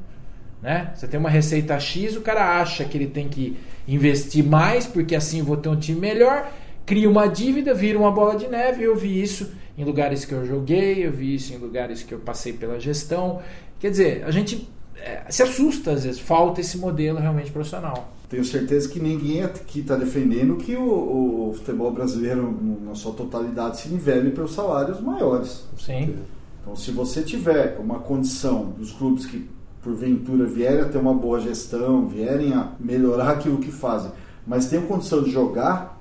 Né? 0.62 0.92
Você 0.96 1.08
tem 1.08 1.20
uma 1.20 1.30
receita 1.30 1.78
X, 1.78 2.16
o 2.16 2.22
cara 2.22 2.62
acha 2.62 2.86
que 2.86 2.98
ele 2.98 3.08
tem 3.08 3.28
que 3.28 3.60
investir 3.86 4.46
mais 4.46 4.88
porque 4.88 5.14
assim 5.14 5.40
eu 5.40 5.46
vou 5.46 5.58
ter 5.58 5.68
um 5.68 5.76
time 5.76 6.00
melhor, 6.00 6.50
cria 6.86 7.10
uma 7.10 7.28
dívida, 7.28 7.74
vira 7.74 8.00
uma 8.00 8.12
bola 8.12 8.38
de 8.38 8.48
neve. 8.48 8.84
Eu 8.84 8.96
vi 8.96 9.22
isso 9.22 9.52
em 9.78 9.84
lugares 9.84 10.26
que 10.26 10.34
eu 10.34 10.46
joguei, 10.46 11.06
eu 11.06 11.12
vi 11.12 11.36
isso 11.36 11.54
em 11.54 11.58
lugares 11.58 12.04
que 12.04 12.14
eu 12.14 12.20
passei 12.20 12.54
pela 12.54 12.80
gestão. 12.80 13.42
Quer 13.80 13.92
dizer, 13.92 14.24
a 14.26 14.32
gente 14.32 14.70
é, 14.98 15.24
se 15.30 15.44
assusta 15.44 15.92
às 15.92 16.04
vezes, 16.04 16.20
falta 16.20 16.62
esse 16.62 16.78
modelo 16.78 17.20
realmente 17.20 17.52
profissional 17.52 18.14
tenho 18.34 18.44
certeza 18.44 18.90
que 18.90 19.00
ninguém 19.00 19.44
aqui 19.44 19.82
está 19.82 19.96
defendendo 19.96 20.56
que 20.56 20.76
o, 20.76 21.50
o, 21.50 21.54
futebol 21.54 21.92
brasileiro, 21.92 22.52
na 22.84 22.96
sua 22.96 23.14
totalidade, 23.14 23.80
se 23.80 23.90
nivele 23.90 24.32
pelos 24.32 24.56
salários 24.56 25.00
maiores. 25.00 25.68
Sim. 25.78 26.16
Então, 26.60 26.76
se 26.76 26.90
você 26.90 27.22
tiver 27.22 27.78
uma 27.80 28.00
condição 28.00 28.74
dos 28.76 28.92
clubes 28.92 29.28
que, 29.28 29.48
porventura, 29.84 30.48
vierem 30.48 30.82
a 30.82 30.86
ter 30.86 30.98
uma 30.98 31.14
boa 31.14 31.40
gestão, 31.40 32.08
vierem 32.08 32.54
a 32.54 32.72
melhorar 32.80 33.34
aquilo 33.34 33.60
que 33.60 33.72
fazem, 33.72 34.10
mas 34.48 34.68
tenham 34.68 34.88
condição 34.88 35.22
de 35.22 35.30
jogar, 35.30 35.93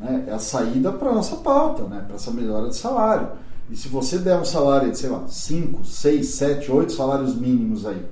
né, 0.00 0.24
é 0.28 0.32
a 0.32 0.38
saída 0.38 0.90
para 0.92 1.10
a 1.10 1.14
nossa 1.14 1.36
pauta, 1.36 1.82
né, 1.84 2.02
para 2.06 2.16
essa 2.16 2.30
melhora 2.30 2.68
de 2.68 2.76
salário. 2.76 3.28
E 3.70 3.76
se 3.76 3.86
você 3.88 4.18
der 4.18 4.36
um 4.36 4.44
salário 4.44 4.90
de, 4.90 4.98
sei 4.98 5.10
lá, 5.10 5.22
5, 5.28 5.84
6, 5.84 6.26
7, 6.26 6.72
8 6.72 6.92
salários 6.92 7.36
mínimos 7.36 7.86
aí, 7.86 8.04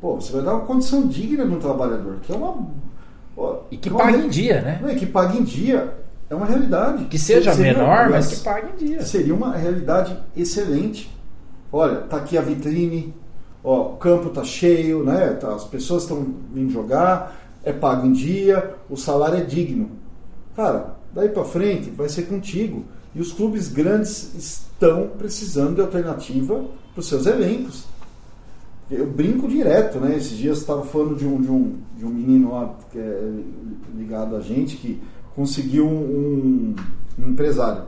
Pô, 0.00 0.16
você 0.16 0.32
vai 0.32 0.42
dar 0.42 0.54
uma 0.56 0.66
condição 0.66 1.06
digna 1.06 1.46
de 1.46 1.54
um 1.54 1.58
trabalhador, 1.58 2.16
que 2.20 2.30
é 2.30 2.36
uma. 2.36 2.66
Pô, 3.34 3.60
E 3.70 3.76
que 3.78 3.88
é 3.88 3.92
uma 3.92 4.00
pague 4.02 4.18
em 4.18 4.28
dia, 4.28 4.60
né? 4.60 4.78
Não, 4.82 4.90
e 4.90 4.96
que 4.96 5.06
pague 5.06 5.38
em 5.38 5.42
dia 5.42 5.94
é 6.28 6.34
uma 6.34 6.44
realidade. 6.44 7.06
Que 7.06 7.18
seja 7.18 7.54
Seria- 7.54 7.72
menor, 7.72 8.10
mas 8.10 8.28
que 8.28 8.44
pague 8.44 8.66
em 8.74 8.86
dia. 8.86 9.02
Seria 9.02 9.34
uma 9.34 9.56
realidade 9.56 10.14
excelente. 10.36 11.10
Olha, 11.72 12.02
tá 12.02 12.18
aqui 12.18 12.36
a 12.36 12.42
vitrine, 12.42 13.14
ó, 13.64 13.92
o 13.92 13.96
campo 13.96 14.28
tá 14.28 14.44
cheio, 14.44 15.02
né? 15.02 15.28
tá- 15.40 15.54
as 15.54 15.64
pessoas 15.64 16.02
estão 16.02 16.22
vindo 16.52 16.70
jogar, 16.70 17.34
é 17.64 17.72
pago 17.72 18.06
em 18.06 18.12
dia, 18.12 18.74
o 18.90 18.96
salário 18.98 19.38
é 19.38 19.42
digno. 19.42 19.88
Cara, 20.54 20.93
daí 21.14 21.28
para 21.28 21.44
frente 21.44 21.90
vai 21.90 22.08
ser 22.08 22.22
contigo. 22.22 22.84
E 23.14 23.20
os 23.20 23.32
clubes 23.32 23.68
grandes 23.68 24.34
estão 24.34 25.08
precisando 25.16 25.76
de 25.76 25.80
alternativa 25.80 26.64
para 26.92 27.00
os 27.00 27.08
seus 27.08 27.26
elencos. 27.26 27.84
Eu 28.90 29.06
brinco 29.06 29.48
direto, 29.48 29.98
né? 29.98 30.16
Esses 30.16 30.36
dias 30.36 30.58
estava 30.58 30.84
falando 30.84 31.16
de 31.16 31.26
um, 31.26 31.40
de, 31.40 31.50
um, 31.50 31.76
de 31.96 32.04
um 32.04 32.10
menino 32.10 32.52
lá 32.52 32.74
que 32.90 32.98
é 32.98 33.32
ligado 33.94 34.36
a 34.36 34.40
gente 34.40 34.76
que 34.76 35.00
conseguiu 35.34 35.86
um, 35.86 36.74
um 37.18 37.30
empresário. 37.30 37.84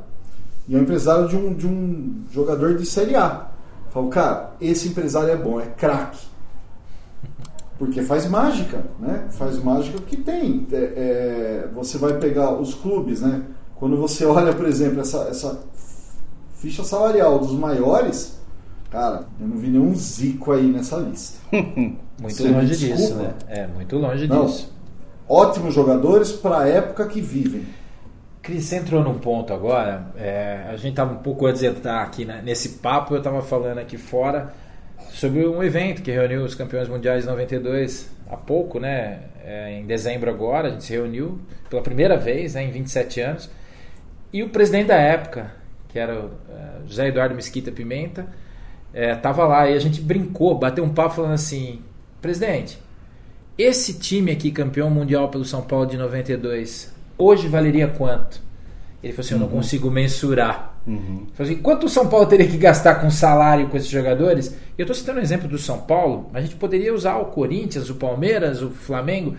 E 0.69 0.75
é 0.75 0.79
um 0.79 0.83
empresário 0.83 1.29
de 1.29 1.37
um, 1.37 1.53
de 1.53 1.67
um 1.67 2.23
jogador 2.33 2.77
de 2.77 2.87
Série 2.87 3.17
A. 3.17 3.49
Falou, 3.91 4.09
cara, 4.11 4.55
esse 4.61 4.89
empresário 4.89 5.31
é 5.31 5.37
bom, 5.37 5.61
é 5.61 5.67
craque. 5.67 6.25
Porque 7.79 8.03
faz 8.03 8.27
mágica, 8.27 8.85
né? 8.99 9.27
Faz 9.31 9.63
mágica 9.63 9.99
que 10.01 10.17
tem. 10.17 10.67
É, 10.73 10.77
é, 10.77 11.69
você 11.75 11.99
vai 11.99 12.15
pegar 12.19 12.53
os 12.53 12.75
clubes, 12.75 13.21
né? 13.21 13.43
Quando 13.75 13.97
você 13.97 14.25
olha, 14.27 14.53
por 14.55 14.67
exemplo, 14.67 15.01
essa, 15.01 15.29
essa 15.29 15.61
ficha 16.55 16.83
salarial 16.83 17.39
dos 17.39 17.53
maiores, 17.53 18.41
cara, 18.91 19.27
eu 19.39 19.47
não 19.47 19.57
vi 19.59 19.69
nenhum 19.69 19.95
zico 19.95 20.53
aí 20.53 20.67
nessa 20.67 20.97
lista. 20.97 21.39
Muito 22.19 22.35
Você 22.35 22.45
me 22.45 22.55
longe 22.55 22.77
disso, 22.77 23.15
né? 23.17 23.35
É, 23.47 23.67
muito 23.67 23.99
longe 23.99 24.27
Não. 24.27 24.47
disso. 24.47 24.73
Ótimos 25.29 25.75
jogadores 25.75 26.33
para 26.33 26.61
a 26.61 26.67
época 26.67 27.07
que 27.09 27.21
vivem. 27.21 27.67
Cris, 28.41 28.65
você 28.65 28.77
entrou 28.77 29.05
num 29.05 29.19
ponto 29.19 29.53
agora. 29.53 30.07
é, 30.17 30.67
a 30.71 30.77
gente 30.79 30.93
estava 30.93 31.13
um 31.13 31.19
pouco 31.19 31.45
antes 31.45 31.61
de 31.61 31.67
entrar 31.67 32.01
aqui 32.03 32.25
né, 32.25 32.41
nesse 32.43 32.79
papo, 32.79 33.13
eu 33.13 33.19
estava 33.19 33.43
falando 33.43 33.79
aqui 33.79 33.99
fora 33.99 34.55
sobre 35.17 35.47
um 35.47 35.63
evento 35.63 36.03
que 36.03 36.11
reuniu 36.11 36.45
os 36.45 36.55
campeões 36.55 36.89
mundiais 36.89 37.25
de 37.25 37.31
92 37.31 38.11
há 38.29 38.37
pouco, 38.37 38.79
né? 38.79 39.21
É, 39.43 39.79
em 39.79 39.87
dezembro 39.87 40.29
agora, 40.29 40.69
a 40.69 40.71
gente 40.73 40.85
se 40.85 40.93
reuniu 40.93 41.41
pela 41.71 41.81
primeira 41.81 42.19
vez 42.19 42.55
né, 42.55 42.65
em 42.65 42.71
27 42.71 43.21
anos. 43.23 43.51
E 44.31 44.43
o 44.43 44.51
presidente 44.51 44.89
da 44.89 44.97
época, 44.97 45.53
que 45.89 45.99
era 45.99 46.21
o 46.21 46.31
eh, 46.51 46.81
José 46.87 47.09
Eduardo 47.09 47.35
Mesquita 47.35 47.73
Pimenta, 47.73 48.27
estava 48.93 49.47
lá 49.47 49.71
e 49.71 49.75
a 49.75 49.79
gente 49.79 50.01
brincou, 50.03 50.59
bateu 50.59 50.85
um 50.85 50.93
papo 50.93 51.15
falando 51.15 51.33
assim: 51.33 51.81
presidente, 52.21 52.79
esse 53.57 53.99
time 53.99 54.33
aqui, 54.33 54.51
campeão 54.51 54.91
mundial 54.91 55.31
pelo 55.31 55.45
São 55.45 55.63
Paulo 55.63 55.87
de 55.87 55.97
92, 55.97 56.95
hoje 57.17 57.49
valeria 57.49 57.89
quanto? 57.89 58.43
Ele 59.03 59.13
falou 59.15 59.25
assim: 59.25 59.35
Eu 59.35 59.41
não 59.41 59.49
consigo 59.49 59.91
mensurar. 59.91 60.76
Assim, 61.39 61.57
quanto 61.57 61.87
o 61.87 61.89
São 61.89 62.09
Paulo 62.09 62.27
teria 62.27 62.47
que 62.47 62.57
gastar 62.57 62.97
com 62.97 63.11
salário 63.11 63.69
com 63.69 63.77
esses 63.77 63.89
jogadores? 63.89 64.57
Eu 64.79 64.85
estou 64.85 64.95
citando 64.95 65.19
o 65.19 65.23
exemplo 65.23 65.49
do 65.49 65.59
São 65.59 65.81
Paulo, 65.81 66.31
mas 66.33 66.45
a 66.45 66.47
gente 66.47 66.57
poderia 66.57 66.95
usar 66.95 67.17
o 67.17 67.27
Corinthians, 67.27 67.91
o 67.91 67.97
Palmeiras, 67.97 68.63
o 68.63 68.71
Flamengo, 68.71 69.37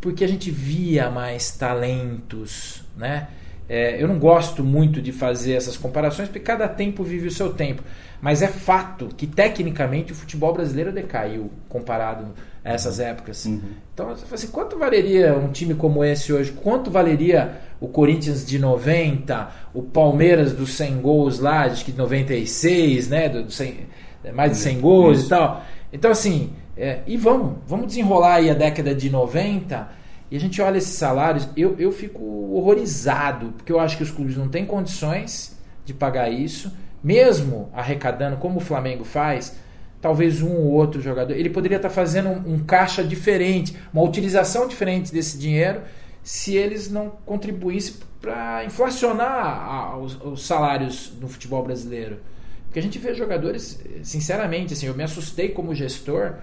porque 0.00 0.24
a 0.24 0.28
gente 0.28 0.50
via 0.50 1.10
mais 1.10 1.50
talentos, 1.50 2.84
né? 2.96 3.28
É, 3.68 4.02
eu 4.02 4.08
não 4.08 4.18
gosto 4.18 4.64
muito 4.64 5.02
de 5.02 5.12
fazer 5.12 5.52
essas 5.52 5.76
comparações, 5.76 6.28
porque 6.28 6.40
cada 6.40 6.66
tempo 6.66 7.02
vive 7.02 7.28
o 7.28 7.30
seu 7.30 7.52
tempo. 7.52 7.82
Mas 8.20 8.40
é 8.40 8.48
fato 8.48 9.08
que, 9.14 9.26
tecnicamente, 9.26 10.12
o 10.12 10.14
futebol 10.14 10.54
brasileiro 10.54 10.90
decaiu 10.90 11.50
comparado 11.68 12.26
a 12.64 12.72
essas 12.72 13.00
épocas. 13.00 13.46
Então, 13.94 14.08
você 14.08 14.22
fala 14.22 14.34
assim, 14.34 14.48
quanto 14.48 14.78
valeria 14.78 15.34
um 15.36 15.50
time 15.50 15.74
como 15.74 16.04
esse 16.04 16.32
hoje? 16.32 16.52
Quanto 16.52 16.90
valeria 16.90 17.60
o 17.80 17.88
Corinthians 17.88 18.44
de 18.46 18.58
90, 18.58 19.50
o 19.74 19.82
Palmeiras 19.82 20.52
dos 20.52 20.74
100 20.74 21.00
gols 21.00 21.38
lá, 21.38 21.62
acho 21.62 21.84
que 21.84 21.92
de 21.92 21.98
96, 21.98 23.08
né? 23.08 23.28
Do, 23.28 23.44
do 23.44 23.50
100, 23.50 23.86
mais 24.34 24.52
de 24.52 24.58
100 24.58 24.80
gols 24.80 25.24
e 25.24 25.28
tal. 25.28 25.64
Então, 25.92 26.10
assim, 26.10 26.52
é, 26.76 27.00
e 27.06 27.16
vamos, 27.16 27.58
vamos 27.66 27.86
desenrolar 27.88 28.34
aí 28.34 28.50
a 28.50 28.54
década 28.54 28.94
de 28.94 29.10
90 29.10 29.98
e 30.30 30.36
a 30.36 30.40
gente 30.40 30.60
olha 30.60 30.76
esses 30.76 30.96
salários, 30.96 31.48
eu, 31.56 31.74
eu 31.78 31.90
fico 31.90 32.22
horrorizado, 32.52 33.52
porque 33.56 33.72
eu 33.72 33.80
acho 33.80 33.96
que 33.96 34.02
os 34.02 34.10
clubes 34.10 34.36
não 34.36 34.48
têm 34.48 34.66
condições 34.66 35.58
de 35.86 35.94
pagar 35.94 36.30
isso, 36.30 36.70
mesmo 37.02 37.70
arrecadando 37.72 38.36
como 38.36 38.58
o 38.58 38.60
Flamengo 38.60 39.04
faz, 39.04 39.56
talvez 40.00 40.40
um 40.42 40.52
ou 40.54 40.72
outro 40.72 41.00
jogador, 41.00 41.34
ele 41.34 41.50
poderia 41.50 41.76
estar 41.76 41.90
fazendo 41.90 42.28
um, 42.28 42.54
um 42.54 42.58
caixa 42.60 43.02
diferente, 43.02 43.76
uma 43.92 44.02
utilização 44.02 44.66
diferente 44.68 45.12
desse 45.12 45.36
dinheiro, 45.38 45.80
se 46.22 46.56
eles 46.56 46.90
não 46.90 47.10
contribuíssem 47.26 47.94
para 48.20 48.64
inflacionar 48.64 49.30
a- 49.32 49.96
os, 49.98 50.20
os 50.22 50.46
salários 50.46 51.12
no 51.20 51.28
futebol 51.28 51.62
brasileiro. 51.62 52.18
Porque 52.66 52.78
a 52.78 52.82
gente 52.82 52.98
vê 52.98 53.14
jogadores, 53.14 53.80
sinceramente, 54.02 54.74
assim, 54.74 54.86
eu 54.86 54.94
me 54.94 55.02
assustei 55.02 55.48
como 55.48 55.74
gestor 55.74 56.34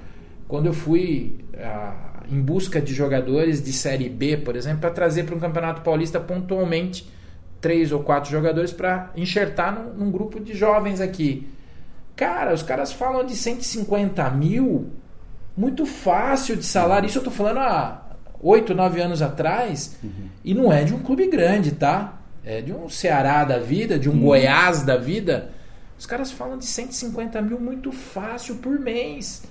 quando 0.47 0.66
eu 0.68 0.74
fui 0.74 1.38
ah, 1.58 2.24
em 2.32 2.41
busca 2.41 2.82
de 2.82 2.93
jogadores 2.93 3.64
de 3.64 3.72
Série 3.72 4.10
B, 4.10 4.38
por 4.38 4.56
exemplo, 4.56 4.80
para 4.82 4.89
trazer 4.89 5.24
para 5.26 5.36
um 5.36 5.39
Campeonato 5.39 5.82
Paulista 5.82 6.20
pontualmente 6.20 7.08
três 7.62 7.91
ou 7.91 8.01
quatro 8.01 8.30
jogadores 8.32 8.72
para 8.72 9.12
enxertar 9.16 9.72
num, 9.74 9.93
num 10.06 10.12
grupo 10.12 10.39
de 10.39 10.53
jovens 10.56 10.99
aqui. 10.99 11.47
Cara, 12.16 12.53
os 12.53 12.63
caras 12.63 12.93
falam 12.93 13.26
de 13.26 13.36
150 13.36 14.30
mil, 14.32 14.88
muito 15.55 15.86
fácil 15.86 16.55
de 16.55 16.63
salário. 16.63 17.07
Isso 17.07 17.18
eu 17.18 17.24
tô 17.24 17.32
falando 17.32 17.59
há 17.59 18.05
8, 18.41 18.74
9 18.74 19.01
anos 19.01 19.22
atrás. 19.22 19.97
E 20.43 20.53
não 20.53 20.72
é 20.72 20.84
de 20.84 20.93
um 20.93 20.99
clube 20.99 21.28
grande, 21.28 21.72
tá? 21.72 22.22
É 22.43 22.61
de 22.61 22.72
um 22.72 22.88
Ceará 22.89 23.43
da 23.43 23.59
vida, 23.59 23.99
de 23.99 24.09
um 24.09 24.20
Goiás 24.20 24.84
da 24.84 24.95
vida. 24.95 25.49
Os 25.97 26.05
caras 26.05 26.32
falam 26.32 26.57
de 26.57 26.66
150 26.66 27.41
mil 27.41 27.59
muito 27.59 27.91
fácil 27.91 28.55
por 28.55 28.80
mês. 28.80 29.43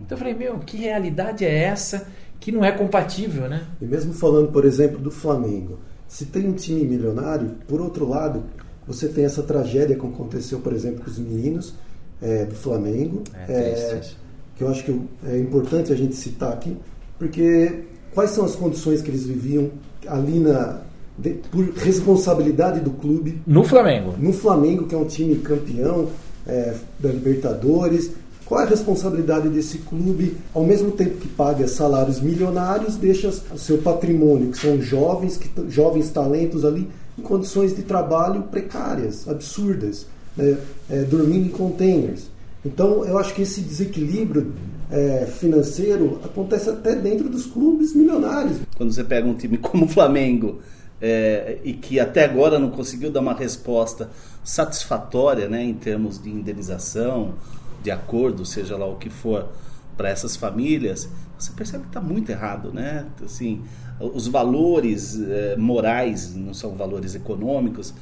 Então 0.00 0.16
eu 0.16 0.18
falei, 0.18 0.34
meu, 0.34 0.58
que 0.58 0.76
realidade 0.76 1.44
é 1.44 1.64
essa 1.64 2.08
que 2.40 2.52
não 2.52 2.64
é 2.64 2.70
compatível, 2.70 3.48
né? 3.48 3.66
E 3.80 3.84
mesmo 3.84 4.12
falando, 4.12 4.52
por 4.52 4.64
exemplo, 4.64 4.98
do 4.98 5.10
Flamengo, 5.10 5.80
se 6.06 6.26
tem 6.26 6.48
um 6.48 6.52
time 6.52 6.84
milionário, 6.84 7.56
por 7.66 7.80
outro 7.80 8.08
lado, 8.08 8.44
você 8.86 9.08
tem 9.08 9.24
essa 9.24 9.42
tragédia 9.42 9.96
que 9.96 10.06
aconteceu, 10.06 10.60
por 10.60 10.72
exemplo, 10.72 11.04
com 11.04 11.10
os 11.10 11.18
meninos 11.18 11.74
é, 12.22 12.44
do 12.44 12.54
Flamengo, 12.54 13.22
É, 13.48 13.98
isso. 14.00 14.16
que 14.56 14.64
eu 14.64 14.68
acho 14.68 14.84
que 14.84 15.00
é 15.26 15.38
importante 15.38 15.92
a 15.92 15.96
gente 15.96 16.14
citar 16.16 16.52
aqui, 16.52 16.76
porque 17.18 17.84
quais 18.14 18.30
são 18.30 18.44
as 18.44 18.54
condições 18.56 19.00
que 19.02 19.10
eles 19.10 19.24
viviam 19.24 19.70
ali 20.06 20.38
na 20.40 20.80
de- 21.18 21.34
por 21.50 21.64
responsabilidade 21.74 22.80
do 22.80 22.90
clube 22.90 23.40
No 23.46 23.64
Flamengo. 23.64 24.14
no 24.18 24.32
Flamengo, 24.32 24.86
que 24.86 24.94
é 24.94 24.98
um 24.98 25.04
time 25.04 25.36
campeão 25.36 26.08
é, 26.46 26.74
da 26.98 27.10
Libertadores. 27.10 28.10
Qual 28.46 28.60
é 28.60 28.64
a 28.64 28.66
responsabilidade 28.66 29.48
desse 29.50 29.78
clube? 29.78 30.36
Ao 30.54 30.64
mesmo 30.64 30.92
tempo 30.92 31.16
que 31.18 31.28
paga 31.28 31.68
salários 31.68 32.20
milionários, 32.20 32.96
deixa 32.96 33.28
o 33.52 33.58
seu 33.58 33.78
patrimônio, 33.78 34.52
que 34.52 34.58
são 34.58 34.80
jovens, 34.80 35.36
que, 35.36 35.50
jovens 35.68 36.08
talentos 36.10 36.64
ali, 36.64 36.88
em 37.18 37.22
condições 37.22 37.76
de 37.76 37.82
trabalho 37.82 38.44
precárias, 38.44 39.28
absurdas, 39.28 40.06
né? 40.38 40.58
É, 40.88 41.02
dormindo 41.02 41.46
em 41.46 41.50
containers. 41.50 42.30
Então, 42.64 43.04
eu 43.04 43.18
acho 43.18 43.34
que 43.34 43.42
esse 43.42 43.60
desequilíbrio 43.60 44.54
é, 44.90 45.26
financeiro 45.26 46.20
acontece 46.24 46.70
até 46.70 46.94
dentro 46.94 47.28
dos 47.28 47.46
clubes 47.46 47.94
milionários. 47.94 48.58
Quando 48.76 48.92
você 48.92 49.04
pega 49.04 49.28
um 49.28 49.34
time 49.34 49.58
como 49.58 49.84
o 49.84 49.88
Flamengo 49.88 50.60
é, 51.00 51.58
e 51.62 51.72
que 51.72 52.00
até 52.00 52.24
agora 52.24 52.58
não 52.58 52.70
conseguiu 52.70 53.10
dar 53.10 53.20
uma 53.20 53.34
resposta 53.34 54.10
satisfatória 54.42 55.48
né, 55.48 55.62
em 55.62 55.74
termos 55.74 56.20
de 56.20 56.30
indenização, 56.30 57.34
de 57.82 57.90
acordo, 57.90 58.44
seja 58.44 58.76
lá 58.76 58.86
o 58.86 58.96
que 58.96 59.10
for, 59.10 59.48
para 59.96 60.08
essas 60.08 60.36
famílias, 60.36 61.08
você 61.38 61.52
percebe 61.52 61.84
que 61.84 61.90
está 61.90 62.00
muito 62.00 62.30
errado. 62.30 62.72
Né? 62.72 63.06
Assim, 63.24 63.62
os 64.00 64.26
valores 64.26 65.20
é, 65.20 65.56
morais, 65.56 66.34
não 66.34 66.54
são 66.54 66.74
valores 66.74 67.14
econômicos, 67.14 67.92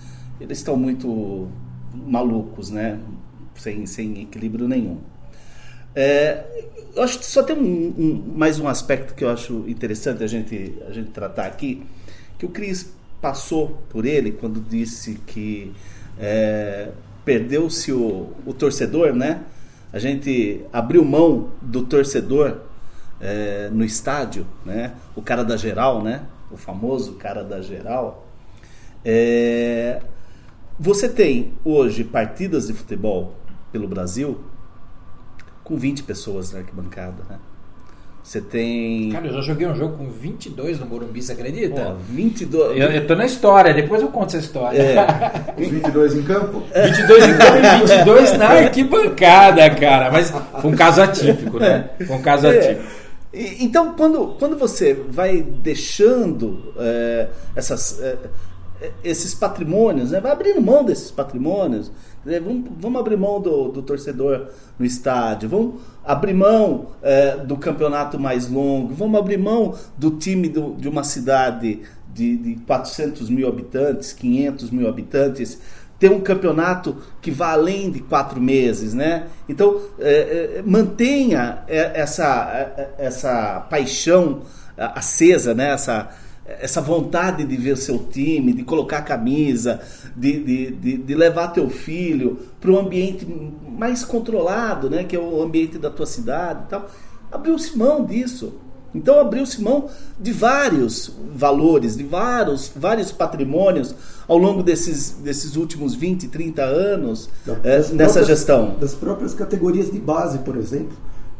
eles 0.40 0.58
estão 0.58 0.76
muito 0.76 1.48
malucos, 2.06 2.70
né? 2.70 2.98
sem, 3.54 3.86
sem 3.86 4.22
equilíbrio 4.22 4.68
nenhum. 4.68 4.98
É, 5.94 6.44
eu 6.94 7.02
acho 7.02 7.18
que 7.18 7.24
só 7.26 7.42
tem 7.42 7.56
um, 7.56 7.94
um- 7.98 8.32
mais 8.36 8.60
um 8.60 8.68
aspecto 8.68 9.14
que 9.14 9.24
eu 9.24 9.30
acho 9.30 9.64
interessante 9.66 10.22
a 10.22 10.26
gente, 10.26 10.74
a 10.86 10.92
gente 10.92 11.10
tratar 11.10 11.46
aqui, 11.46 11.82
que 12.38 12.44
o 12.44 12.50
Cris 12.50 12.92
passou 13.20 13.82
por 13.88 14.04
ele 14.04 14.32
quando 14.32 14.60
disse 14.60 15.14
que 15.26 15.72
é, 16.18 16.90
perdeu-se 17.24 17.92
o, 17.92 18.32
o 18.44 18.52
torcedor, 18.52 19.14
né? 19.14 19.42
A 19.92 19.98
gente 19.98 20.60
abriu 20.72 21.04
mão 21.04 21.50
do 21.62 21.82
torcedor 21.84 22.58
é, 23.20 23.70
no 23.72 23.84
estádio, 23.84 24.46
né? 24.64 24.92
O 25.14 25.22
cara 25.22 25.42
da 25.44 25.56
geral, 25.56 26.02
né? 26.02 26.22
O 26.50 26.56
famoso 26.58 27.14
cara 27.14 27.42
da 27.42 27.62
geral. 27.62 28.26
É, 29.04 30.02
você 30.78 31.08
tem 31.08 31.54
hoje 31.64 32.04
partidas 32.04 32.66
de 32.66 32.74
futebol 32.74 33.34
pelo 33.72 33.88
Brasil 33.88 34.40
com 35.64 35.76
20 35.76 36.02
pessoas 36.04 36.52
na 36.52 36.60
arquibancada, 36.60 37.22
né? 37.28 37.38
Você 38.22 38.40
tem. 38.40 39.10
Cara, 39.12 39.28
eu 39.28 39.34
já 39.34 39.40
joguei 39.40 39.68
um 39.68 39.74
jogo 39.76 39.98
com 39.98 40.10
22 40.10 40.80
no 40.80 40.86
Morumbi, 40.86 41.22
você 41.22 41.30
acredita? 41.32 41.80
Ó, 41.90 41.94
22. 42.10 42.76
Eu, 42.76 42.90
eu 42.90 43.06
tô 43.06 43.14
na 43.14 43.24
história, 43.24 43.72
depois 43.72 44.02
eu 44.02 44.08
conto 44.08 44.26
essa 44.36 44.38
história. 44.38 44.76
É. 44.76 45.54
Os 45.62 45.68
22 45.68 46.16
em 46.16 46.22
campo? 46.22 46.60
22 46.74 47.24
em 47.24 47.38
campo 47.38 47.56
e 47.56 47.86
22 47.86 48.36
na 48.36 48.48
arquibancada, 48.48 49.70
cara. 49.76 50.10
Mas 50.10 50.30
foi 50.60 50.70
um 50.72 50.74
caso 50.74 51.02
atípico, 51.02 51.60
né? 51.60 51.90
Foi 52.04 52.16
um 52.16 52.22
caso 52.22 52.48
É. 52.48 52.58
atípico. 52.58 52.88
Então, 53.60 53.94
quando, 53.94 54.34
quando 54.40 54.56
você 54.58 54.94
vai 55.08 55.40
deixando 55.42 56.72
é, 56.78 57.28
essas, 57.54 58.00
é, 58.00 58.16
esses 59.02 59.34
patrimônios, 59.34 60.10
né, 60.10 60.20
vai 60.20 60.32
abrindo 60.32 60.60
mão 60.60 60.84
desses 60.84 61.10
patrimônios, 61.10 61.90
né, 62.24 62.38
vamos, 62.40 62.70
vamos 62.78 63.00
abrir 63.00 63.16
mão 63.16 63.40
do, 63.40 63.68
do 63.68 63.82
torcedor 63.82 64.48
no 64.78 64.84
estádio, 64.84 65.48
vamos 65.48 65.74
abrir 66.04 66.34
mão 66.34 66.88
é, 67.02 67.36
do 67.36 67.56
campeonato 67.56 68.18
mais 68.18 68.48
longo, 68.50 68.94
vamos 68.94 69.18
abrir 69.18 69.38
mão 69.38 69.74
do 69.96 70.10
time 70.12 70.48
do- 70.48 70.74
de 70.74 70.88
uma 70.88 71.02
cidade 71.04 71.80
de, 72.12 72.36
de 72.36 72.54
400 72.66 73.28
mil 73.30 73.48
habitantes, 73.48 74.12
500 74.12 74.70
mil 74.70 74.88
habitantes, 74.88 75.58
ter 75.98 76.10
um 76.10 76.20
campeonato 76.20 76.96
que 77.22 77.30
vá 77.30 77.52
além 77.52 77.90
de 77.90 78.00
quatro 78.00 78.38
meses, 78.40 78.92
né? 78.92 79.28
Então 79.48 79.80
é, 79.98 80.58
é, 80.58 80.62
mantenha 80.62 81.60
é, 81.66 81.98
essa 82.00 82.50
é, 82.76 82.90
essa 82.98 83.60
paixão 83.70 84.42
é, 84.76 84.84
acesa, 84.94 85.54
né? 85.54 85.70
Essa 85.72 86.10
essa 86.48 86.80
vontade 86.80 87.44
de 87.44 87.56
ver 87.56 87.76
seu 87.76 87.98
time, 87.98 88.52
de 88.52 88.62
colocar 88.62 88.98
a 88.98 89.02
camisa, 89.02 89.80
de, 90.16 90.42
de, 90.44 90.70
de, 90.72 90.96
de 90.98 91.14
levar 91.14 91.48
teu 91.48 91.68
filho 91.68 92.38
para 92.60 92.70
um 92.70 92.78
ambiente 92.78 93.26
mais 93.68 94.04
controlado, 94.04 94.88
né? 94.88 95.04
Que 95.04 95.16
é 95.16 95.18
o 95.18 95.42
ambiente 95.42 95.76
da 95.78 95.90
tua 95.90 96.06
cidade 96.06 96.64
e 96.66 96.68
tal. 96.70 96.88
Abriu-se 97.32 97.76
mão 97.76 98.04
disso. 98.04 98.54
Então 98.94 99.20
abriu-se 99.20 99.60
mão 99.60 99.88
de 100.18 100.32
vários 100.32 101.12
valores, 101.34 101.96
de 101.96 102.04
vários, 102.04 102.70
vários 102.74 103.12
patrimônios 103.12 103.94
ao 104.26 104.38
longo 104.38 104.62
desses, 104.62 105.10
desses 105.22 105.54
últimos 105.56 105.94
20, 105.94 106.28
30 106.28 106.62
anos 106.62 107.28
eh, 107.46 107.52
Das 107.52 107.90
nessa 107.90 108.12
próprias- 108.14 108.26
gestão. 108.26 108.74
Das 108.80 108.94
próprias 108.94 109.34
categorias 109.34 109.90
de 109.90 109.98
base, 109.98 110.38
por 110.38 110.56
exemplo. 110.56 110.96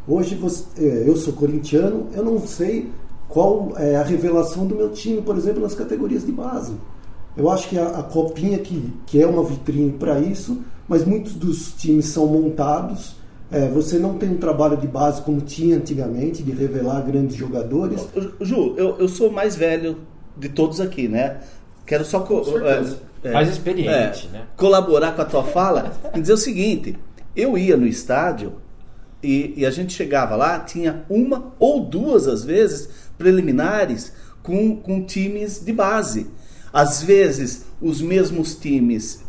Hoje 0.07 0.35
você, 0.35 0.65
é, 0.77 1.03
eu 1.09 1.15
sou 1.15 1.33
corintiano, 1.33 2.07
eu 2.13 2.23
não 2.23 2.45
sei 2.45 2.91
qual 3.29 3.73
é 3.77 3.95
a 3.95 4.03
revelação 4.03 4.65
do 4.65 4.75
meu 4.75 4.89
time, 4.89 5.21
por 5.21 5.37
exemplo, 5.37 5.61
nas 5.61 5.73
categorias 5.75 6.25
de 6.25 6.31
base. 6.31 6.73
Eu 7.35 7.49
acho 7.51 7.67
que 7.69 7.77
a, 7.77 7.87
a 7.89 8.03
copinha 8.03 8.57
que, 8.59 8.91
que 9.05 9.21
é 9.21 9.27
uma 9.27 9.43
vitrine 9.43 9.91
para 9.91 10.19
isso, 10.19 10.61
mas 10.87 11.05
muitos 11.05 11.33
dos 11.33 11.73
times 11.73 12.05
são 12.07 12.25
montados. 12.25 13.15
é, 13.51 13.67
você 13.67 13.99
não 13.99 14.15
tem 14.17 14.29
um 14.31 14.37
trabalho 14.37 14.75
de 14.77 14.87
base 14.87 15.21
como 15.21 15.39
tinha 15.41 15.77
antigamente, 15.77 16.41
de 16.41 16.51
revelar 16.51 17.01
grandes 17.01 17.35
jogadores. 17.35 18.07
Ju, 18.41 18.73
eu, 18.77 18.95
eu 18.97 19.07
sou 19.07 19.29
o 19.29 19.33
mais 19.33 19.55
velho 19.55 19.97
de 20.35 20.49
todos 20.49 20.79
aqui, 20.81 21.07
né? 21.07 21.37
Quero 21.85 22.03
só 22.05 22.21
co- 22.21 22.43
certeza. 22.43 22.99
é, 23.23 23.29
é, 23.29 23.33
Mais 23.33 23.49
experiente, 23.49 24.27
né? 24.29 24.43
colaborar 24.57 25.11
com 25.15 25.21
a 25.21 25.25
tua 25.25 25.43
fala 25.43 25.91
e 26.15 26.19
dizer 26.21 26.33
o 26.33 26.37
seguinte: 26.37 26.97
eu 27.35 27.57
ia 27.57 27.77
no 27.77 27.85
estádio 27.87 28.53
e, 29.23 29.53
e 29.57 29.65
a 29.65 29.71
gente 29.71 29.93
chegava 29.93 30.35
lá, 30.35 30.59
tinha 30.59 31.05
uma 31.09 31.53
ou 31.59 31.81
duas, 31.85 32.27
às 32.27 32.43
vezes, 32.43 32.89
preliminares 33.17 34.13
com, 34.43 34.75
com 34.77 35.03
times 35.03 35.63
de 35.63 35.73
base. 35.73 36.27
Às 36.71 37.01
vezes, 37.01 37.65
os 37.81 38.01
mesmos 38.01 38.55
times, 38.55 39.23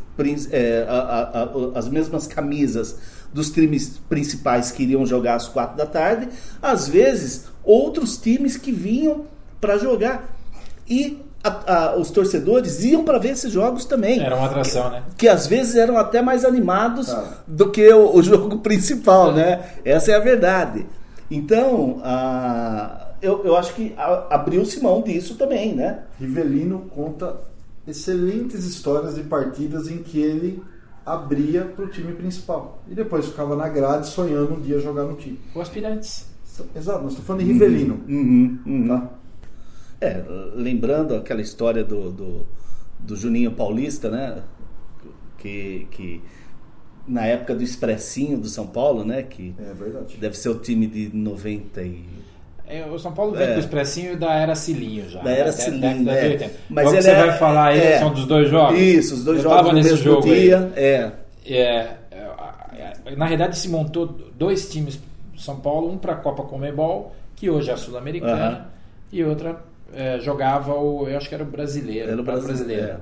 é, 0.51 0.85
a- 0.89 0.93
a- 0.93 1.43
a- 1.43 1.79
as 1.79 1.89
mesmas 1.89 2.27
camisas 2.27 2.97
dos 3.33 3.51
times 3.51 4.01
principais 4.09 4.71
que 4.71 4.83
iriam 4.83 5.05
jogar 5.07 5.35
às 5.37 5.47
quatro 5.49 5.77
da 5.77 5.87
tarde, 5.87 6.29
às 6.61 6.89
vezes, 6.89 7.45
outros 7.63 8.17
times 8.17 8.57
que 8.57 8.73
vinham 8.73 9.27
para 9.61 9.77
jogar. 9.79 10.35
E 10.89 11.23
a- 11.45 11.75
a- 11.91 11.97
os 11.97 12.11
torcedores 12.11 12.83
iam 12.85 13.05
para 13.05 13.19
ver 13.19 13.31
esses 13.31 13.53
jogos 13.53 13.85
também 13.85 14.21
Era 14.21 14.35
uma 14.35 14.47
atração, 14.47 14.91
né? 14.91 15.03
que 15.17 15.29
às 15.29 15.47
vezes 15.47 15.77
eram 15.77 15.97
até 15.97 16.21
mais 16.21 16.45
animados 16.45 17.11
Ah. 17.11 17.35
do 17.47 17.71
que 17.71 17.89
o, 17.93 18.17
o 18.17 18.23
jogo 18.23 18.59
principal, 18.61 19.33
né? 19.33 19.61
Essa 19.85 20.13
é 20.13 20.15
a 20.17 20.21
verdade. 20.21 20.85
Então, 21.31 22.01
ah, 22.03 23.08
eu, 23.21 23.45
eu 23.45 23.57
acho 23.57 23.75
que 23.75 23.95
abriu-se 24.31 24.81
mão 24.83 25.03
disso 25.03 25.37
também, 25.37 25.75
né? 25.75 26.05
Rivelino 26.19 26.81
conta 26.91 27.41
excelentes 27.87 28.65
histórias 28.65 29.15
de 29.15 29.23
partidas 29.23 29.89
em 29.89 29.99
que 29.99 30.21
ele 30.21 30.63
abria 31.05 31.65
para 31.65 31.85
o 31.85 31.89
time 31.89 32.13
principal. 32.13 32.83
E 32.89 32.95
depois 32.95 33.27
ficava 33.27 33.57
na 33.57 33.69
grade 33.69 34.07
sonhando 34.07 34.55
um 34.55 34.61
dia 34.61 34.79
jogar 34.79 35.05
no 35.05 35.15
time. 35.15 35.39
O 35.55 35.61
aspirantes. 35.61 36.29
Exato, 36.75 37.03
nós 37.03 37.13
estamos 37.13 37.27
falando 37.27 37.45
de 37.45 37.53
Rivelino. 37.53 38.01
Uhum, 38.09 38.59
uhum. 38.67 38.89
Tá? 38.89 39.11
É, 40.01 40.25
lembrando 40.55 41.15
aquela 41.15 41.41
história 41.41 41.83
do, 41.85 42.11
do, 42.11 42.47
do 42.99 43.17
Juninho 43.17 43.53
Paulista, 43.53 44.11
né? 44.11 44.43
Que, 45.39 45.87
que 45.91 46.21
na 47.07 47.25
época 47.25 47.55
do 47.55 47.63
Expressinho 47.63 48.39
do 48.39 48.49
São 48.49 48.67
Paulo, 48.67 49.05
né? 49.05 49.23
Que 49.23 49.55
É 49.59 49.73
verdade. 49.73 50.17
deve 50.19 50.37
ser 50.37 50.51
o 50.51 50.59
time 50.59 50.87
de 50.87 51.15
90 51.17 51.83
e... 51.83 52.05
É, 52.69 52.85
o 52.85 52.99
São 52.99 53.13
Paulo 53.13 53.33
vem 53.33 53.47
É. 53.47 53.51
com 53.53 53.57
o 53.57 53.61
expressinho 53.61 54.19
da 54.19 54.35
era 54.35 54.55
Cilinho 54.55 55.09
já. 55.09 55.23
Da 55.23 55.31
era 55.31 55.47
né? 55.47 55.53
Cilinho, 55.53 56.05
década 56.05 56.21
de 56.21 56.27
é. 56.27 56.29
80. 56.31 56.55
Mas 56.69 56.93
ele 56.93 57.03
você 57.03 57.15
vai 57.15 57.39
falar 57.39 57.67
aí 57.69 57.81
é. 57.81 57.99
são 57.99 58.13
dos 58.13 58.27
dois 58.27 58.49
jogos? 58.51 58.79
Isso, 58.79 59.15
os 59.15 59.25
dois 59.25 59.39
Eu 59.39 59.45
jogos 59.45 59.59
tava 59.59 59.73
nesse 59.73 59.97
jogo 59.97 60.23
dia. 60.23 60.71
É. 60.77 61.11
É, 61.47 61.97
é, 62.11 63.15
na 63.17 63.25
realidade 63.25 63.57
se 63.59 63.69
montou 63.69 64.07
dois 64.07 64.69
times 64.71 65.01
São 65.37 65.57
Paulo, 65.61 65.91
um 65.91 65.97
para 65.97 66.13
a 66.13 66.17
Copa 66.17 66.43
Comebol, 66.43 67.15
que 67.35 67.49
hoje 67.49 67.71
é 67.71 67.73
a 67.73 67.77
Sul-Americana, 67.77 68.69
e 69.11 69.25
outra 69.25 69.61
jogava 70.21 70.75
o, 70.75 71.09
eu 71.09 71.17
acho 71.17 71.29
que 71.29 71.35
era 71.35 71.45
o 71.45 71.47
brasileiro. 71.47 72.11
Era 72.11 72.21
o 72.21 72.25
brasileiro, 72.25 72.99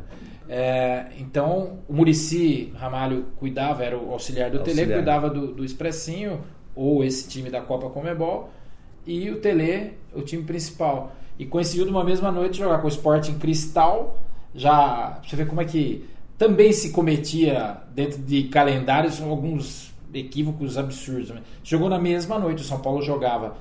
É, 0.48 1.06
então 1.18 1.80
o 1.88 1.92
Murici 1.92 2.72
Ramalho 2.76 3.26
cuidava, 3.36 3.82
era 3.82 3.98
o 3.98 4.12
auxiliar 4.12 4.48
do 4.48 4.60
Tele, 4.60 4.80
Auxiliar. 4.82 4.98
cuidava 4.98 5.28
do, 5.28 5.48
do 5.48 5.64
Expressinho, 5.64 6.40
ou 6.76 7.02
esse 7.02 7.28
time 7.28 7.50
da 7.50 7.60
Copa 7.60 7.88
Comebol, 7.90 8.50
e 9.06 9.30
o 9.30 9.40
Tele, 9.40 9.92
o 10.14 10.22
time 10.22 10.42
principal. 10.42 11.14
E 11.38 11.46
coincidiu 11.46 11.86
numa 11.86 12.02
mesma 12.02 12.32
noite 12.32 12.58
jogar 12.58 12.78
com 12.78 12.86
o 12.86 12.90
Sporting 12.90 13.38
Cristal, 13.38 14.18
já 14.54 15.20
você 15.22 15.36
ver 15.36 15.46
como 15.46 15.60
é 15.60 15.64
que 15.64 16.08
também 16.38 16.72
se 16.72 16.90
cometia 16.90 17.78
dentro 17.94 18.18
de 18.18 18.44
calendários 18.44 19.20
alguns 19.22 19.94
equívocos 20.12 20.78
absurdos. 20.78 21.30
né? 21.30 21.42
Jogou 21.62 21.88
na 21.88 21.98
mesma 21.98 22.38
noite, 22.38 22.62
o 22.62 22.64
São 22.64 22.80
Paulo 22.80 23.02
jogava 23.02 23.56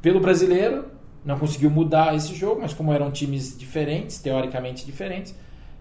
pelo 0.00 0.20
brasileiro, 0.20 0.86
não 1.24 1.38
conseguiu 1.38 1.70
mudar 1.70 2.14
esse 2.14 2.34
jogo, 2.34 2.60
mas 2.62 2.72
como 2.72 2.92
eram 2.92 3.10
times 3.10 3.56
diferentes, 3.58 4.18
teoricamente 4.18 4.86
diferentes, 4.86 5.34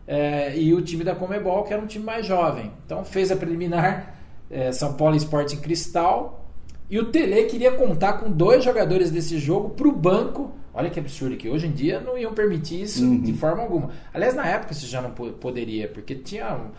é, 0.06 0.58
e 0.58 0.74
o 0.74 0.82
time 0.82 1.04
da 1.04 1.16
Comebol, 1.16 1.64
que 1.64 1.72
era 1.72 1.82
um 1.82 1.86
time 1.86 2.04
mais 2.04 2.26
jovem. 2.26 2.72
Então 2.86 3.06
fez 3.06 3.32
a 3.32 3.36
preliminar 3.36 4.16
é, 4.50 4.72
São 4.72 4.94
Paulo 4.94 5.16
Sporting 5.16 5.58
Cristal, 5.58 6.49
e 6.90 6.98
o 7.00 7.06
Tele 7.06 7.44
queria 7.44 7.72
contar 7.72 8.14
com 8.14 8.32
dois 8.32 8.64
jogadores 8.64 9.12
desse 9.12 9.38
jogo 9.38 9.70
para 9.70 9.88
o 9.88 9.92
banco. 9.92 10.52
Olha 10.74 10.90
que 10.90 11.00
absurdo 11.00 11.36
que 11.36 11.50
hoje 11.50 11.68
em 11.68 11.72
dia 11.72 12.00
não 12.00 12.18
iam 12.18 12.34
permitir 12.34 12.82
isso 12.82 13.04
Uhum. 13.04 13.22
de 13.22 13.34
forma 13.34 13.62
alguma. 13.64 13.90
Aliás, 14.14 14.34
na 14.36 14.46
época 14.48 14.72
isso 14.74 14.88
já 14.88 15.02
não 15.02 15.12
po- 15.12 15.32
poderia, 15.34 15.88
porque 15.88 16.16
tinha 16.16 16.56
uh, 16.56 16.70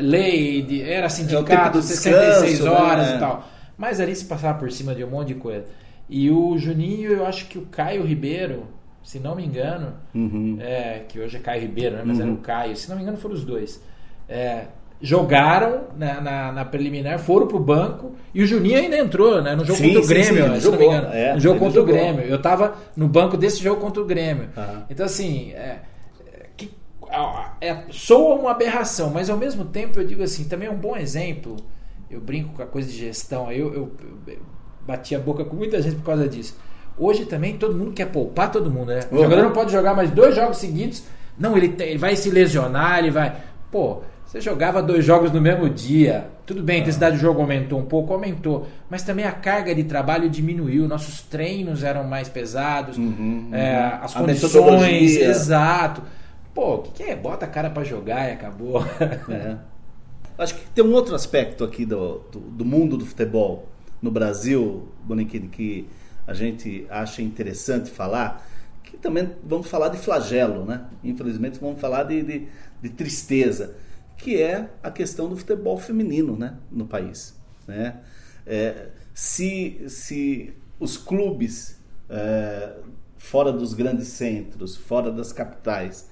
lei, 0.00 0.62
de, 0.62 0.82
era 0.82 1.08
sindicato, 1.08 1.78
do 1.78 1.82
66 1.84 2.50
descanso, 2.58 2.72
horas 2.72 3.08
né? 3.10 3.16
e 3.16 3.18
tal. 3.20 3.48
Mas 3.76 4.00
ali 4.00 4.14
se 4.14 4.24
passava 4.24 4.58
por 4.58 4.70
cima 4.70 4.94
de 4.94 5.04
um 5.04 5.10
monte 5.10 5.28
de 5.28 5.34
coisa. 5.34 5.64
E 6.08 6.30
o 6.30 6.56
Juninho, 6.58 7.12
eu 7.12 7.26
acho 7.26 7.46
que 7.46 7.58
o 7.58 7.62
Caio 7.66 8.02
Ribeiro, 8.04 8.64
se 9.02 9.18
não 9.18 9.34
me 9.36 9.44
engano, 9.44 9.94
Uhum. 10.14 10.58
é, 10.60 11.02
que 11.08 11.18
hoje 11.20 11.36
é 11.36 11.40
Caio 11.40 11.62
Ribeiro, 11.62 11.96
né? 11.96 12.02
mas 12.04 12.18
era 12.20 12.30
o 12.30 12.36
Caio, 12.38 12.76
se 12.76 12.88
não 12.88 12.96
me 12.96 13.02
engano 13.02 13.16
foram 13.18 13.34
os 13.34 13.44
dois. 13.44 13.82
É, 14.28 14.66
jogaram 15.00 15.84
na, 15.96 16.20
na, 16.20 16.52
na 16.52 16.64
preliminar, 16.64 17.18
foram 17.18 17.46
pro 17.46 17.58
banco 17.58 18.14
e 18.34 18.42
o 18.42 18.46
Juninho 18.46 18.78
ainda 18.78 18.96
entrou 18.98 19.40
né? 19.40 19.54
no 19.56 19.64
jogo 19.64 19.78
Sim, 19.78 19.86
contra 19.88 20.00
o 20.00 20.02
sim, 20.04 20.08
Grêmio, 20.08 20.44
sim, 20.44 20.50
ele 20.50 20.60
se 20.60 20.66
não 20.66 20.72
me 20.72 20.78
jogou, 20.84 20.94
engano. 20.94 21.14
é, 21.14 21.34
no 21.34 21.40
jogo 21.40 21.58
contra 21.58 21.74
jogou. 21.80 21.94
o 21.94 21.98
Grêmio. 21.98 22.22
Eu 22.24 22.40
tava 22.42 22.74
no 22.96 23.08
banco 23.08 23.36
desse 23.36 23.62
jogo 23.62 23.80
contra 23.80 24.02
o 24.02 24.04
Grêmio. 24.04 24.48
Aham. 24.56 24.84
Então, 24.90 25.06
assim, 25.06 25.52
é, 25.52 25.78
que, 26.56 26.70
é, 27.60 27.76
soa 27.90 28.34
uma 28.34 28.50
aberração, 28.50 29.10
mas 29.10 29.30
ao 29.30 29.36
mesmo 29.38 29.64
tempo 29.64 29.98
eu 29.98 30.04
digo 30.06 30.22
assim, 30.22 30.44
também 30.44 30.68
é 30.68 30.70
um 30.70 30.76
bom 30.76 30.96
exemplo. 30.96 31.56
Eu 32.10 32.20
brinco 32.20 32.50
com 32.54 32.62
a 32.62 32.66
coisa 32.66 32.90
de 32.90 32.96
gestão, 32.98 33.50
eu, 33.50 33.72
eu, 33.72 33.92
eu 34.26 34.38
bati 34.86 35.14
a 35.14 35.18
boca 35.18 35.44
com 35.44 35.56
muita 35.56 35.80
gente 35.80 35.96
por 35.96 36.04
causa 36.04 36.28
disso. 36.28 36.58
Hoje 36.98 37.24
também 37.24 37.56
todo 37.56 37.74
mundo 37.76 37.92
quer 37.92 38.06
poupar 38.06 38.50
todo 38.52 38.70
mundo, 38.70 38.88
né? 38.88 39.00
O 39.10 39.14
Uhum. 39.16 39.22
jogador 39.22 39.42
não 39.44 39.52
pode 39.52 39.72
jogar 39.72 39.94
mais 39.94 40.10
dois 40.10 40.34
jogos 40.34 40.58
seguidos. 40.58 41.04
Não, 41.38 41.56
ele, 41.56 41.68
tem- 41.70 41.88
ele 41.90 41.98
vai 41.98 42.14
se 42.16 42.28
lesionar, 42.30 42.98
ele 42.98 43.10
vai. 43.10 43.34
Pô, 43.70 44.02
você 44.30 44.40
jogava 44.40 44.80
dois 44.80 45.04
jogos 45.04 45.32
no 45.32 45.40
mesmo 45.40 45.68
dia. 45.68 46.28
Tudo 46.46 46.62
bem, 46.62 46.76
a 46.76 46.78
intensidade 46.82 47.16
do 47.16 47.20
jogo 47.20 47.40
aumentou 47.40 47.80
um 47.80 47.84
pouco, 47.84 48.12
aumentou. 48.12 48.68
Mas 48.88 49.02
também 49.02 49.24
a 49.24 49.32
carga 49.32 49.74
de 49.74 49.82
trabalho 49.82 50.30
diminuiu. 50.30 50.86
Nossos 50.86 51.20
treinos 51.22 51.82
eram 51.82 52.04
mais 52.04 52.28
pesados. 52.28 52.96
é, 53.50 53.74
as 54.00 54.14
A 54.14 54.20
condições. 54.20 55.16
Exato. 55.16 56.02
Pô, 56.54 56.76
o 56.76 56.78
que, 56.78 56.90
que 56.92 57.10
é? 57.10 57.16
Bota 57.16 57.44
a 57.44 57.48
cara 57.48 57.70
pra 57.70 57.82
jogar 57.82 58.28
e 58.28 58.34
acabou. 58.34 58.84
É. 59.28 59.56
Acho 60.38 60.54
que 60.54 60.60
tem 60.70 60.84
um 60.84 60.92
outro 60.92 61.16
aspecto 61.16 61.64
aqui 61.64 61.84
do, 61.84 62.20
do, 62.30 62.38
do 62.38 62.64
mundo 62.64 62.96
do 62.96 63.04
futebol 63.04 63.68
no 64.00 64.12
Brasil, 64.12 64.88
Boniquini, 65.02 65.48
que 65.48 65.88
a 66.24 66.34
gente 66.34 66.86
acha 66.88 67.20
interessante 67.20 67.90
falar, 67.90 68.46
que 68.84 68.96
também 68.96 69.28
vamos 69.42 69.66
falar 69.66 69.88
de 69.88 69.98
flagelo, 69.98 70.64
né? 70.64 70.82
Infelizmente 71.02 71.58
vamos 71.60 71.80
falar 71.80 72.04
de, 72.04 72.22
de, 72.22 72.48
de 72.80 72.88
tristeza, 72.90 73.74
que 74.20 74.40
é 74.40 74.70
a 74.82 74.90
questão 74.90 75.28
do 75.28 75.36
futebol 75.36 75.78
feminino 75.78 76.36
né? 76.36 76.56
no 76.70 76.86
país. 76.86 77.34
Né? 77.66 78.00
É, 78.46 78.88
se, 79.14 79.82
se 79.88 80.52
os 80.78 80.96
clubes 80.96 81.80
é, 82.08 82.76
fora 83.16 83.52
dos 83.52 83.74
grandes 83.74 84.08
centros, 84.08 84.76
fora 84.76 85.10
das 85.10 85.32
capitais, 85.32 86.10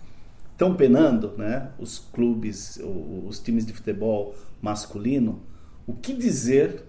estão 0.52 0.74
penando, 0.74 1.36
né? 1.36 1.70
os 1.78 1.98
clubes, 1.98 2.80
os 3.26 3.38
times 3.38 3.66
de 3.66 3.72
futebol 3.72 4.34
masculino, 4.61 5.42
o 5.86 5.94
que 5.94 6.14
dizer 6.14 6.84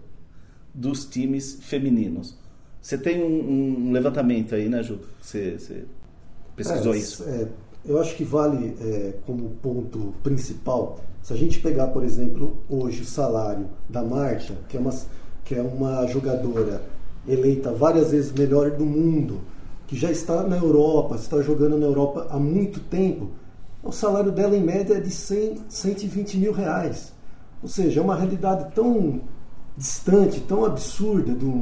dos 0.73 1.05
times 1.05 1.59
femininos? 1.61 2.37
Você 2.81 2.97
tem 2.97 3.21
um, 3.21 3.87
um 3.87 3.91
levantamento 3.91 4.55
aí, 4.55 4.69
né, 4.69 4.81
Ju? 4.81 5.01
Você, 5.21 5.59
você 5.59 5.85
pesquisou 6.55 6.93
é, 6.93 6.97
isso? 6.97 7.23
É, 7.27 7.47
eu 7.85 7.99
acho 7.99 8.15
que 8.15 8.23
vale 8.23 8.75
é, 8.81 9.13
como 9.25 9.49
ponto 9.61 10.13
principal, 10.23 10.99
se 11.21 11.33
a 11.33 11.35
gente 11.35 11.59
pegar, 11.59 11.87
por 11.87 12.03
exemplo, 12.03 12.57
hoje 12.69 13.01
o 13.01 13.05
salário 13.05 13.67
da 13.87 14.03
Marta, 14.03 14.53
que 14.67 14.77
é 14.77 14.79
uma, 14.79 14.93
que 15.43 15.55
é 15.55 15.61
uma 15.61 16.05
jogadora 16.07 16.81
eleita 17.27 17.71
várias 17.71 18.11
vezes 18.11 18.31
melhor 18.31 18.71
do 18.71 18.85
mundo, 18.85 19.41
que 19.87 19.95
já 19.95 20.11
está 20.11 20.43
na 20.43 20.57
Europa, 20.57 21.15
está 21.15 21.41
jogando 21.41 21.77
na 21.77 21.85
Europa 21.85 22.27
há 22.29 22.37
muito 22.37 22.79
tempo, 22.79 23.29
o 23.83 23.91
salário 23.91 24.31
dela 24.31 24.55
em 24.55 24.63
média 24.63 24.95
é 24.95 24.99
de 24.99 25.11
100, 25.11 25.63
120 25.69 26.37
mil 26.37 26.51
reais. 26.51 27.13
Ou 27.61 27.69
seja, 27.69 27.99
é 27.99 28.03
uma 28.03 28.15
realidade 28.15 28.73
tão 28.73 29.21
distante, 29.75 30.41
tão 30.41 30.65
absurda, 30.65 31.33
de, 31.33 31.45
um, 31.45 31.61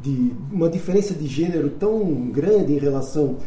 de 0.00 0.32
uma 0.50 0.68
diferença 0.68 1.14
de 1.14 1.26
gênero 1.26 1.70
tão 1.70 2.30
grande 2.30 2.72
em 2.72 2.78
relação 2.78 3.38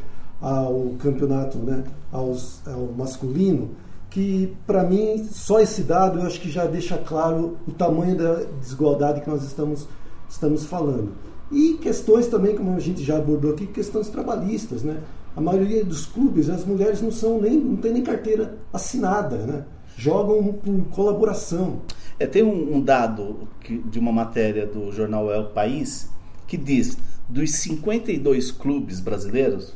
ao 0.45 0.91
campeonato, 0.99 1.57
né, 1.57 1.83
aos, 2.11 2.61
ao 2.67 2.93
masculino, 2.95 3.71
que 4.11 4.55
para 4.67 4.83
mim 4.83 5.27
só 5.31 5.59
esse 5.59 5.81
dado 5.81 6.19
eu 6.19 6.25
acho 6.27 6.39
que 6.39 6.51
já 6.51 6.67
deixa 6.67 6.99
claro 6.99 7.57
o 7.67 7.71
tamanho 7.71 8.15
da 8.15 8.43
desigualdade 8.61 9.21
que 9.21 9.29
nós 9.29 9.43
estamos, 9.43 9.87
estamos 10.29 10.63
falando. 10.65 11.13
E 11.51 11.79
questões 11.81 12.27
também, 12.27 12.55
como 12.55 12.75
a 12.75 12.79
gente 12.79 13.03
já 13.03 13.17
abordou 13.17 13.53
aqui, 13.53 13.65
questões 13.65 14.07
trabalhistas, 14.07 14.83
né? 14.83 15.01
A 15.35 15.41
maioria 15.41 15.83
dos 15.83 16.05
clubes, 16.05 16.47
as 16.47 16.63
mulheres 16.63 17.01
não 17.01 17.11
são 17.11 17.41
nem 17.41 17.59
não 17.59 17.77
tem 17.77 17.91
nem 17.91 18.03
carteira 18.03 18.55
assinada, 18.71 19.37
né? 19.37 19.65
Jogam 19.97 20.53
por 20.53 20.85
colaboração. 20.91 21.81
É, 22.19 22.27
tem 22.27 22.43
um, 22.43 22.75
um 22.75 22.81
dado 22.81 23.47
que, 23.61 23.79
de 23.79 23.97
uma 23.97 24.11
matéria 24.11 24.67
do 24.67 24.91
jornal 24.91 25.31
El 25.31 25.45
País 25.45 26.07
que 26.45 26.55
diz 26.55 26.97
dos 27.27 27.51
52 27.55 28.51
clubes 28.51 28.99
brasileiros, 28.99 29.73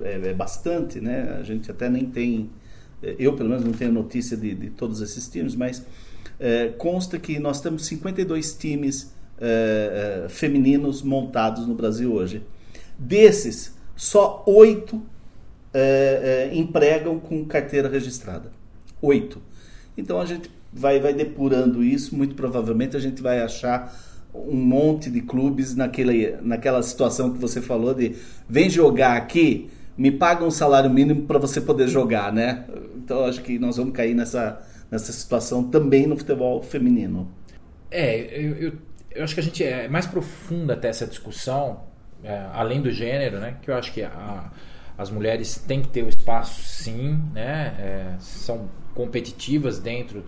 é, 0.00 0.28
é, 0.28 0.34
bastante, 0.34 1.00
né? 1.00 1.36
A 1.38 1.42
gente 1.42 1.70
até 1.70 1.88
nem 1.88 2.06
tem, 2.06 2.50
é, 3.02 3.14
eu 3.18 3.34
pelo 3.34 3.50
menos 3.50 3.64
não 3.64 3.72
tenho 3.72 3.92
notícia 3.92 4.36
de, 4.36 4.54
de 4.54 4.70
todos 4.70 5.00
esses 5.00 5.28
times, 5.28 5.54
mas 5.54 5.84
é, 6.38 6.68
consta 6.68 7.18
que 7.18 7.38
nós 7.38 7.60
temos 7.60 7.86
52 7.86 8.54
times 8.54 9.14
é, 9.40 10.24
é, 10.24 10.28
femininos 10.28 11.02
montados 11.02 11.66
no 11.66 11.74
Brasil 11.74 12.12
hoje. 12.12 12.42
Desses, 12.98 13.74
só 13.96 14.42
oito 14.46 15.02
empregam 16.52 17.18
com 17.18 17.44
carteira 17.44 17.88
registrada. 17.88 18.52
Oito. 19.02 19.42
Então 19.98 20.20
a 20.20 20.24
gente 20.24 20.48
vai, 20.72 21.00
vai 21.00 21.12
depurando 21.12 21.82
isso, 21.82 22.16
muito 22.16 22.36
provavelmente 22.36 22.96
a 22.96 23.00
gente 23.00 23.20
vai 23.20 23.40
achar 23.40 23.92
um 24.34 24.56
monte 24.56 25.08
de 25.08 25.20
clubes 25.20 25.76
naquele, 25.76 26.36
naquela 26.42 26.82
situação 26.82 27.32
que 27.32 27.38
você 27.38 27.60
falou 27.60 27.94
de 27.94 28.16
vem 28.48 28.68
jogar 28.68 29.16
aqui, 29.16 29.70
me 29.96 30.10
paga 30.10 30.44
um 30.44 30.50
salário 30.50 30.90
mínimo 30.90 31.22
para 31.22 31.38
você 31.38 31.60
poder 31.60 31.88
jogar, 31.88 32.32
né? 32.32 32.64
Então 32.96 33.24
acho 33.24 33.42
que 33.42 33.58
nós 33.58 33.76
vamos 33.76 33.92
cair 33.92 34.14
nessa, 34.14 34.60
nessa 34.90 35.12
situação 35.12 35.64
também 35.64 36.06
no 36.06 36.16
futebol 36.16 36.62
feminino. 36.62 37.30
É, 37.90 38.16
eu, 38.38 38.56
eu, 38.56 38.72
eu 39.12 39.24
acho 39.24 39.34
que 39.34 39.40
a 39.40 39.42
gente 39.42 39.62
é 39.62 39.88
mais 39.88 40.06
profunda 40.06 40.74
até 40.74 40.88
essa 40.88 41.06
discussão, 41.06 41.84
é, 42.22 42.46
além 42.52 42.82
do 42.82 42.90
gênero, 42.90 43.38
né? 43.38 43.56
Que 43.62 43.70
eu 43.70 43.74
acho 43.76 43.92
que 43.92 44.02
a, 44.02 44.50
as 44.98 45.10
mulheres 45.10 45.56
têm 45.58 45.82
que 45.82 45.88
ter 45.88 46.02
o 46.02 46.08
espaço, 46.08 46.62
sim, 46.62 47.20
né? 47.32 47.74
É, 47.78 48.14
são 48.18 48.68
competitivas 48.94 49.78
dentro 49.78 50.24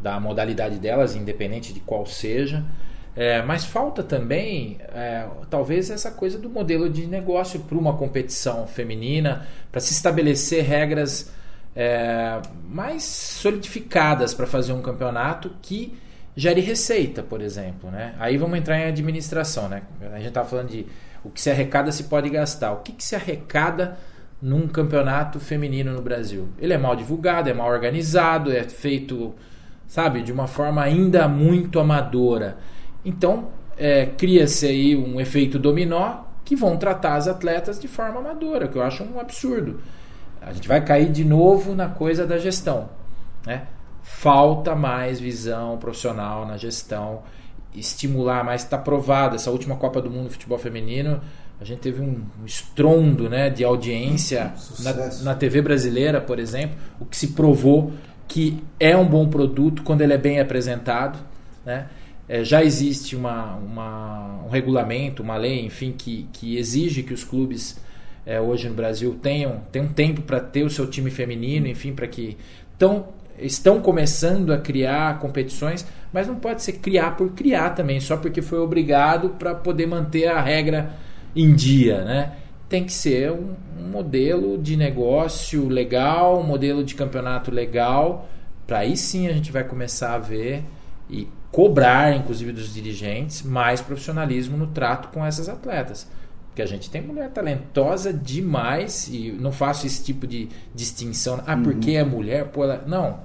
da 0.00 0.18
modalidade 0.18 0.78
delas, 0.78 1.14
independente 1.14 1.72
de 1.72 1.80
qual 1.80 2.04
seja. 2.04 2.64
É, 3.16 3.42
mas 3.42 3.64
falta 3.64 4.02
também, 4.02 4.78
é, 4.92 5.26
talvez, 5.48 5.88
essa 5.90 6.10
coisa 6.10 6.36
do 6.36 6.50
modelo 6.50 6.90
de 6.90 7.06
negócio 7.06 7.60
para 7.60 7.78
uma 7.78 7.96
competição 7.96 8.66
feminina, 8.66 9.46
para 9.70 9.80
se 9.80 9.92
estabelecer 9.92 10.64
regras 10.64 11.32
é, 11.76 12.40
mais 12.68 13.04
solidificadas 13.04 14.34
para 14.34 14.46
fazer 14.46 14.72
um 14.72 14.82
campeonato 14.82 15.52
que 15.62 15.96
gere 16.36 16.60
receita, 16.60 17.22
por 17.22 17.40
exemplo. 17.40 17.90
Né? 17.90 18.14
Aí 18.18 18.36
vamos 18.36 18.58
entrar 18.58 18.78
em 18.78 18.86
administração. 18.86 19.68
Né? 19.68 19.82
A 20.12 20.16
gente 20.16 20.28
estava 20.28 20.48
falando 20.48 20.70
de 20.70 20.86
o 21.24 21.30
que 21.30 21.40
se 21.40 21.50
arrecada 21.50 21.90
se 21.92 22.04
pode 22.04 22.28
gastar. 22.28 22.72
O 22.72 22.76
que, 22.78 22.92
que 22.92 23.04
se 23.04 23.14
arrecada 23.14 23.96
num 24.42 24.66
campeonato 24.68 25.40
feminino 25.40 25.92
no 25.92 26.02
Brasil? 26.02 26.48
Ele 26.58 26.72
é 26.72 26.78
mal 26.78 26.94
divulgado, 26.94 27.48
é 27.48 27.54
mal 27.54 27.70
organizado, 27.70 28.52
é 28.52 28.64
feito, 28.64 29.34
sabe, 29.86 30.22
de 30.22 30.32
uma 30.32 30.46
forma 30.46 30.82
ainda 30.82 31.26
muito 31.28 31.80
amadora. 31.80 32.58
Então, 33.04 33.48
é, 33.76 34.06
cria-se 34.06 34.66
aí 34.66 34.96
um 34.96 35.20
efeito 35.20 35.58
dominó 35.58 36.22
que 36.44 36.54
vão 36.54 36.76
tratar 36.76 37.16
as 37.16 37.26
atletas 37.26 37.78
de 37.78 37.88
forma 37.88 38.20
amadora, 38.20 38.68
que 38.68 38.76
eu 38.76 38.82
acho 38.82 39.02
um 39.02 39.18
absurdo. 39.18 39.80
A 40.40 40.52
gente 40.52 40.68
vai 40.68 40.84
cair 40.84 41.10
de 41.10 41.24
novo 41.24 41.74
na 41.74 41.88
coisa 41.88 42.26
da 42.26 42.38
gestão. 42.38 42.88
Né? 43.46 43.62
Falta 44.02 44.74
mais 44.74 45.18
visão 45.18 45.78
profissional 45.78 46.46
na 46.46 46.56
gestão, 46.56 47.22
estimular 47.74 48.44
mais. 48.44 48.62
Está 48.62 48.76
provado, 48.76 49.36
essa 49.36 49.50
última 49.50 49.76
Copa 49.76 50.02
do 50.02 50.10
Mundo 50.10 50.26
de 50.26 50.34
Futebol 50.34 50.58
Feminino, 50.58 51.20
a 51.60 51.64
gente 51.64 51.80
teve 51.80 52.02
um, 52.02 52.24
estrondo 52.44 53.28
né, 53.30 53.48
de 53.48 53.64
audiência 53.64 54.52
na, 54.80 54.92
na 55.22 55.34
TV 55.34 55.62
brasileira, 55.62 56.20
por 56.20 56.38
exemplo, 56.38 56.76
o 57.00 57.06
que 57.06 57.16
se 57.16 57.28
provou 57.28 57.92
que 58.26 58.62
é 58.80 58.96
um 58.96 59.06
bom 59.06 59.28
produto 59.28 59.82
quando 59.82 60.00
ele 60.00 60.12
é 60.12 60.18
bem 60.18 60.40
apresentado. 60.40 61.18
Né? 61.64 61.86
É, 62.28 62.42
já 62.42 62.64
existe 62.64 63.14
uma, 63.14 63.56
uma, 63.56 64.44
um 64.46 64.48
regulamento, 64.48 65.22
uma 65.22 65.36
lei, 65.36 65.64
enfim, 65.64 65.92
que, 65.96 66.26
que 66.32 66.56
exige 66.56 67.02
que 67.02 67.12
os 67.12 67.22
clubes 67.22 67.78
é, 68.24 68.40
hoje 68.40 68.68
no 68.68 68.74
Brasil 68.74 69.18
tenham, 69.20 69.60
tenham 69.70 69.88
tempo 69.88 70.22
para 70.22 70.40
ter 70.40 70.64
o 70.64 70.70
seu 70.70 70.86
time 70.86 71.10
feminino, 71.10 71.66
enfim, 71.66 71.92
para 71.92 72.06
que 72.06 72.36
tão, 72.78 73.08
estão 73.38 73.80
começando 73.80 74.52
a 74.52 74.58
criar 74.58 75.18
competições, 75.18 75.86
mas 76.12 76.26
não 76.26 76.36
pode 76.36 76.62
ser 76.62 76.74
criar 76.74 77.16
por 77.16 77.32
criar 77.32 77.70
também, 77.70 78.00
só 78.00 78.16
porque 78.16 78.40
foi 78.40 78.58
obrigado 78.58 79.30
para 79.30 79.54
poder 79.54 79.86
manter 79.86 80.28
a 80.28 80.40
regra 80.40 80.94
em 81.36 81.54
dia, 81.54 82.02
né? 82.04 82.32
Tem 82.68 82.84
que 82.84 82.92
ser 82.92 83.30
um, 83.32 83.54
um 83.78 83.88
modelo 83.88 84.56
de 84.56 84.76
negócio 84.76 85.68
legal, 85.68 86.40
um 86.40 86.44
modelo 86.44 86.82
de 86.82 86.94
campeonato 86.94 87.50
legal, 87.50 88.28
para 88.66 88.78
aí 88.78 88.96
sim 88.96 89.28
a 89.28 89.32
gente 89.32 89.52
vai 89.52 89.64
começar 89.64 90.14
a 90.14 90.18
ver 90.18 90.64
e 91.08 91.28
cobrar, 91.50 92.16
inclusive, 92.16 92.52
dos 92.52 92.72
dirigentes 92.72 93.42
mais 93.42 93.80
profissionalismo 93.80 94.56
no 94.56 94.66
trato 94.66 95.08
com 95.08 95.24
essas 95.24 95.48
atletas. 95.48 96.08
Porque 96.48 96.62
a 96.62 96.66
gente 96.66 96.88
tem 96.88 97.02
mulher 97.02 97.30
talentosa 97.30 98.12
demais 98.12 99.08
e 99.08 99.32
não 99.32 99.50
faço 99.50 99.86
esse 99.86 100.04
tipo 100.04 100.26
de 100.26 100.48
distinção. 100.74 101.42
Ah, 101.46 101.56
porque 101.56 101.92
uhum. 101.92 101.98
é 101.98 102.04
mulher? 102.04 102.44
Pô, 102.46 102.64
ela... 102.64 102.82
Não. 102.86 103.18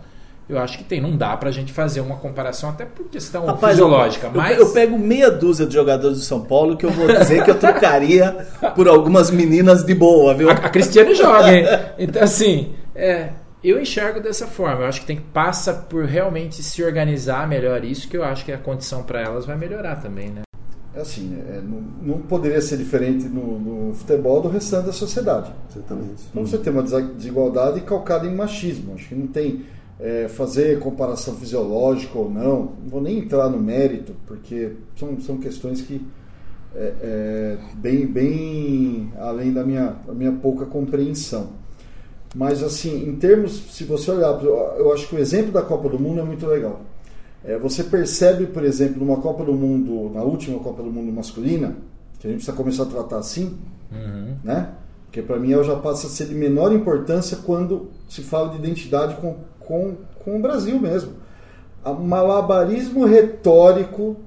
Eu 0.49 0.57
acho 0.57 0.79
que 0.79 0.83
tem. 0.83 0.99
Não 0.99 1.15
dá 1.15 1.37
pra 1.37 1.51
gente 1.51 1.71
fazer 1.71 2.01
uma 2.01 2.15
comparação, 2.15 2.71
até 2.71 2.83
por 2.83 3.05
questão 3.07 3.45
Rapaz, 3.45 3.73
fisiológica. 3.73 4.27
Eu, 4.27 4.33
mas... 4.33 4.57
eu 4.57 4.71
pego 4.71 4.97
meia 4.97 5.29
dúzia 5.29 5.67
de 5.67 5.75
jogadores 5.75 6.17
do 6.17 6.23
São 6.23 6.41
Paulo 6.41 6.75
que 6.75 6.87
eu 6.87 6.89
vou 6.89 7.05
dizer 7.07 7.43
que 7.43 7.51
eu 7.51 7.59
trocaria 7.59 8.47
por 8.73 8.87
algumas 8.87 9.29
meninas 9.29 9.83
de 9.83 9.93
boa, 9.93 10.33
viu? 10.33 10.49
A, 10.49 10.53
a 10.53 10.69
Cristiane 10.69 11.13
joga, 11.13 11.53
hein? 11.53 11.65
Então, 11.99 12.23
assim, 12.23 12.73
é, 12.95 13.29
eu 13.63 13.81
enxergo 13.81 14.19
dessa 14.19 14.47
forma. 14.47 14.83
Eu 14.83 14.87
acho 14.87 15.01
que 15.01 15.07
tem 15.07 15.17
que 15.17 15.23
passa 15.23 15.73
por 15.73 16.05
realmente 16.05 16.63
se 16.63 16.83
organizar 16.83 17.47
melhor 17.47 17.83
isso, 17.83 18.07
que 18.07 18.17
eu 18.17 18.23
acho 18.23 18.45
que 18.45 18.51
a 18.51 18.57
condição 18.57 19.03
para 19.03 19.21
elas 19.21 19.45
vai 19.45 19.57
melhorar 19.57 19.97
também, 19.97 20.29
né? 20.29 20.41
É 20.93 21.01
assim, 21.01 21.37
é, 21.47 21.61
não, 21.61 21.81
não, 22.01 22.21
poderia 22.21 22.59
ser 22.61 22.77
diferente 22.77 23.25
no, 23.25 23.59
no, 23.59 23.93
futebol 23.93 24.41
do 24.41 24.49
restante 24.49 24.87
da 24.87 24.91
sociedade. 24.91 25.51
Exatamente. 25.69 26.25
Então 26.31 26.45
você 26.45 26.57
tem 26.57 26.73
uma 26.73 26.83
desigualdade 26.83 27.81
calcada 27.81 28.25
em 28.25 28.35
machismo. 28.35 28.95
Acho 28.95 29.09
que 29.09 29.15
não 29.15 29.27
tem 29.27 29.65
é, 29.99 30.27
fazer 30.27 30.79
comparação 30.79 31.35
fisiológica 31.35 32.17
ou 32.17 32.29
não. 32.29 32.73
Não 32.81 32.89
vou 32.89 33.01
nem 33.01 33.19
entrar 33.19 33.49
no 33.49 33.59
mérito, 33.59 34.15
porque 34.25 34.71
são, 34.95 35.19
são 35.21 35.37
questões 35.37 35.81
que 35.81 36.01
é, 36.75 36.93
é 37.01 37.57
bem, 37.75 38.07
bem 38.07 39.13
além 39.19 39.53
da 39.53 39.63
minha, 39.63 39.95
da 40.07 40.13
minha 40.13 40.31
pouca 40.31 40.65
compreensão. 40.65 41.58
Mas, 42.35 42.61
assim, 42.63 43.09
em 43.09 43.15
termos, 43.15 43.51
se 43.71 43.83
você 43.83 44.11
olhar, 44.11 44.39
eu 44.43 44.93
acho 44.93 45.07
que 45.07 45.15
o 45.15 45.19
exemplo 45.19 45.51
da 45.51 45.61
Copa 45.61 45.89
do 45.89 45.99
Mundo 45.99 46.19
é 46.19 46.23
muito 46.23 46.45
legal. 46.45 46.81
É, 47.43 47.57
você 47.57 47.83
percebe, 47.83 48.45
por 48.45 48.63
exemplo, 48.63 49.03
numa 49.03 49.17
Copa 49.17 49.43
do 49.43 49.53
Mundo, 49.53 50.11
na 50.13 50.21
última 50.21 50.59
Copa 50.59 50.83
do 50.83 50.91
Mundo 50.91 51.11
masculina, 51.11 51.75
que 52.19 52.27
a 52.27 52.29
gente 52.29 52.39
precisa 52.39 52.55
começar 52.55 52.83
a 52.83 52.87
tratar 52.87 53.17
assim, 53.17 53.57
uhum. 53.91 54.35
né? 54.43 54.69
Porque 55.05 55.21
para 55.23 55.39
mim 55.39 55.51
ela 55.51 55.63
já 55.63 55.75
passa 55.75 56.05
a 56.05 56.09
ser 56.09 56.27
de 56.27 56.35
menor 56.35 56.71
importância 56.71 57.37
quando 57.37 57.89
se 58.07 58.21
fala 58.21 58.49
de 58.49 58.57
identidade 58.57 59.15
com, 59.15 59.37
com, 59.59 59.95
com 60.23 60.37
o 60.37 60.41
Brasil 60.41 60.79
mesmo. 60.79 61.13
O 61.83 61.95
malabarismo 61.95 63.05
retórico 63.05 64.17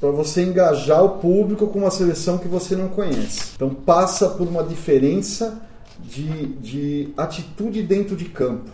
para 0.00 0.10
você 0.10 0.44
engajar 0.44 1.04
o 1.04 1.18
público 1.18 1.66
com 1.66 1.80
uma 1.80 1.90
seleção 1.90 2.38
que 2.38 2.48
você 2.48 2.74
não 2.76 2.88
conhece. 2.88 3.52
Então 3.56 3.68
passa 3.68 4.28
por 4.30 4.46
uma 4.46 4.62
diferença 4.62 5.60
de, 6.00 6.46
de 6.46 7.12
atitude 7.16 7.82
dentro 7.82 8.16
de 8.16 8.26
campo. 8.26 8.70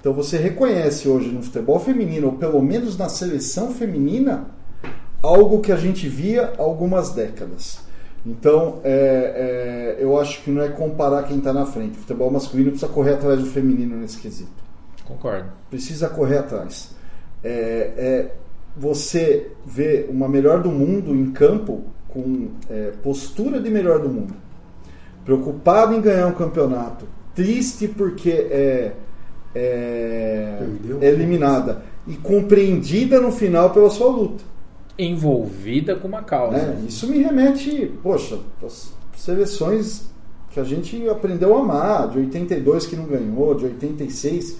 Então 0.00 0.12
você 0.12 0.38
reconhece 0.38 1.08
hoje 1.08 1.28
no 1.28 1.42
futebol 1.42 1.78
feminino, 1.78 2.28
ou 2.28 2.32
pelo 2.34 2.62
menos 2.62 2.96
na 2.96 3.08
seleção 3.08 3.72
feminina, 3.72 4.46
algo 5.22 5.60
que 5.60 5.72
a 5.72 5.76
gente 5.76 6.08
via 6.08 6.52
há 6.58 6.62
algumas 6.62 7.10
décadas. 7.10 7.80
Então 8.24 8.80
é, 8.82 9.96
é, 9.98 10.02
eu 10.02 10.18
acho 10.18 10.42
que 10.42 10.50
não 10.50 10.62
é 10.62 10.68
comparar 10.68 11.24
quem 11.24 11.38
está 11.38 11.52
na 11.52 11.66
frente. 11.66 11.98
O 11.98 12.00
futebol 12.00 12.30
masculino 12.30 12.70
precisa 12.70 12.90
correr 12.90 13.14
atrás 13.14 13.40
do 13.40 13.46
feminino 13.46 13.96
nesse 13.96 14.18
quesito. 14.18 14.50
Concordo. 15.04 15.50
Precisa 15.68 16.08
correr 16.08 16.38
atrás. 16.38 16.94
É, 17.42 17.92
é 17.96 18.34
você 18.76 19.50
vê 19.66 20.06
uma 20.08 20.28
melhor 20.28 20.62
do 20.62 20.70
mundo 20.70 21.14
em 21.14 21.32
campo 21.32 21.82
com 22.08 22.48
é, 22.68 22.92
postura 23.02 23.60
de 23.60 23.70
melhor 23.70 24.00
do 24.00 24.08
mundo, 24.08 24.34
preocupado 25.30 25.94
em 25.94 26.00
ganhar 26.00 26.26
um 26.26 26.32
campeonato, 26.32 27.06
triste 27.34 27.86
porque 27.86 28.30
é 28.30 28.92
é, 29.54 30.62
é 31.00 31.08
eliminada 31.08 31.82
e 32.06 32.14
compreendida 32.14 33.20
no 33.20 33.32
final 33.32 33.70
pela 33.70 33.90
sua 33.90 34.08
luta. 34.08 34.44
Envolvida 34.98 35.96
com 35.96 36.08
uma 36.08 36.22
causa. 36.22 36.56
Né? 36.56 36.84
Isso 36.86 37.08
me 37.08 37.18
remete, 37.18 37.92
poxa, 38.02 38.38
as 38.64 38.92
seleções 39.16 40.08
que 40.50 40.60
a 40.60 40.64
gente 40.64 41.08
aprendeu 41.08 41.56
a 41.56 41.60
amar, 41.60 42.08
de 42.10 42.18
82 42.18 42.86
que 42.86 42.96
não 42.96 43.06
ganhou, 43.06 43.54
de 43.54 43.64
86 43.66 44.58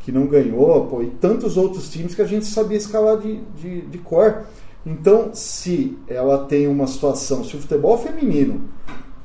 que 0.00 0.12
não 0.12 0.26
ganhou, 0.26 0.86
pô, 0.86 1.02
e 1.02 1.10
tantos 1.10 1.56
outros 1.56 1.90
times 1.90 2.14
que 2.14 2.22
a 2.22 2.26
gente 2.26 2.44
sabia 2.46 2.76
escalar 2.76 3.18
de, 3.18 3.40
de, 3.56 3.80
de 3.82 3.98
cor. 3.98 4.44
Então, 4.84 5.30
se 5.32 5.96
ela 6.06 6.44
tem 6.44 6.66
uma 6.68 6.86
situação, 6.86 7.42
se 7.42 7.56
o 7.56 7.60
futebol 7.60 7.96
feminino, 7.98 8.68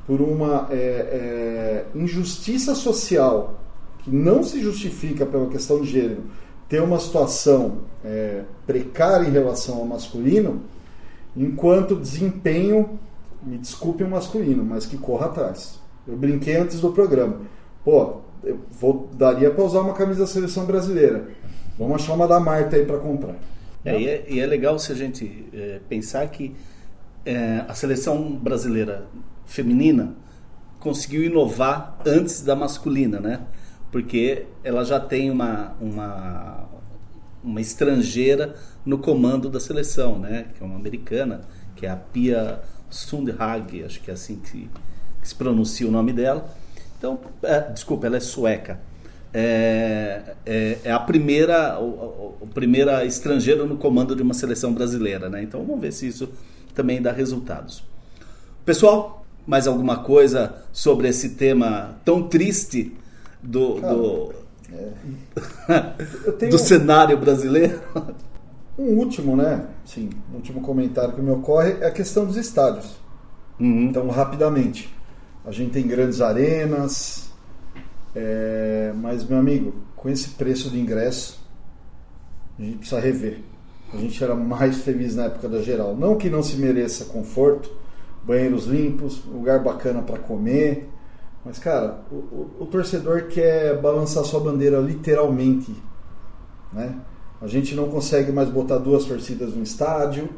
por 0.10 0.22
uma 0.22 0.68
é, 0.72 0.76
é, 0.76 1.86
injustiça 1.93 2.74
social 2.74 3.60
que 3.99 4.10
não 4.10 4.41
se 4.41 4.60
justifica 4.60 5.24
pela 5.24 5.47
questão 5.49 5.80
de 5.82 5.88
gênero 5.88 6.24
ter 6.68 6.82
uma 6.82 6.99
situação 6.99 7.82
é, 8.03 8.41
precária 8.66 9.28
em 9.28 9.32
relação 9.32 9.78
ao 9.78 9.86
masculino, 9.86 10.64
enquanto 11.38 11.95
desempenho, 11.95 12.97
me 13.43 13.60
desculpe 13.60 14.03
o 14.03 14.10
masculino, 14.10 14.66
mas 14.66 14.88
que 14.88 14.97
corra 14.97 15.28
atrás. 15.28 15.80
Eu 16.07 16.18
brinquei 16.18 16.57
antes 16.57 16.80
do 16.80 16.91
programa. 16.91 17.41
Pô, 17.86 18.18
eu 18.43 18.57
vou, 18.80 19.10
daria 19.14 19.51
para 19.51 19.64
usar 19.64 19.82
uma 19.82 19.93
camisa 19.93 20.22
da 20.22 20.28
seleção 20.28 20.66
brasileira. 20.66 21.28
Vamos 21.78 22.01
achar 22.01 22.14
uma 22.14 22.28
da 22.28 22.39
Marta 22.39 22.78
aí 22.78 22.84
para 22.84 22.97
comprar. 22.97 23.36
É, 23.86 23.99
e, 23.99 24.07
é, 24.07 24.26
e, 24.28 24.39
é, 24.39 24.45
legal 24.47 24.80
se 24.80 24.91
a 24.91 24.95
gente 24.95 25.45
é, 25.53 25.80
pensar 25.88 26.28
que 26.30 26.55
é, 27.24 27.64
a 27.68 27.76
seleção 27.76 28.32
brasileira 28.32 29.05
feminina 29.50 30.16
conseguiu 30.80 31.24
inovar 31.24 32.00
antes 32.06 32.41
da 32.41 32.56
masculina, 32.56 33.20
né? 33.20 33.41
porque 33.91 34.45
ela 34.64 34.86
já 34.86 35.00
tem 35.00 35.30
uma, 35.30 35.76
uma, 35.82 36.70
uma 37.43 37.60
estrangeira 37.60 38.56
no 38.86 39.00
comando 39.00 39.50
da 39.50 39.60
seleção, 39.60 40.18
né? 40.20 40.45
que 40.56 40.64
é 40.64 40.66
uma 40.66 40.76
americana, 40.76 41.41
que 41.76 41.86
é 41.86 41.89
a 41.89 41.95
Pia 41.95 42.62
Sundhage, 42.89 43.84
acho 43.84 44.00
que 44.02 44.10
é 44.10 44.14
assim 44.14 44.38
que, 44.38 44.70
que 45.22 45.28
se 45.28 45.36
pronuncia 45.36 45.88
o 45.88 45.91
nome 45.91 46.14
dela. 46.14 46.50
Então, 46.97 47.20
é, 47.41 47.72
desculpa, 47.72 48.08
ela 48.08 48.18
é 48.18 48.22
sueca. 48.22 48.80
É, 49.34 50.36
é, 50.45 50.78
é, 50.84 50.91
a 50.91 51.00
primeira, 51.00 51.80
o, 51.80 52.38
o, 52.41 52.47
primeira 52.47 53.06
estrangeira 53.06 53.64
no 53.66 53.78
comando 53.78 54.16
de 54.16 54.24
uma 54.24 54.34
seleção 54.34 54.74
brasileira, 54.74 55.30
né? 55.30 55.43
Então 55.43 55.64
vamos 55.64 55.82
ver 55.82 55.93
se 55.93 56.08
isso 56.08 56.30
também 56.74 57.00
dá 57.00 57.12
resultados. 57.12 57.84
Pessoal, 58.66 59.18
mais 59.50 59.66
alguma 59.66 60.04
coisa 60.04 60.54
sobre 60.72 61.08
esse 61.08 61.30
tema 61.32 61.97
tão 62.06 62.28
triste 62.28 62.95
do, 63.41 63.80
do, 63.82 64.34
é. 65.68 66.32
tenho... 66.38 66.52
do 66.52 66.60
cenário 66.60 67.18
brasileiro. 67.18 67.82
Um 68.78 69.00
último, 69.00 69.36
né? 69.36 69.66
Sim, 69.84 70.12
um 70.32 70.36
último 70.36 70.62
comentário 70.62 71.16
que 71.16 71.22
me 71.22 71.32
ocorre 71.32 71.78
é 71.82 71.88
a 71.88 71.91
questão 71.91 72.28
dos 72.28 72.38
estádios. 72.38 72.97
Uhum. 73.60 73.86
Então, 73.86 74.08
rapidamente, 74.10 74.95
a 75.43 75.52
gente 75.52 75.72
tem 75.72 75.88
grandes 75.88 76.22
arenas, 76.22 77.32
é... 78.16 78.93
mas, 78.97 79.26
meu 79.26 79.39
amigo, 79.39 79.74
com 79.95 80.10
esse 80.10 80.30
preço 80.30 80.70
de 80.70 80.80
ingresso, 80.80 81.43
a 82.60 82.62
gente 82.62 82.78
precisa 82.78 83.02
rever. 83.02 83.39
A 83.91 83.97
gente 83.97 84.24
era 84.24 84.36
mais 84.36 84.78
feliz 84.84 85.16
na 85.16 85.24
época 85.24 85.50
da 85.50 85.60
geral. 85.64 85.95
Não 85.95 86.16
que 86.16 86.30
não 86.30 86.43
se 86.43 86.56
mereça 86.56 87.06
conforto, 87.06 87.79
banheiros 88.24 88.65
limpos, 88.65 89.24
lugar 89.26 89.63
bacana 89.63 90.01
para 90.01 90.20
comer, 90.20 90.89
mas, 91.43 91.57
cara, 91.57 92.01
o, 92.11 92.15
o, 92.15 92.51
o, 92.59 92.65
torcedor 92.65 93.24
quer 93.28 93.80
balançar 93.80 94.24
sua 94.26 94.39
bandeira 94.39 94.78
literalmente. 94.80 95.74
Né? 96.74 96.95
A 97.41 97.47
gente 97.47 97.74
não 97.76 97.89
consegue 97.89 98.32
mais 98.32 98.49
botar 98.49 98.78
duas 98.78 99.05
torcidas 99.05 99.55
no 99.55 99.63
estádio. 99.63 100.30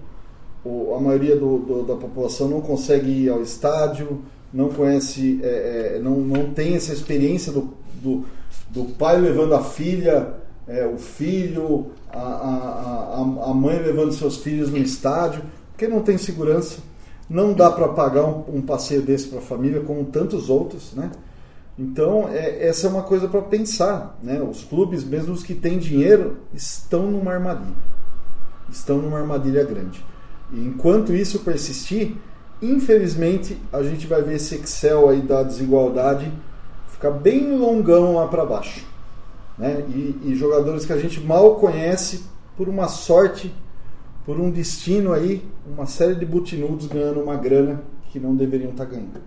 O, 0.63 0.93
a 0.95 1.01
maioria 1.01 1.35
do, 1.35 1.57
do, 1.57 1.83
da 1.83 1.95
população 1.95 2.47
não 2.47 2.61
consegue 2.61 3.09
ir 3.09 3.29
ao 3.29 3.41
estádio, 3.41 4.21
não 4.53 4.69
conhece, 4.69 5.39
é, 5.41 5.95
é, 5.95 5.99
não, 5.99 6.17
não 6.17 6.53
tem 6.53 6.75
essa 6.75 6.93
experiência 6.93 7.51
do, 7.51 7.73
do, 7.95 8.25
do 8.69 8.85
pai 8.93 9.19
levando 9.19 9.55
a 9.55 9.63
filha, 9.63 10.35
é, 10.67 10.85
o 10.85 10.97
filho, 10.97 11.87
a, 12.11 12.19
a, 12.19 13.15
a, 13.17 13.49
a 13.49 13.53
mãe 13.55 13.81
levando 13.81 14.11
seus 14.11 14.37
filhos 14.37 14.69
no 14.69 14.77
estádio, 14.77 15.41
porque 15.71 15.87
não 15.87 16.03
tem 16.03 16.17
segurança 16.19 16.79
não 17.31 17.53
dá 17.53 17.71
para 17.71 17.87
pagar 17.87 18.25
um, 18.25 18.57
um, 18.57 18.61
passeio 18.61 19.01
desse 19.01 19.29
para 19.29 19.39
a 19.39 19.41
família, 19.41 19.79
como 19.79 20.03
tantos 20.03 20.49
outros, 20.49 20.91
né? 20.93 21.09
Então, 21.79 22.27
é, 22.27 22.67
essa 22.67 22.87
é 22.87 22.89
uma 22.89 23.03
coisa 23.03 23.29
para 23.29 23.41
pensar, 23.41 24.19
né? 24.21 24.41
Os 24.41 24.65
clubes, 24.65 25.05
mesmo 25.05 25.33
os 25.33 25.41
que 25.41 25.55
têm 25.55 25.79
dinheiro, 25.79 26.39
estão 26.53 27.09
numa 27.09 27.31
armadilha. 27.31 27.73
Estão 28.69 28.97
numa 28.97 29.17
armadilha 29.17 29.63
grande. 29.63 30.05
E 30.51 30.59
enquanto 30.59 31.13
isso 31.13 31.39
persistir, 31.39 32.17
infelizmente, 32.61 33.57
a 33.71 33.81
gente 33.81 34.05
vai 34.07 34.21
ver 34.21 34.35
esse 34.35 34.55
Excel 34.55 35.07
aí 35.07 35.21
da 35.21 35.41
desigualdade 35.41 36.29
ficar 36.89 37.11
bem 37.11 37.57
longão 37.57 38.15
lá 38.15 38.27
para 38.27 38.45
baixo. 38.45 38.85
Né? 39.57 39.85
E, 39.87 40.19
e 40.25 40.35
jogadores 40.35 40.85
que 40.85 40.91
a 40.91 40.97
gente 40.97 41.21
mal 41.21 41.55
conhece, 41.55 42.25
por 42.57 42.67
uma 42.67 42.89
sorte 42.89 43.55
por 44.25 44.39
um 44.39 44.51
destino 44.51 45.13
aí, 45.13 45.43
uma 45.65 45.85
série 45.85 46.15
de 46.15 46.25
butinudos 46.25 46.87
ganhando 46.87 47.21
uma 47.21 47.35
grana 47.35 47.81
que 48.11 48.19
não 48.19 48.35
deveriam 48.35 48.71
estar 48.71 48.85
tá 48.85 48.91
ganhando. 48.91 49.21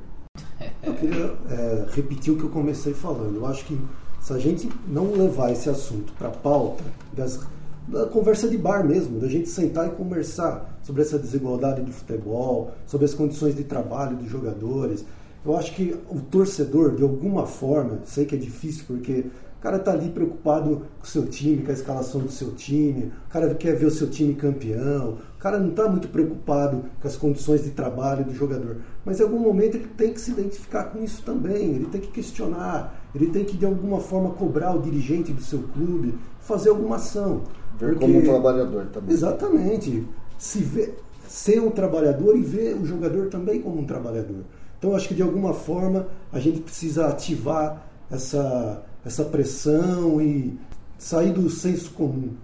Eu 0.82 0.94
queria 0.94 1.34
é, 1.50 1.86
repetir 1.92 2.32
o 2.32 2.36
que 2.36 2.44
eu 2.44 2.50
comecei 2.50 2.92
falando. 2.94 3.36
Eu 3.36 3.46
acho 3.46 3.64
que 3.64 3.78
se 4.20 4.32
a 4.32 4.38
gente 4.38 4.68
não 4.86 5.12
levar 5.12 5.50
esse 5.52 5.68
assunto 5.68 6.12
para 6.14 6.28
a 6.28 6.30
pauta 6.30 6.84
das, 7.12 7.40
da 7.88 8.06
conversa 8.06 8.48
de 8.48 8.56
bar 8.56 8.84
mesmo, 8.84 9.18
da 9.18 9.28
gente 9.28 9.48
sentar 9.48 9.86
e 9.86 9.90
conversar 9.90 10.78
sobre 10.82 11.02
essa 11.02 11.18
desigualdade 11.18 11.82
de 11.82 11.92
futebol, 11.92 12.72
sobre 12.86 13.04
as 13.06 13.14
condições 13.14 13.54
de 13.54 13.64
trabalho 13.64 14.16
dos 14.16 14.30
jogadores, 14.30 15.04
eu 15.44 15.56
acho 15.56 15.74
que 15.74 15.94
o 16.08 16.20
torcedor, 16.20 16.94
de 16.94 17.02
alguma 17.02 17.46
forma, 17.46 17.98
sei 18.06 18.24
que 18.24 18.34
é 18.34 18.38
difícil 18.38 18.84
porque 18.86 19.26
cara 19.64 19.78
tá 19.78 19.92
ali 19.92 20.10
preocupado 20.10 20.82
com 20.98 21.04
o 21.04 21.06
seu 21.06 21.24
time, 21.24 21.62
com 21.62 21.70
a 21.70 21.74
escalação 21.74 22.20
do 22.20 22.30
seu 22.30 22.52
time, 22.52 23.10
o 23.26 23.30
cara 23.30 23.54
quer 23.54 23.74
ver 23.74 23.86
o 23.86 23.90
seu 23.90 24.10
time 24.10 24.34
campeão, 24.34 25.16
o 25.36 25.38
cara 25.38 25.58
não 25.58 25.70
está 25.70 25.88
muito 25.88 26.06
preocupado 26.08 26.84
com 27.00 27.08
as 27.08 27.16
condições 27.16 27.64
de 27.64 27.70
trabalho 27.70 28.26
do 28.26 28.34
jogador. 28.34 28.76
Mas 29.06 29.18
em 29.18 29.22
algum 29.22 29.38
momento 29.38 29.76
ele 29.76 29.86
tem 29.96 30.12
que 30.12 30.20
se 30.20 30.32
identificar 30.32 30.84
com 30.84 31.02
isso 31.02 31.22
também, 31.22 31.76
ele 31.76 31.86
tem 31.86 31.98
que 31.98 32.08
questionar, 32.08 32.94
ele 33.14 33.30
tem 33.30 33.42
que 33.42 33.56
de 33.56 33.64
alguma 33.64 34.00
forma 34.00 34.32
cobrar 34.32 34.74
o 34.74 34.82
dirigente 34.82 35.32
do 35.32 35.40
seu 35.40 35.60
clube, 35.72 36.14
fazer 36.40 36.68
alguma 36.68 36.96
ação. 36.96 37.44
Ver 37.78 37.94
como 37.98 38.18
um 38.18 38.22
trabalhador 38.22 38.84
também. 38.92 39.14
Exatamente. 39.14 40.06
Se 40.36 40.58
ver, 40.58 40.98
ser 41.26 41.62
um 41.62 41.70
trabalhador 41.70 42.36
e 42.36 42.42
ver 42.42 42.76
o 42.76 42.84
jogador 42.84 43.28
também 43.28 43.62
como 43.62 43.80
um 43.80 43.86
trabalhador. 43.86 44.44
Então 44.78 44.94
acho 44.94 45.08
que 45.08 45.14
de 45.14 45.22
alguma 45.22 45.54
forma 45.54 46.06
a 46.30 46.38
gente 46.38 46.60
precisa 46.60 47.06
ativar 47.06 47.82
essa 48.10 48.82
essa 49.04 49.24
pressão 49.24 50.20
e 50.20 50.58
sair 50.96 51.32
do 51.32 51.48
senso 51.50 51.90
comum. 51.92 52.34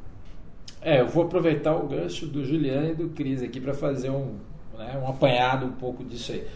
É, 0.83 1.01
eu 1.01 1.09
vou 1.09 1.25
aproveitar 1.25 1.75
o 1.75 1.87
gancho 1.87 2.27
do 2.27 2.45
Juliano 2.45 2.91
e 2.91 2.95
do 2.95 3.09
Cris 3.11 3.43
aqui 3.43 3.61
para 3.61 3.75
fazer 3.75 4.11
um, 4.11 4.37
né, 4.77 4.99
um 5.03 5.09
apanhado 5.09 5.67
um 5.67 5.73
pouco 5.73 6.05
disso 6.05 6.33
aí. 6.33 6.47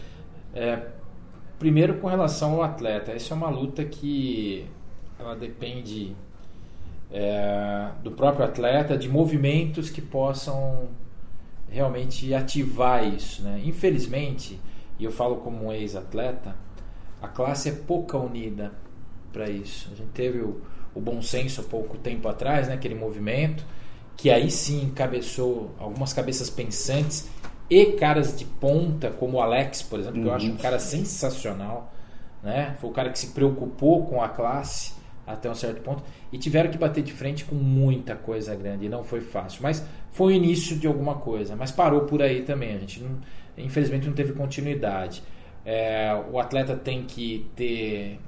É, 0.53 0.87
primeiro 1.59 1.95
com 1.95 2.07
relação 2.07 2.55
ao 2.55 2.63
atleta, 2.63 3.11
essa 3.11 3.33
é 3.33 3.37
uma 3.37 3.49
luta 3.49 3.83
que 3.83 4.65
ela 5.19 5.35
depende 5.35 6.15
é, 7.11 7.89
do 8.03 8.11
próprio 8.11 8.45
atleta, 8.45 8.97
de 8.97 9.07
movimentos 9.07 9.89
que 9.89 10.01
possam 10.01 10.89
realmente 11.69 12.33
ativar 12.33 13.07
isso. 13.07 13.43
Né? 13.43 13.61
Infelizmente, 13.65 14.59
e 14.99 15.03
eu 15.03 15.11
falo 15.11 15.37
como 15.37 15.65
um 15.65 15.71
ex-atleta, 15.71 16.55
a 17.21 17.27
classe 17.27 17.69
é 17.69 17.71
pouca 17.71 18.17
unida 18.17 18.71
para 19.35 19.49
isso. 19.49 19.89
A 19.91 19.95
gente 19.95 20.11
teve 20.11 20.39
o, 20.39 20.61
o 20.95 21.01
bom 21.01 21.21
senso 21.21 21.59
há 21.59 21.63
pouco 21.65 21.97
tempo 21.97 22.25
atrás, 22.29 22.69
né? 22.69 22.75
aquele 22.75 22.95
movimento, 22.95 23.65
que 24.15 24.31
aí 24.31 24.49
sim 24.49 24.83
encabeçou 24.83 25.75
algumas 25.77 26.13
cabeças 26.13 26.49
pensantes 26.49 27.29
e 27.69 27.87
caras 27.93 28.37
de 28.37 28.45
ponta, 28.45 29.09
como 29.11 29.37
o 29.37 29.41
Alex, 29.41 29.81
por 29.81 29.99
exemplo, 29.99 30.19
uhum. 30.19 30.23
que 30.23 30.29
eu 30.29 30.33
acho 30.33 30.47
um 30.47 30.57
cara 30.57 30.79
sensacional. 30.79 31.93
Né? 32.41 32.77
Foi 32.79 32.89
o 32.89 32.93
cara 32.93 33.09
que 33.09 33.19
se 33.19 33.27
preocupou 33.27 34.05
com 34.05 34.21
a 34.21 34.29
classe 34.29 34.93
até 35.27 35.49
um 35.49 35.55
certo 35.55 35.81
ponto 35.81 36.03
e 36.31 36.37
tiveram 36.37 36.69
que 36.69 36.77
bater 36.77 37.03
de 37.03 37.11
frente 37.11 37.43
com 37.43 37.55
muita 37.55 38.15
coisa 38.15 38.55
grande 38.55 38.85
e 38.85 38.89
não 38.89 39.03
foi 39.03 39.19
fácil, 39.21 39.63
mas 39.63 39.83
foi 40.11 40.33
o 40.33 40.35
início 40.35 40.77
de 40.77 40.85
alguma 40.85 41.15
coisa, 41.15 41.55
mas 41.55 41.71
parou 41.71 42.01
por 42.01 42.21
aí 42.21 42.43
também, 42.43 42.75
a 42.75 42.77
gente 42.77 43.01
não, 43.01 43.17
infelizmente 43.57 44.05
não 44.05 44.13
teve 44.13 44.33
continuidade. 44.33 45.23
É, 45.65 46.15
o 46.31 46.39
atleta 46.39 46.75
tem 46.75 47.03
que 47.05 47.49
ter 47.55 48.19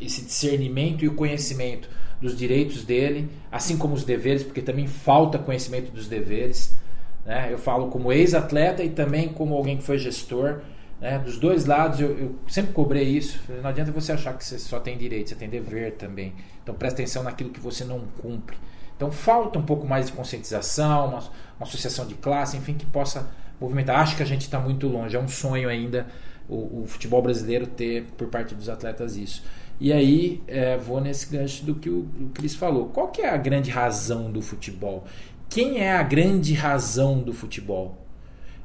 esse 0.00 0.22
discernimento 0.22 1.04
e 1.04 1.08
o 1.08 1.14
conhecimento 1.14 1.88
dos 2.20 2.36
direitos 2.36 2.84
dele, 2.84 3.30
assim 3.50 3.76
como 3.76 3.94
os 3.94 4.04
deveres, 4.04 4.42
porque 4.42 4.60
também 4.60 4.86
falta 4.86 5.38
conhecimento 5.38 5.90
dos 5.92 6.08
deveres. 6.08 6.76
Né? 7.24 7.52
Eu 7.52 7.58
falo 7.58 7.88
como 7.88 8.12
ex-atleta 8.12 8.82
e 8.82 8.90
também 8.90 9.28
como 9.28 9.54
alguém 9.54 9.76
que 9.76 9.84
foi 9.84 9.98
gestor. 9.98 10.60
Né? 11.00 11.18
Dos 11.18 11.38
dois 11.38 11.64
lados, 11.64 12.00
eu, 12.00 12.18
eu, 12.18 12.34
sempre 12.48 12.72
cobrei 12.72 13.04
isso. 13.04 13.40
Não 13.62 13.70
adianta 13.70 13.92
você 13.92 14.12
achar 14.12 14.36
que 14.36 14.44
você 14.44 14.58
só 14.58 14.80
tem 14.80 14.98
direito, 14.98 15.28
você 15.28 15.36
tem 15.36 15.48
dever 15.48 15.92
também. 15.92 16.34
Então 16.62 16.74
presta 16.74 17.00
atenção 17.00 17.22
naquilo 17.22 17.50
que 17.50 17.60
você 17.60 17.84
não 17.84 18.00
cumpre. 18.20 18.56
Então 18.96 19.12
falta 19.12 19.60
um 19.60 19.64
pouco 19.64 19.86
mais 19.86 20.06
de 20.06 20.12
conscientização, 20.12 21.08
uma, 21.08 21.18
uma 21.18 21.66
associação 21.66 22.04
de 22.04 22.14
classe, 22.14 22.56
enfim, 22.56 22.74
que 22.74 22.84
possa 22.84 23.30
movimentar. 23.60 24.00
Acho 24.00 24.16
que 24.16 24.24
a 24.24 24.26
gente 24.26 24.42
está 24.42 24.58
muito 24.58 24.88
longe, 24.88 25.14
é 25.14 25.20
um 25.20 25.28
sonho 25.28 25.68
ainda 25.68 26.08
o, 26.48 26.82
o, 26.82 26.86
futebol 26.86 27.20
brasileiro 27.22 27.66
ter 27.66 28.04
por 28.16 28.28
parte 28.28 28.54
dos 28.54 28.68
atletas 28.68 29.16
isso. 29.16 29.44
E 29.80 29.92
aí 29.92 30.42
é, 30.46 30.76
vou 30.76 31.00
nesse 31.00 31.30
gancho 31.30 31.64
do 31.64 31.74
que 31.74 31.88
o, 31.88 32.00
o 32.20 32.30
Cris 32.34 32.54
falou. 32.54 32.86
Qual 32.88 33.08
que 33.08 33.22
é 33.22 33.28
a 33.28 33.36
grande 33.36 33.70
razão 33.70 34.30
do 34.30 34.42
futebol? 34.42 35.04
Quem 35.48 35.80
é 35.80 35.92
a 35.92 36.02
grande 36.02 36.54
razão 36.54 37.20
do 37.20 37.32
futebol? 37.32 37.98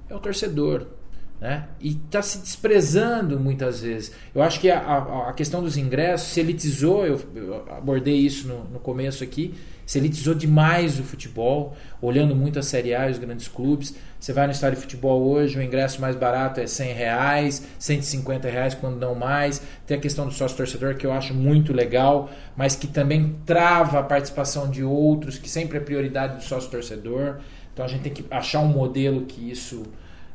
É 0.10 0.16
o 0.16 0.20
torcedor. 0.20 0.88
Né? 1.44 1.66
E 1.82 1.90
está 1.90 2.22
se 2.22 2.38
desprezando 2.38 3.38
muitas 3.38 3.82
vezes. 3.82 4.14
Eu 4.34 4.42
acho 4.42 4.62
que 4.62 4.72
a, 4.72 5.28
a, 5.28 5.34
questão 5.34 5.62
dos 5.62 5.76
ingressos 5.76 6.30
se 6.30 6.40
elitizou, 6.40 7.06
eu, 7.06 7.20
eu 7.36 7.66
abordei 7.70 8.16
isso 8.16 8.48
no, 8.48 8.64
no, 8.64 8.80
começo 8.80 9.26
aqui, 9.26 9.54
se 9.86 9.98
elitizou 9.98 10.34
demais 10.34 10.98
o 10.98 11.04
futebol, 11.04 11.76
olhando 12.02 12.34
muito 12.34 12.60
a 12.60 12.64
Série 12.64 12.96
A 12.96 13.10
e 13.10 13.12
os 13.12 13.20
grandes 13.20 13.50
clubes. 13.50 13.94
Você 14.18 14.32
vai 14.32 14.46
no 14.46 14.54
estádio 14.54 14.78
de 14.78 14.84
futebol 14.84 15.22
hoje, 15.22 15.60
o 15.60 15.62
ingresso 15.62 16.00
mais 16.00 16.16
barato 16.16 16.62
é 16.62 16.66
100 16.66 16.94
reais, 16.94 17.68
150 17.78 18.48
reais 18.48 18.74
quando 18.74 18.96
não 18.98 19.14
mais. 19.14 19.62
Tem 19.86 19.98
a 19.98 20.00
questão 20.00 20.26
do 20.26 20.32
sócio 20.32 20.56
torcedor 20.56 20.96
que 20.96 21.06
eu 21.06 21.12
acho 21.12 21.34
muito 21.34 21.74
legal, 21.74 22.30
mas 22.56 22.74
que 22.74 22.88
também 22.88 23.36
trava 23.46 24.00
a 24.00 24.04
participação 24.04 24.72
de 24.72 24.82
outros, 24.82 25.38
que 25.38 25.50
sempre 25.50 25.78
é 25.78 25.82
prioridade 25.82 26.38
do 26.38 26.42
sócio 26.42 26.72
torcedor. 26.72 27.40
Então 27.74 27.84
a 27.84 27.88
gente 27.90 28.04
tem 28.04 28.14
que 28.14 28.26
achar 28.32 28.62
um 28.62 28.70
modelo 28.70 29.26
que 29.26 29.52
isso 29.52 29.84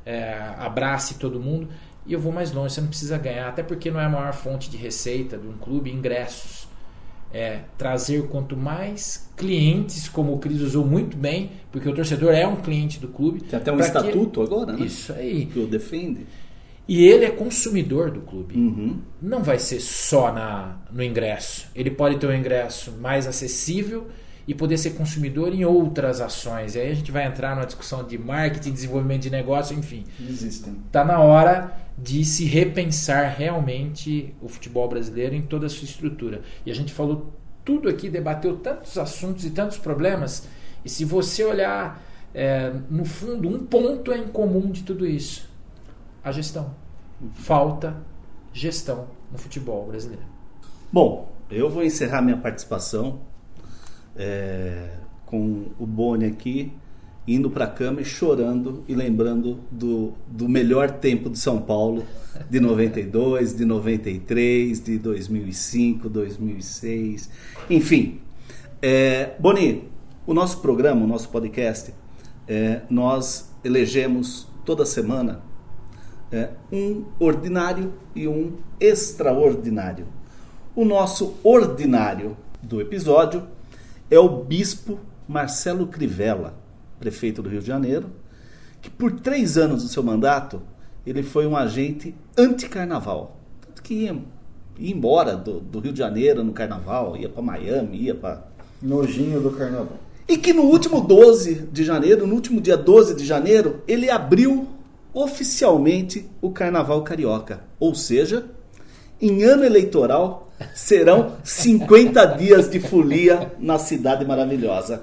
é, 0.09 0.55
abrace 0.59 1.19
todo 1.19 1.39
mundo. 1.39 1.69
E 2.07 2.13
eu 2.15 2.21
vou 2.21 2.33
mais 2.33 2.53
longe, 2.53 2.73
você 2.73 2.81
não 2.81 2.89
precisa 2.89 3.19
ganhar, 3.19 3.49
até 3.49 3.63
porque 3.63 3.91
não 3.91 4.01
é 4.01 4.07
a 4.07 4.09
maior 4.09 4.33
fonte 4.33 4.71
de 4.71 4.79
receita 4.79 5.37
de 5.37 5.47
um 5.47 5.59
clube 5.59 5.91
ingressos 5.91 6.67
é, 7.33 7.61
trazer 7.77 8.27
quanto 8.29 8.57
mais 8.57 9.31
clientes, 9.37 10.09
como 10.09 10.33
o 10.33 10.39
Cris 10.39 10.61
usou 10.61 10.85
muito 10.85 11.17
bem, 11.17 11.53
porque 11.71 11.89
o 11.89 11.95
torcedor 11.95 12.33
é 12.33 12.47
um 12.47 12.57
cliente 12.57 12.99
do 12.99 13.09
clube. 13.09 13.43
Tem 13.43 13.59
até 13.59 13.71
um 13.71 13.79
estatuto 13.79 14.41
ele... 14.41 14.47
agora, 14.47 14.73
né? 14.73 14.87
Isso 14.87 15.13
aí. 15.13 15.47
Que 15.47 15.59
o 15.59 15.67
defende. 15.67 16.27
E 16.87 17.05
ele 17.05 17.27
é 17.27 17.31
consumidor 17.31 18.11
do 18.11 18.23
clube. 18.23 18.57
Uhum. 18.57 18.99
Não 19.21 19.43
vai 19.43 19.59
ser 19.59 19.81
só 19.81 20.33
na, 20.33 20.79
no 20.91 21.03
ingresso. 21.03 21.69
Ele 21.75 21.91
pode 21.91 22.17
ter 22.17 22.27
um 22.27 22.33
ingresso 22.33 22.93
mais 22.93 23.27
acessível 23.27 24.09
e 24.49 24.55
poder 24.55 24.79
ser 24.79 24.93
consumidor 24.93 25.53
em 25.53 25.63
outras 25.67 26.23
ações. 26.23 26.75
E 26.75 26.81
aí 26.81 26.91
a 26.91 26.95
gente 26.95 27.13
vai 27.13 27.27
entrar 27.27 27.55
numa 27.55 27.67
discussão 27.67 28.03
de 28.03 28.17
marketing, 28.17 28.73
desenvolvimento 28.73 29.21
de 29.21 29.31
negócio, 29.31 29.79
enfim. 29.79 30.07
Existem. 30.19 30.75
Está 30.87 31.05
na 31.05 31.21
hora 31.21 31.77
de 31.99 32.25
se 32.25 32.47
repensar 32.47 33.37
realmente 33.37 34.35
o 34.41 34.49
futebol 34.49 34.89
brasileiro 34.89 35.35
em 35.35 35.43
toda 35.43 35.67
a 35.67 35.69
sua 35.69 35.85
estrutura. 35.85 36.41
E 36.65 36.71
a 36.71 36.75
gente 36.75 36.95
falou 36.95 37.31
tudo 37.63 37.91
aqui, 37.91 38.09
debateu 38.09 38.57
tantos 38.57 38.97
assuntos 38.97 39.45
e 39.45 39.51
tantos 39.51 39.77
problemas. 39.77 40.49
E 40.83 40.89
se 40.89 41.05
você 41.05 41.45
olhar 41.45 42.03
é, 42.33 42.73
no 42.89 43.05
fundo, 43.05 43.51
um 43.51 43.67
ponto 43.67 44.13
é 44.13 44.17
em 44.17 44.29
comum 44.29 44.71
de 44.71 44.83
tudo 44.83 45.07
isso: 45.07 45.47
a 46.25 46.33
gestão. 46.33 46.75
Falta 47.35 47.99
gestão 48.55 49.09
no 49.31 49.37
futebol 49.37 49.87
brasileiro. 49.89 50.25
Bom, 50.91 51.31
eu 51.51 51.69
vou 51.69 51.85
encerrar 51.85 52.23
minha 52.23 52.39
participação 52.39 53.28
é, 54.19 54.91
com 55.25 55.67
o 55.79 55.87
Boni 55.87 56.27
aqui, 56.27 56.73
indo 57.27 57.51
para 57.51 57.67
a 57.67 57.69
cama 57.69 58.01
e 58.01 58.05
chorando 58.05 58.83
e 58.89 58.95
lembrando 58.95 59.61
do, 59.71 60.15
do 60.27 60.49
melhor 60.49 60.91
tempo 60.91 61.29
de 61.29 61.39
São 61.39 61.61
Paulo, 61.61 62.05
de 62.49 62.59
92, 62.59 63.55
de 63.55 63.65
93, 63.65 64.83
de 64.83 64.99
2005, 64.99 66.09
2006, 66.09 67.31
enfim. 67.69 68.21
É, 68.81 69.35
Boni, 69.39 69.85
o 70.27 70.33
nosso 70.33 70.61
programa, 70.61 71.05
o 71.05 71.07
nosso 71.07 71.29
podcast, 71.29 71.93
é, 72.47 72.81
nós 72.89 73.53
elegemos 73.63 74.49
toda 74.65 74.87
semana 74.87 75.43
é, 76.33 76.51
um 76.73 77.05
ordinário 77.19 77.93
e 78.15 78.27
um 78.27 78.55
extraordinário. 78.81 80.07
O 80.75 80.85
nosso 80.85 81.35
ordinário 81.43 82.37
do 82.63 82.81
episódio 82.81 83.43
é 84.11 84.19
o 84.19 84.29
bispo 84.29 84.99
Marcelo 85.27 85.87
Crivella, 85.87 86.55
prefeito 86.99 87.43
do 87.43 87.49
Rio 87.49 87.61
de 87.61 87.67
Janeiro, 87.67 88.11
que 88.81 88.89
por 88.89 89.13
três 89.21 89.59
anos 89.59 89.83
do 89.83 89.89
seu 89.89 90.03
mandato 90.03 90.63
ele 91.07 91.23
foi 91.23 91.47
um 91.47 91.57
agente 91.57 92.15
anti-carnaval. 92.37 93.39
Tanto 93.61 93.83
que 93.83 93.95
ia, 93.95 94.17
ia 94.79 94.95
embora 94.95 95.37
do, 95.37 95.61
do, 95.61 95.81
Rio 95.81 95.93
de 95.93 95.99
Janeiro 95.99 96.43
no 96.43 96.53
carnaval, 96.53 97.17
ia 97.17 97.29
para 97.29 97.43
Miami, 97.43 97.99
ia 97.99 98.15
para. 98.15 98.47
Nojinho 98.81 99.41
do 99.41 99.51
carnaval. 99.51 99.99
E 100.29 100.37
que 100.37 100.53
no 100.53 100.63
último 100.63 101.01
12 101.01 101.69
de 101.73 101.85
janeiro, 101.85 102.27
no 102.27 102.35
último 102.35 102.61
dia 102.61 102.77
12 102.77 103.15
de 103.15 103.25
janeiro, 103.25 103.83
ele 103.89 104.11
abriu 104.11 104.69
oficialmente 105.13 106.29
o 106.41 106.51
carnaval 106.51 107.03
carioca. 107.03 107.65
Ou 107.81 107.95
seja, 107.95 108.45
em 109.21 109.43
ano 109.43 109.65
eleitoral, 109.65 110.48
serão 110.75 111.37
50 111.45 112.25
dias 112.37 112.71
de 112.71 112.81
folia 112.81 113.53
na 113.59 113.79
cidade 113.79 114.25
maravilhosa. 114.25 115.03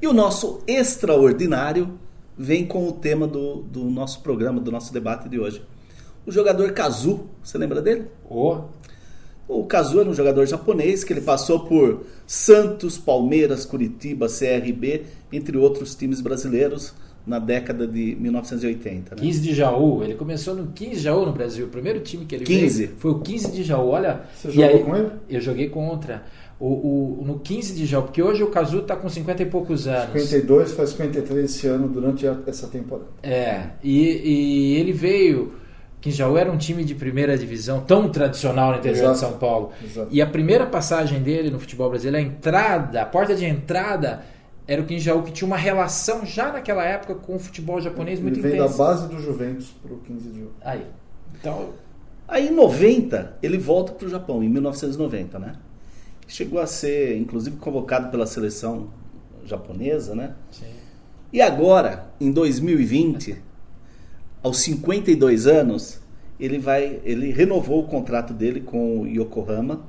E 0.00 0.06
o 0.06 0.12
nosso 0.12 0.62
extraordinário 0.66 1.98
vem 2.36 2.66
com 2.66 2.88
o 2.88 2.92
tema 2.92 3.26
do, 3.26 3.56
do 3.56 3.84
nosso 3.84 4.20
programa, 4.22 4.60
do 4.60 4.72
nosso 4.72 4.92
debate 4.92 5.28
de 5.28 5.38
hoje. 5.38 5.62
O 6.26 6.32
jogador 6.32 6.72
Kazu, 6.72 7.26
você 7.42 7.58
lembra 7.58 7.82
dele? 7.82 8.06
Oh. 8.28 8.62
O 9.46 9.64
Kazu 9.64 10.00
era 10.00 10.08
um 10.08 10.14
jogador 10.14 10.46
japonês 10.46 11.02
que 11.02 11.12
ele 11.12 11.20
passou 11.20 11.60
por 11.60 12.06
Santos, 12.26 12.96
Palmeiras, 12.96 13.66
Curitiba, 13.66 14.26
CRB, 14.28 15.06
entre 15.32 15.58
outros 15.58 15.94
times 15.94 16.20
brasileiros 16.20 16.94
na 17.26 17.38
década 17.38 17.86
de 17.86 18.16
1980. 18.18 19.14
Né? 19.14 19.22
15 19.22 19.40
de 19.40 19.54
Jaú, 19.54 20.02
ele 20.02 20.14
começou 20.14 20.54
no 20.54 20.68
15 20.68 20.90
de 20.90 20.98
Jaú 20.98 21.26
no 21.26 21.32
Brasil. 21.32 21.66
O 21.66 21.68
primeiro 21.68 22.00
time 22.00 22.24
que 22.24 22.34
ele 22.34 22.44
15. 22.44 22.86
veio 22.86 22.98
foi 22.98 23.10
o 23.10 23.20
15 23.20 23.52
de 23.52 23.62
Jaú. 23.62 23.88
Olha, 23.88 24.22
você 24.34 24.50
jogou 24.50 24.70
aí, 24.70 24.82
com 24.82 24.96
ele? 24.96 25.10
Eu 25.28 25.40
joguei 25.40 25.68
contra. 25.68 26.24
O, 26.58 27.20
o, 27.20 27.24
no 27.24 27.38
15 27.38 27.74
de 27.74 27.86
Jaú, 27.86 28.02
porque 28.02 28.22
hoje 28.22 28.42
o 28.42 28.48
Cazu 28.48 28.80
está 28.80 28.94
com 28.94 29.08
50 29.08 29.42
e 29.42 29.46
poucos 29.46 29.86
anos. 29.86 30.12
52, 30.12 30.72
faz 30.72 30.90
53 30.90 31.44
esse 31.44 31.66
ano 31.66 31.88
durante 31.88 32.26
essa 32.46 32.66
temporada. 32.66 33.08
É, 33.22 33.70
e, 33.82 34.74
e 34.74 34.74
ele 34.76 34.92
veio. 34.92 35.60
15 36.02 36.14
de 36.14 36.18
Jaú 36.18 36.38
era 36.38 36.50
um 36.50 36.56
time 36.56 36.82
de 36.82 36.94
primeira 36.94 37.36
divisão 37.36 37.80
tão 37.80 38.08
tradicional 38.08 38.72
no 38.72 38.78
interior 38.78 39.02
Exato. 39.02 39.12
de 39.12 39.18
São 39.20 39.32
Paulo. 39.38 39.70
Exato. 39.84 40.08
E 40.10 40.22
a 40.22 40.26
primeira 40.26 40.64
passagem 40.66 41.22
dele 41.22 41.50
no 41.50 41.60
futebol 41.60 41.90
brasileiro, 41.90 42.26
a 42.26 42.30
entrada, 42.30 43.02
a 43.02 43.06
porta 43.06 43.34
de 43.34 43.44
entrada 43.44 44.22
era 44.72 44.80
o 44.80 44.86
Kim 44.86 45.00
Jaú 45.00 45.24
que 45.24 45.32
tinha 45.32 45.46
uma 45.48 45.56
relação 45.56 46.24
já 46.24 46.52
naquela 46.52 46.84
época 46.84 47.16
com 47.16 47.34
o 47.34 47.38
futebol 47.40 47.80
japonês 47.80 48.20
muito 48.20 48.34
Ele 48.34 48.42
veio 48.42 48.54
intensa. 48.54 48.78
da 48.78 48.84
base 48.84 49.08
do 49.08 49.18
Juventus 49.20 49.74
para 49.82 49.92
o 49.92 49.98
15 49.98 50.28
de 50.28 50.38
Jaú. 50.38 50.50
Aí. 50.60 50.86
Então, 51.34 51.70
Aí 52.28 52.46
em 52.46 52.52
90, 52.52 53.38
ele 53.42 53.58
volta 53.58 53.90
para 53.90 54.06
o 54.06 54.08
Japão, 54.08 54.40
em 54.40 54.48
1990, 54.48 55.36
né? 55.40 55.56
Chegou 56.28 56.60
a 56.60 56.66
ser, 56.68 57.18
inclusive, 57.18 57.56
convocado 57.56 58.08
pela 58.08 58.24
seleção 58.24 58.90
japonesa, 59.44 60.14
né? 60.14 60.34
sim. 60.52 60.66
E 61.32 61.40
agora, 61.42 62.08
em 62.20 62.30
2020, 62.30 63.36
aos 64.40 64.58
52 64.58 65.48
anos, 65.48 66.00
ele 66.38 66.58
vai, 66.60 67.00
ele 67.04 67.32
renovou 67.32 67.82
o 67.82 67.88
contrato 67.88 68.32
dele 68.32 68.60
com 68.60 69.00
o 69.00 69.06
Yokohama 69.08 69.82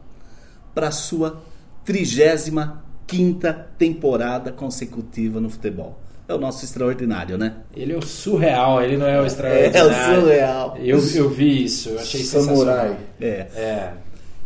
para 0.73 0.89
sua 0.89 1.39
trigésima 1.85 2.83
quinta 3.07 3.53
temporada 3.77 4.51
consecutiva 4.51 5.39
no 5.39 5.49
futebol. 5.49 5.99
é 6.27 6.33
o 6.33 6.37
nosso 6.37 6.63
extraordinário, 6.63 7.37
né? 7.37 7.57
Ele 7.75 7.93
é 7.93 7.97
o 7.97 8.01
surreal, 8.01 8.81
ele 8.81 8.95
não 8.97 9.05
é 9.05 9.19
o 9.19 9.25
extraordinário. 9.25 9.77
É 9.77 9.83
o 9.83 10.21
surreal. 10.21 10.77
Eu, 10.77 10.99
eu 11.15 11.29
vi 11.29 11.65
isso, 11.65 11.89
eu 11.89 11.99
achei 11.99 12.21
Samurai. 12.23 12.97
É. 13.19 13.47
É. 13.55 13.93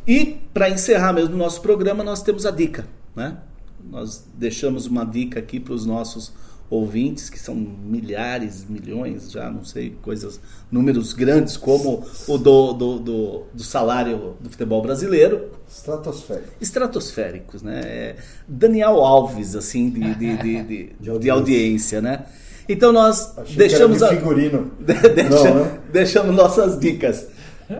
E 0.07 0.37
para 0.53 0.69
encerrar 0.69 1.13
mesmo 1.13 1.35
o 1.35 1.37
nosso 1.37 1.61
programa, 1.61 2.03
nós 2.03 2.21
temos 2.21 2.45
a 2.45 2.51
dica, 2.51 2.87
né? 3.15 3.37
Nós 3.83 4.25
deixamos 4.33 4.87
uma 4.87 5.05
dica 5.05 5.39
aqui 5.39 5.59
para 5.59 5.73
os 5.73 5.85
nossos 5.85 6.33
ouvintes, 6.69 7.29
que 7.29 7.39
são 7.39 7.53
milhares, 7.55 8.65
milhões, 8.67 9.31
já 9.31 9.49
não 9.51 9.63
sei, 9.63 9.95
coisas, 10.01 10.39
números 10.71 11.13
grandes, 11.13 11.55
como 11.57 12.03
o 12.27 12.37
do, 12.37 12.73
do, 12.73 12.99
do, 12.99 13.43
do 13.53 13.63
salário 13.63 14.35
do 14.39 14.49
futebol 14.49 14.81
brasileiro. 14.81 15.51
Estratosférico. 15.69 16.47
Estratosféricos, 16.59 17.61
né? 17.61 17.81
É 17.85 18.15
Daniel 18.47 18.95
Alves, 19.03 19.55
assim, 19.55 19.89
de, 19.89 19.99
de, 20.15 20.37
de, 20.37 20.37
de, 20.37 20.63
De 20.65 20.95
de 20.99 21.09
audiência. 21.09 21.33
audiência, 21.33 22.01
né? 22.01 22.25
Então 22.67 22.91
nós 22.91 23.37
Achei 23.37 23.55
deixamos, 23.57 23.99
que 23.99 24.03
era 24.03 24.11
a- 24.11 24.15
de 24.15 24.21
figurino. 24.21 24.71
Deixa- 24.79 25.29
Não, 25.53 25.63
né? 25.65 25.79
deixamos 25.93 26.35
nossas 26.35 26.79
dicas. 26.79 27.27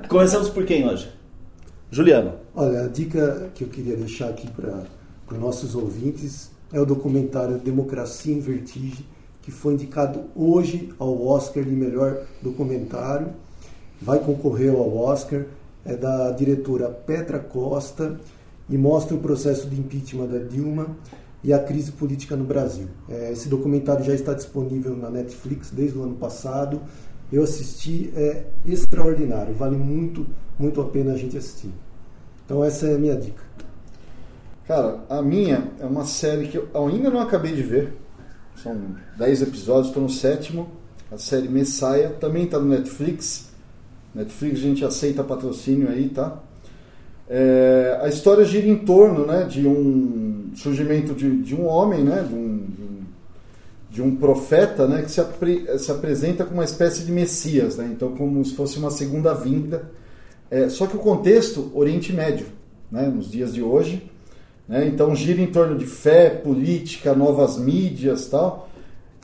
Começamos 0.08 0.50
por 0.50 0.64
quem 0.66 0.88
hoje? 0.88 1.10
Juliano. 1.92 2.34
Olha, 2.54 2.84
a 2.84 2.88
dica 2.88 3.50
que 3.56 3.64
eu 3.64 3.68
queria 3.68 3.96
deixar 3.96 4.30
aqui 4.30 4.48
para 4.50 4.84
os 5.32 5.40
nossos 5.40 5.76
ouvintes 5.76 6.52
é 6.76 6.82
o 6.82 6.86
documentário 6.86 7.58
Democracia 7.58 8.36
em 8.36 8.42
Vertigem, 8.42 9.06
que 9.42 9.50
foi 9.50 9.76
indicado 9.76 10.26
hoje 10.36 10.94
ao 11.00 11.26
Oscar 11.26 11.64
de 11.64 11.72
melhor 11.72 12.24
documentário. 12.42 13.30
Vai 14.02 14.20
concorrer 14.20 14.72
ao 14.74 14.96
Oscar. 14.98 15.46
É 15.86 15.96
da 15.96 16.32
diretora 16.32 16.90
Petra 16.90 17.40
Costa 17.40 18.20
e 18.68 18.76
mostra 18.78 19.16
o 19.16 19.20
processo 19.20 19.70
de 19.70 19.80
impeachment 19.80 20.26
da 20.26 20.40
Dilma 20.40 20.98
e 21.44 21.54
a 21.54 21.60
crise 21.60 21.92
política 21.92 22.36
no 22.36 22.44
Brasil. 22.44 22.88
É, 23.08 23.32
esse 23.32 23.48
documentário 23.48 24.04
já 24.04 24.14
está 24.14 24.34
disponível 24.34 24.98
na 24.98 25.12
Netflix 25.12 25.70
desde 25.70 25.98
o 25.98 26.04
ano 26.04 26.16
passado. 26.16 26.82
Eu 27.32 27.44
assisti, 27.44 28.12
é 28.16 28.48
extraordinário, 28.66 29.54
vale 29.54 29.78
muito, 29.78 30.26
muito 30.60 30.82
a 30.82 30.86
pena 30.86 31.14
a 31.14 31.18
gente 31.18 31.38
assistir. 31.38 31.72
Então 32.44 32.64
essa 32.64 32.88
é 32.88 32.96
a 32.96 32.98
minha 32.98 33.16
dica. 33.16 33.44
Cara, 34.68 35.04
a 35.10 35.22
minha 35.22 35.72
é 35.80 35.86
uma 35.86 36.06
série 36.06 36.48
que 36.48 36.58
eu 36.58 36.70
ainda 36.88 37.10
não 37.10 37.20
acabei 37.22 37.54
de 37.54 37.62
ver. 37.62 37.94
São 38.56 38.76
10 39.18 39.44
episódios, 39.44 39.88
estou 39.88 40.02
no 40.02 40.10
sétimo. 40.10 40.70
A 41.12 41.18
série 41.18 41.48
Messiah 41.48 42.10
também 42.20 42.46
está 42.46 42.58
no 42.58 42.68
Netflix. 42.68 43.50
Netflix 44.14 44.60
a 44.60 44.62
gente 44.64 44.84
aceita 44.84 45.24
patrocínio 45.24 45.90
aí, 45.90 46.10
tá? 46.10 46.40
É, 47.30 48.00
a 48.02 48.08
história 48.08 48.44
gira 48.46 48.68
em 48.68 48.78
torno 48.78 49.26
né, 49.26 49.44
de 49.44 49.68
um 49.68 50.52
surgimento 50.56 51.14
de, 51.14 51.42
de 51.42 51.56
um 51.56 51.66
homem, 51.66 52.04
né, 52.04 52.24
de, 52.28 52.34
um, 52.36 52.68
de, 53.90 54.02
um, 54.02 54.16
profeta 54.16 54.88
né, 54.88 55.02
que 55.02 55.12
se, 55.12 55.20
apre- 55.20 55.78
se 55.80 55.92
apresenta 55.92 56.44
como 56.44 56.58
uma 56.58 56.64
espécie 56.64 57.04
de 57.04 57.12
Messias, 57.12 57.78
né, 57.78 57.90
então 57.92 58.16
como 58.16 58.44
se 58.46 58.54
fosse 58.54 58.78
uma 58.78 58.92
segunda 58.92 59.34
vinda. 59.34 59.92
É, 60.52 60.70
só 60.70 60.86
que 60.86 60.96
o 60.96 61.00
contexto, 61.00 61.72
Oriente 61.74 62.14
Médio, 62.14 62.46
né, 62.92 63.08
nos 63.08 63.30
dias 63.30 63.54
de 63.54 63.62
hoje. 63.62 64.12
Né, 64.68 64.88
então 64.88 65.16
gira 65.16 65.42
em 65.42 65.48
torno 65.48 65.78
de 65.78 65.86
fé, 65.86 66.30
política, 66.30 67.14
novas 67.14 67.58
mídias 67.58 68.28
tal. 68.28 68.70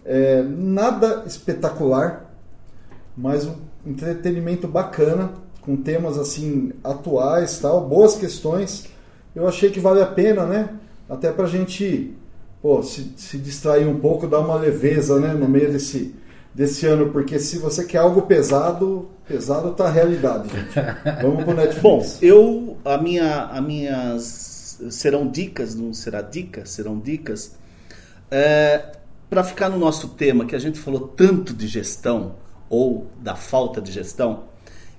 É, 0.05 0.43
nada 0.43 1.23
espetacular, 1.25 2.31
mas 3.15 3.45
um 3.45 3.55
entretenimento 3.85 4.67
bacana, 4.67 5.31
com 5.61 5.75
temas 5.75 6.17
assim 6.17 6.71
atuais, 6.83 7.59
tal, 7.59 7.87
boas 7.87 8.15
questões. 8.15 8.87
Eu 9.35 9.47
achei 9.47 9.69
que 9.69 9.79
vale 9.79 10.01
a 10.01 10.07
pena, 10.07 10.45
né? 10.45 10.69
Até 11.09 11.31
pra 11.31 11.45
gente 11.45 12.15
pô, 12.61 12.83
se, 12.83 13.13
se 13.17 13.37
distrair 13.37 13.87
um 13.87 13.99
pouco, 13.99 14.27
dar 14.27 14.39
uma 14.39 14.55
leveza, 14.55 15.19
né, 15.19 15.33
no 15.33 15.47
meio 15.47 15.71
desse 15.71 16.15
desse 16.53 16.85
ano, 16.85 17.09
porque 17.11 17.39
se 17.39 17.57
você 17.57 17.85
quer 17.85 17.99
algo 17.99 18.23
pesado, 18.23 19.07
pesado 19.25 19.71
tá 19.71 19.85
a 19.85 19.89
realidade, 19.89 20.49
gente. 20.49 21.21
Vamos 21.21 21.45
pro 21.45 21.53
Netflix. 21.55 21.81
Bom, 21.81 22.05
eu 22.21 22.77
a 22.83 22.97
minha 22.97 23.43
a 23.45 23.61
minhas 23.61 24.50
serão 24.89 25.27
dicas, 25.27 25.75
não 25.75 25.93
será 25.93 26.21
dica, 26.21 26.65
serão 26.65 26.99
dicas. 26.99 27.55
para 29.29 29.43
ficar 29.43 29.69
no 29.69 29.77
nosso 29.77 30.09
tema 30.09 30.45
que 30.45 30.55
a 30.55 30.59
gente 30.59 30.79
falou 30.79 31.07
tanto 31.07 31.53
de 31.53 31.67
gestão 31.67 32.35
ou 32.69 33.07
da 33.19 33.35
falta 33.35 33.81
de 33.81 33.91
gestão, 33.91 34.45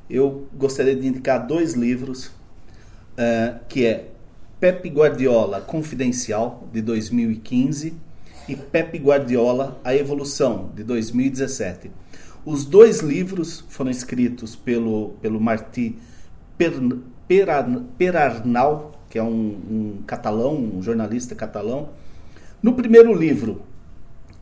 eu 0.09 0.47
gostaria 0.55 0.95
de 0.95 1.07
indicar 1.07 1.47
dois 1.47 1.73
livros 1.75 2.31
é, 3.17 3.55
que 3.69 3.85
é 3.87 4.09
Pepe 4.61 4.89
Guardiola 4.89 5.61
Confidencial 5.61 6.69
de 6.73 6.81
2015 6.83 7.95
e 8.49 8.57
Pepe 8.57 8.99
Guardiola 8.99 9.81
A 9.85 9.95
Evolução 9.95 10.71
de 10.75 10.83
2017. 10.85 11.91
Os 12.45 12.65
dois 12.65 13.01
livros 13.01 13.65
foram 13.69 13.91
escritos 13.91 14.55
pelo 14.57 15.11
pelo 15.21 15.41
Martí 15.41 15.97
per, 16.59 16.73
Perar- 17.29 17.81
Perarnau, 17.97 18.93
que 19.13 19.19
é 19.19 19.23
um, 19.23 19.29
um 19.29 20.03
catalão, 20.07 20.57
um 20.57 20.81
jornalista 20.81 21.35
catalão. 21.35 21.91
No 22.63 22.73
primeiro 22.73 23.13
livro, 23.13 23.61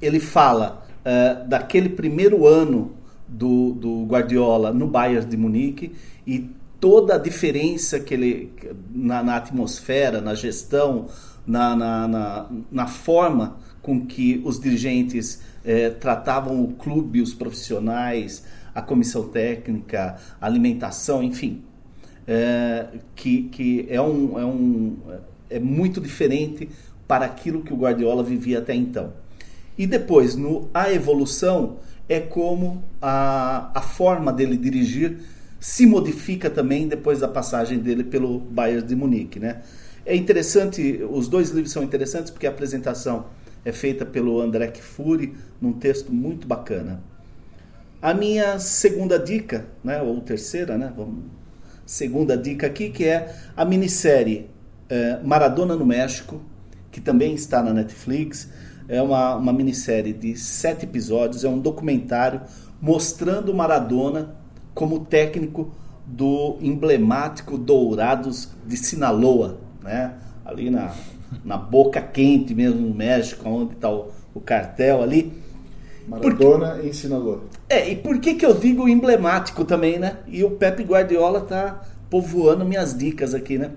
ele 0.01 0.21
fala 0.21 0.87
eh, 1.05 1.43
daquele 1.49 1.89
primeiro 1.89 2.47
ano 2.47 2.93
do, 3.27 3.73
do 3.73 4.05
Guardiola 4.05 4.73
no 4.73 4.87
Bayern 4.87 5.29
de 5.29 5.37
Munique 5.37 5.93
e 6.25 6.49
toda 6.79 7.17
a 7.17 7.19
diferença 7.19 7.99
que 7.99 8.15
ele 8.15 8.53
na, 8.95 9.25
na 9.25 9.37
atmosfera, 9.39 10.21
na 10.21 10.37
gestão, 10.37 11.09
na, 11.45 11.75
na, 11.75 12.07
na, 12.07 12.47
na 12.71 12.87
forma 12.87 13.57
com 13.83 14.07
que 14.07 14.41
os 14.45 14.61
dirigentes 14.61 15.43
eh, 15.65 15.91
tratavam 15.91 16.63
o 16.63 16.75
clube, 16.75 17.21
os 17.21 17.35
profissionais, 17.35 18.45
a 18.73 18.81
comissão 18.81 19.27
técnica, 19.31 20.17
a 20.41 20.47
alimentação, 20.47 21.25
enfim, 21.25 21.65
é, 22.33 22.87
que, 23.17 23.43
que 23.49 23.87
é, 23.91 24.01
um, 24.01 24.39
é, 24.39 24.45
um, 24.45 24.97
é 25.51 25.59
muito 25.59 26.01
diferente 26.01 26.69
para 27.09 27.25
aquilo 27.25 27.63
que 27.65 27.73
o 27.73 27.77
Guardiola 27.77 28.23
vivia 28.23 28.61
até 28.61 28.73
então. 28.73 29.13
E 29.77 29.85
depois, 29.85 30.37
no 30.37 30.71
A 30.73 30.93
Evolução, 30.93 31.79
é 32.09 32.21
como 32.21 32.85
a, 33.03 33.73
a 33.75 33.83
forma 33.83 34.33
dele 34.33 34.57
dirigir 34.57 35.19
se 35.59 35.85
modifica 35.87 36.49
também 36.49 36.87
depois 36.87 37.19
da 37.19 37.27
passagem 37.27 37.81
dele 37.81 38.05
pelo 38.05 38.39
Bayern 38.39 38.87
de 38.87 38.95
Munique. 38.95 39.41
Né? 39.41 39.63
É 40.07 40.15
interessante, 40.15 41.05
os 41.11 41.27
dois 41.27 41.51
livros 41.51 41.73
são 41.73 41.83
interessantes 41.83 42.31
porque 42.31 42.47
a 42.47 42.51
apresentação 42.51 43.27
é 43.65 43.73
feita 43.73 44.07
pelo 44.07 44.41
André 44.41 44.69
Kfouri 44.69 45.35
num 45.61 45.73
texto 45.73 46.13
muito 46.13 46.47
bacana. 46.47 47.03
A 48.01 48.15
minha 48.15 48.59
segunda 48.61 49.19
dica, 49.19 49.67
né, 49.85 50.01
ou 50.01 50.21
terceira, 50.21 50.79
né, 50.79 50.93
vamos, 50.97 51.25
segunda 51.91 52.39
dica 52.39 52.69
aqui, 52.69 52.89
que 52.89 53.05
é 53.05 53.35
a 53.57 53.65
minissérie 53.65 54.49
eh, 54.89 55.19
Maradona 55.25 55.75
no 55.75 55.85
México, 55.85 56.41
que 56.89 57.01
também 57.01 57.35
está 57.35 57.61
na 57.65 57.73
Netflix. 57.73 58.49
É 58.89 59.03
uma, 59.03 59.35
uma 59.35 59.53
minissérie 59.53 60.13
de 60.13 60.37
sete 60.37 60.85
episódios, 60.85 61.43
é 61.43 61.49
um 61.49 61.59
documentário 61.59 62.43
mostrando 62.81 63.53
Maradona 63.53 64.37
como 64.73 65.01
técnico 65.01 65.75
do 66.07 66.59
emblemático 66.61 67.59
Dourados 67.59 68.51
de 68.65 68.77
Sinaloa, 68.77 69.59
né? 69.83 70.15
ali 70.45 70.71
na, 70.71 70.95
na 71.45 71.57
boca 71.57 72.01
quente 72.01 72.55
mesmo 72.55 72.83
no 72.83 72.95
México, 72.95 73.49
onde 73.49 73.75
está 73.75 73.91
o, 73.91 74.13
o 74.33 74.41
cartel 74.41 75.03
ali. 75.03 75.33
Maradona 76.07 76.81
em 76.83 76.93
Sinaloa. 76.93 77.43
É, 77.69 77.91
e 77.91 77.97
por 77.97 78.19
que, 78.19 78.35
que 78.35 78.45
eu 78.45 78.55
digo 78.55 78.89
emblemático 78.89 79.65
também, 79.65 79.99
né? 79.99 80.19
E 80.27 80.43
o 80.43 80.53
Pepe 80.53 80.83
Guardiola 80.83 81.41
tá 81.43 81.83
povoando 82.09 82.65
minhas 82.65 82.97
dicas 82.97 83.35
aqui, 83.35 83.57
né? 83.59 83.71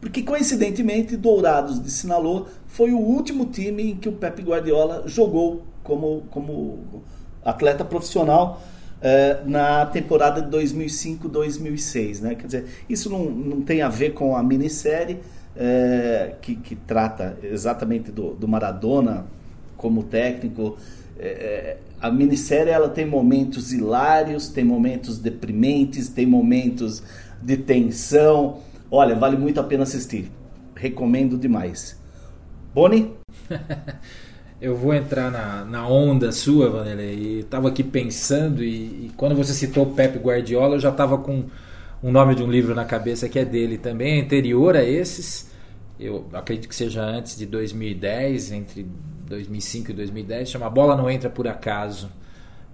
Porque 0.00 0.22
coincidentemente, 0.22 1.16
Dourados 1.16 1.82
de 1.82 1.90
Sinaloa 1.90 2.46
foi 2.66 2.92
o 2.92 2.98
último 2.98 3.46
time 3.46 3.90
em 3.90 3.96
que 3.96 4.08
o 4.08 4.12
Pepe 4.12 4.42
Guardiola 4.42 5.02
jogou 5.06 5.64
como, 5.82 6.22
como 6.30 7.02
atleta 7.44 7.84
profissional 7.84 8.62
eh, 9.02 9.40
na 9.44 9.86
temporada 9.86 10.40
de 10.40 10.56
2005-2006, 10.56 12.20
né? 12.20 12.34
Quer 12.36 12.46
dizer, 12.46 12.64
isso 12.88 13.10
não, 13.10 13.24
não 13.24 13.62
tem 13.62 13.82
a 13.82 13.88
ver 13.88 14.12
com 14.12 14.36
a 14.36 14.42
minissérie 14.42 15.18
eh, 15.56 16.34
que, 16.40 16.54
que 16.54 16.76
trata 16.76 17.36
exatamente 17.42 18.12
do, 18.12 18.34
do 18.34 18.46
Maradona 18.46 19.26
como 19.76 20.04
técnico. 20.04 20.76
É, 21.18 21.76
a 22.00 22.10
minissérie 22.10 22.70
ela 22.70 22.88
tem 22.88 23.04
momentos 23.04 23.72
hilários, 23.72 24.48
tem 24.48 24.64
momentos 24.64 25.18
deprimentes, 25.18 26.08
tem 26.08 26.26
momentos 26.26 27.02
de 27.42 27.56
tensão. 27.56 28.60
Olha, 28.90 29.14
vale 29.14 29.36
muito 29.36 29.58
a 29.60 29.64
pena 29.64 29.82
assistir. 29.82 30.30
Recomendo 30.74 31.36
demais. 31.36 32.00
Boni? 32.72 33.14
Eu 34.60 34.74
vou 34.74 34.92
entrar 34.92 35.30
na, 35.30 35.64
na 35.64 35.88
onda 35.88 36.32
sua, 36.32 36.68
Vanderlei. 36.68 37.14
E 37.14 37.38
estava 37.40 37.68
aqui 37.68 37.84
pensando, 37.84 38.62
e, 38.64 39.06
e 39.06 39.12
quando 39.16 39.36
você 39.36 39.52
citou 39.52 39.84
o 39.84 39.94
Pepe 39.94 40.18
Guardiola, 40.18 40.74
eu 40.74 40.80
já 40.80 40.88
estava 40.88 41.16
com 41.16 41.44
o 42.02 42.10
nome 42.10 42.34
de 42.34 42.42
um 42.42 42.50
livro 42.50 42.74
na 42.74 42.84
cabeça 42.84 43.28
que 43.28 43.38
é 43.38 43.44
dele 43.44 43.78
também, 43.78 44.18
é 44.18 44.24
anterior 44.24 44.76
a 44.76 44.82
esses. 44.82 45.48
Eu 45.98 46.26
acredito 46.32 46.68
que 46.68 46.74
seja 46.74 47.04
antes 47.04 47.36
de 47.36 47.46
2010, 47.46 48.50
entre 48.50 48.84
2005 49.28 49.90
e 49.90 49.94
2010, 49.94 50.50
chama 50.50 50.70
Bola 50.70 50.96
Não 50.96 51.10
Entra 51.10 51.28
Por 51.28 51.46
Acaso. 51.46 52.10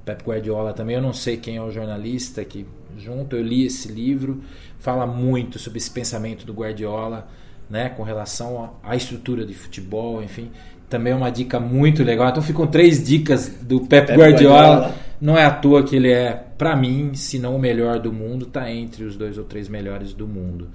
Pep 0.05 0.22
Guardiola 0.22 0.72
também, 0.72 0.97
eu 0.97 1.02
não 1.02 1.14
sei 1.14 1.39
quem 1.39 1.56
é 1.56 1.62
o 1.62 1.70
jornalista 1.70 2.44
que 2.44 2.66
junto, 2.98 3.36
eu 3.36 3.43
li 3.43 3.64
esse 3.64 3.89
livro, 3.90 4.43
fala 4.78 5.06
muito 5.06 5.59
sobre 5.59 5.78
esse 5.78 5.90
pensamento 5.90 6.44
do 6.44 6.52
Guardiola, 6.52 7.26
né, 7.68 7.89
com 7.89 8.02
relação 8.02 8.74
à 8.82 8.94
estrutura 8.94 9.47
de 9.47 9.55
futebol, 9.55 10.22
enfim, 10.22 10.51
também 10.89 11.12
é 11.12 11.16
uma 11.16 11.31
dica 11.31 11.59
muito 11.59 12.05
legal. 12.05 12.28
Então 12.28 12.43
ficam 12.43 12.66
três 12.66 13.02
dicas 13.02 13.48
do 13.48 13.81
Pep, 13.81 14.09
Pep 14.09 14.18
Guardiola. 14.18 14.59
Guardiola. 14.59 14.94
Não 15.20 15.39
é 15.39 15.44
à 15.44 15.51
toa 15.51 15.82
que 15.82 15.97
ele 15.97 16.12
é, 16.12 16.32
para 16.59 16.76
mim, 16.76 17.14
se 17.14 17.39
não 17.39 17.56
o 17.56 17.59
melhor 17.59 17.98
do 17.98 18.12
mundo, 18.12 18.47
tá 18.47 18.70
entre 18.70 19.05
os 19.05 19.16
dois 19.16 19.39
ou 19.39 19.44
três 19.44 19.68
melhores 19.68 20.12
do 20.12 20.28
mundo. 20.28 20.68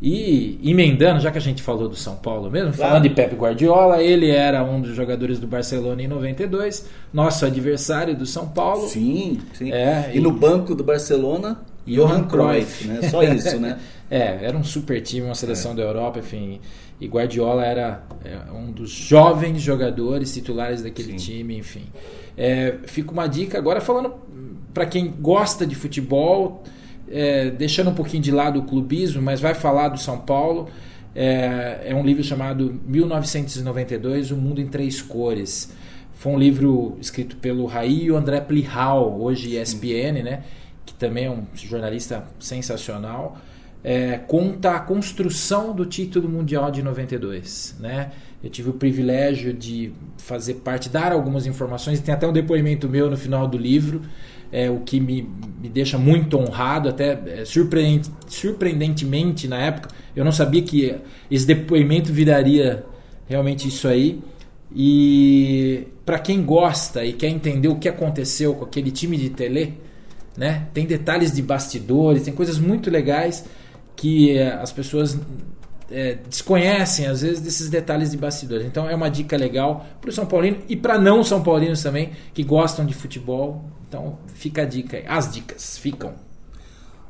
E 0.00 0.60
emendando, 0.62 1.20
já 1.20 1.30
que 1.30 1.38
a 1.38 1.40
gente 1.40 1.60
falou 1.60 1.88
do 1.88 1.96
São 1.96 2.14
Paulo 2.14 2.48
mesmo, 2.48 2.72
claro. 2.72 2.90
falando 2.90 3.02
de 3.02 3.10
Pep 3.10 3.34
Guardiola, 3.34 4.00
ele 4.00 4.30
era 4.30 4.62
um 4.62 4.80
dos 4.80 4.94
jogadores 4.94 5.40
do 5.40 5.46
Barcelona 5.48 6.00
em 6.00 6.06
92, 6.06 6.88
nosso 7.12 7.44
adversário 7.44 8.14
do 8.16 8.24
São 8.24 8.46
Paulo. 8.46 8.86
Sim, 8.86 9.40
sim. 9.54 9.72
É, 9.72 10.12
e, 10.14 10.18
e 10.18 10.20
no 10.20 10.30
banco 10.30 10.72
do 10.72 10.84
Barcelona, 10.84 11.60
Johan 11.84 12.24
Cruyff, 12.24 12.86
né? 12.86 13.08
Só 13.08 13.22
isso, 13.24 13.58
né? 13.58 13.78
é, 14.08 14.38
era 14.42 14.56
um 14.56 14.62
super 14.62 15.00
time, 15.02 15.26
uma 15.26 15.34
seleção 15.34 15.72
é. 15.72 15.74
da 15.74 15.82
Europa, 15.82 16.20
enfim. 16.20 16.60
E 17.00 17.06
Guardiola 17.06 17.64
era 17.64 18.02
é, 18.24 18.52
um 18.52 18.70
dos 18.70 18.90
jovens 18.90 19.60
jogadores 19.60 20.32
titulares 20.32 20.82
daquele 20.82 21.18
sim. 21.18 21.38
time, 21.38 21.58
enfim. 21.58 21.86
É, 22.36 22.76
fica 22.84 23.10
uma 23.10 23.26
dica 23.26 23.58
agora 23.58 23.80
falando 23.80 24.14
para 24.72 24.86
quem 24.86 25.12
gosta 25.20 25.66
de 25.66 25.74
futebol, 25.74 26.62
é, 27.10 27.50
deixando 27.50 27.90
um 27.90 27.94
pouquinho 27.94 28.22
de 28.22 28.30
lado 28.30 28.60
o 28.60 28.62
clubismo, 28.62 29.20
mas 29.22 29.40
vai 29.40 29.54
falar 29.54 29.88
do 29.88 29.98
São 29.98 30.18
Paulo. 30.18 30.68
É, 31.14 31.82
é 31.86 31.94
um 31.94 32.04
livro 32.04 32.22
chamado 32.22 32.80
1992, 32.86 34.30
O 34.30 34.36
Mundo 34.36 34.60
em 34.60 34.66
Três 34.66 35.02
Cores. 35.02 35.72
Foi 36.14 36.32
um 36.32 36.38
livro 36.38 36.96
escrito 37.00 37.36
pelo 37.36 37.64
Raí 37.66 38.04
e 38.04 38.10
o 38.10 38.16
André 38.16 38.40
Plihal, 38.40 39.20
hoje 39.20 39.56
ESPN, 39.56 40.22
né? 40.22 40.42
que 40.84 40.94
também 40.94 41.26
é 41.26 41.30
um 41.30 41.44
jornalista 41.54 42.24
sensacional. 42.40 43.38
É, 43.84 44.18
conta 44.18 44.72
a 44.72 44.80
construção 44.80 45.72
do 45.72 45.86
título 45.86 46.28
mundial 46.28 46.70
de 46.70 46.82
92, 46.82 47.76
né? 47.78 48.10
Eu 48.42 48.50
tive 48.50 48.70
o 48.70 48.72
privilégio 48.72 49.52
de 49.52 49.92
fazer 50.16 50.54
parte, 50.54 50.88
dar 50.88 51.12
algumas 51.12 51.46
informações, 51.46 52.00
tem 52.00 52.14
até 52.14 52.26
um 52.26 52.32
depoimento 52.32 52.88
meu 52.88 53.10
no 53.10 53.16
final 53.16 53.46
do 53.46 53.56
livro, 53.56 54.02
é, 54.50 54.70
o 54.70 54.80
que 54.80 54.98
me, 54.98 55.28
me 55.60 55.68
deixa 55.68 55.98
muito 55.98 56.38
honrado, 56.38 56.88
até 56.88 57.18
é, 57.26 57.44
surpreendente, 57.44 58.10
surpreendentemente 58.26 59.46
na 59.46 59.58
época. 59.58 59.90
Eu 60.16 60.24
não 60.24 60.32
sabia 60.32 60.62
que 60.62 60.94
esse 61.30 61.46
depoimento 61.46 62.12
viraria 62.12 62.84
realmente 63.28 63.68
isso 63.68 63.86
aí. 63.86 64.20
E 64.74 65.86
para 66.04 66.18
quem 66.18 66.42
gosta 66.42 67.04
e 67.04 67.12
quer 67.12 67.28
entender 67.28 67.68
o 67.68 67.76
que 67.76 67.88
aconteceu 67.88 68.54
com 68.54 68.64
aquele 68.64 68.90
time 68.90 69.16
de 69.16 69.30
Tele, 69.30 69.78
né? 70.36 70.68
Tem 70.72 70.86
detalhes 70.86 71.32
de 71.32 71.42
bastidores, 71.42 72.22
tem 72.22 72.32
coisas 72.32 72.58
muito 72.58 72.90
legais 72.90 73.44
que 73.96 74.38
é, 74.38 74.52
as 74.54 74.70
pessoas 74.70 75.18
é, 75.90 76.18
desconhecem 76.28 77.06
às 77.06 77.22
vezes 77.22 77.40
desses 77.40 77.68
detalhes 77.68 78.10
de 78.10 78.16
bastidores. 78.16 78.66
Então 78.66 78.88
é 78.88 78.94
uma 78.94 79.08
dica 79.08 79.36
legal 79.36 79.86
para 80.00 80.10
o 80.10 80.12
São 80.12 80.26
Paulino 80.26 80.58
e 80.68 80.76
para 80.76 80.98
não 80.98 81.24
São 81.24 81.42
Paulinos 81.42 81.82
também 81.82 82.10
que 82.32 82.42
gostam 82.42 82.86
de 82.86 82.94
futebol. 82.94 83.64
Então 83.88 84.18
fica 84.34 84.62
a 84.62 84.64
dica, 84.66 85.02
as 85.08 85.32
dicas 85.32 85.78
ficam. 85.78 86.12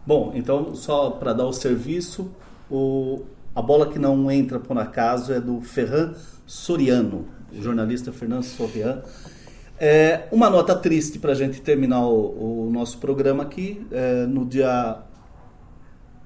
Bom, 0.06 0.32
então 0.34 0.74
só 0.76 1.10
para 1.10 1.32
dar 1.32 1.44
o 1.44 1.52
serviço, 1.52 2.30
o, 2.70 3.24
a 3.54 3.60
bola 3.60 3.90
que 3.90 3.98
não 3.98 4.30
entra 4.30 4.60
por 4.60 4.78
acaso 4.78 5.32
é 5.32 5.40
do 5.40 5.60
Ferran 5.60 6.14
Soriano, 6.46 7.26
o 7.52 7.60
jornalista 7.60 8.12
Fernando 8.12 8.44
Soriano. 8.44 9.02
É, 9.80 10.28
uma 10.32 10.48
nota 10.48 10.74
triste 10.74 11.18
para 11.18 11.32
a 11.32 11.34
gente 11.34 11.60
terminar 11.60 12.06
o, 12.06 12.66
o, 12.66 12.70
nosso 12.70 12.98
programa 12.98 13.42
aqui, 13.42 13.86
é, 13.90 14.26
no 14.26 14.44
dia 14.44 15.02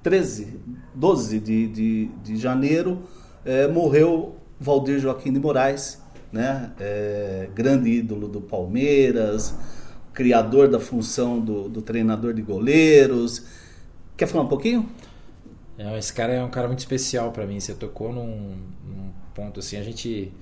13, 0.02 0.60
12 0.94 1.38
de, 1.40 1.68
de, 1.68 2.06
de 2.22 2.36
janeiro, 2.36 3.02
é, 3.44 3.66
morreu 3.68 4.36
Valdir 4.60 4.98
Joaquim 5.00 5.32
de 5.32 5.40
Moraes, 5.40 6.00
né? 6.30 6.72
É, 6.78 7.48
grande 7.54 7.90
ídolo 7.90 8.26
do 8.28 8.40
Palmeiras, 8.40 9.54
criador 10.12 10.68
da 10.68 10.78
função 10.78 11.40
do, 11.40 11.68
do 11.68 11.82
treinador 11.82 12.32
de 12.34 12.42
goleiros. 12.42 13.44
Quer 14.16 14.26
falar 14.26 14.44
um 14.44 14.48
pouquinho? 14.48 14.88
É, 15.78 15.98
esse 15.98 16.12
cara 16.12 16.32
é 16.32 16.42
um 16.42 16.50
cara 16.50 16.66
muito 16.66 16.80
especial 16.80 17.32
para 17.32 17.46
mim. 17.46 17.58
Você 17.58 17.74
tocou 17.74 18.12
num, 18.12 18.56
num, 18.86 19.10
ponto 19.34 19.60
assim. 19.60 19.76
A 19.76 19.82
gente, 19.82 20.32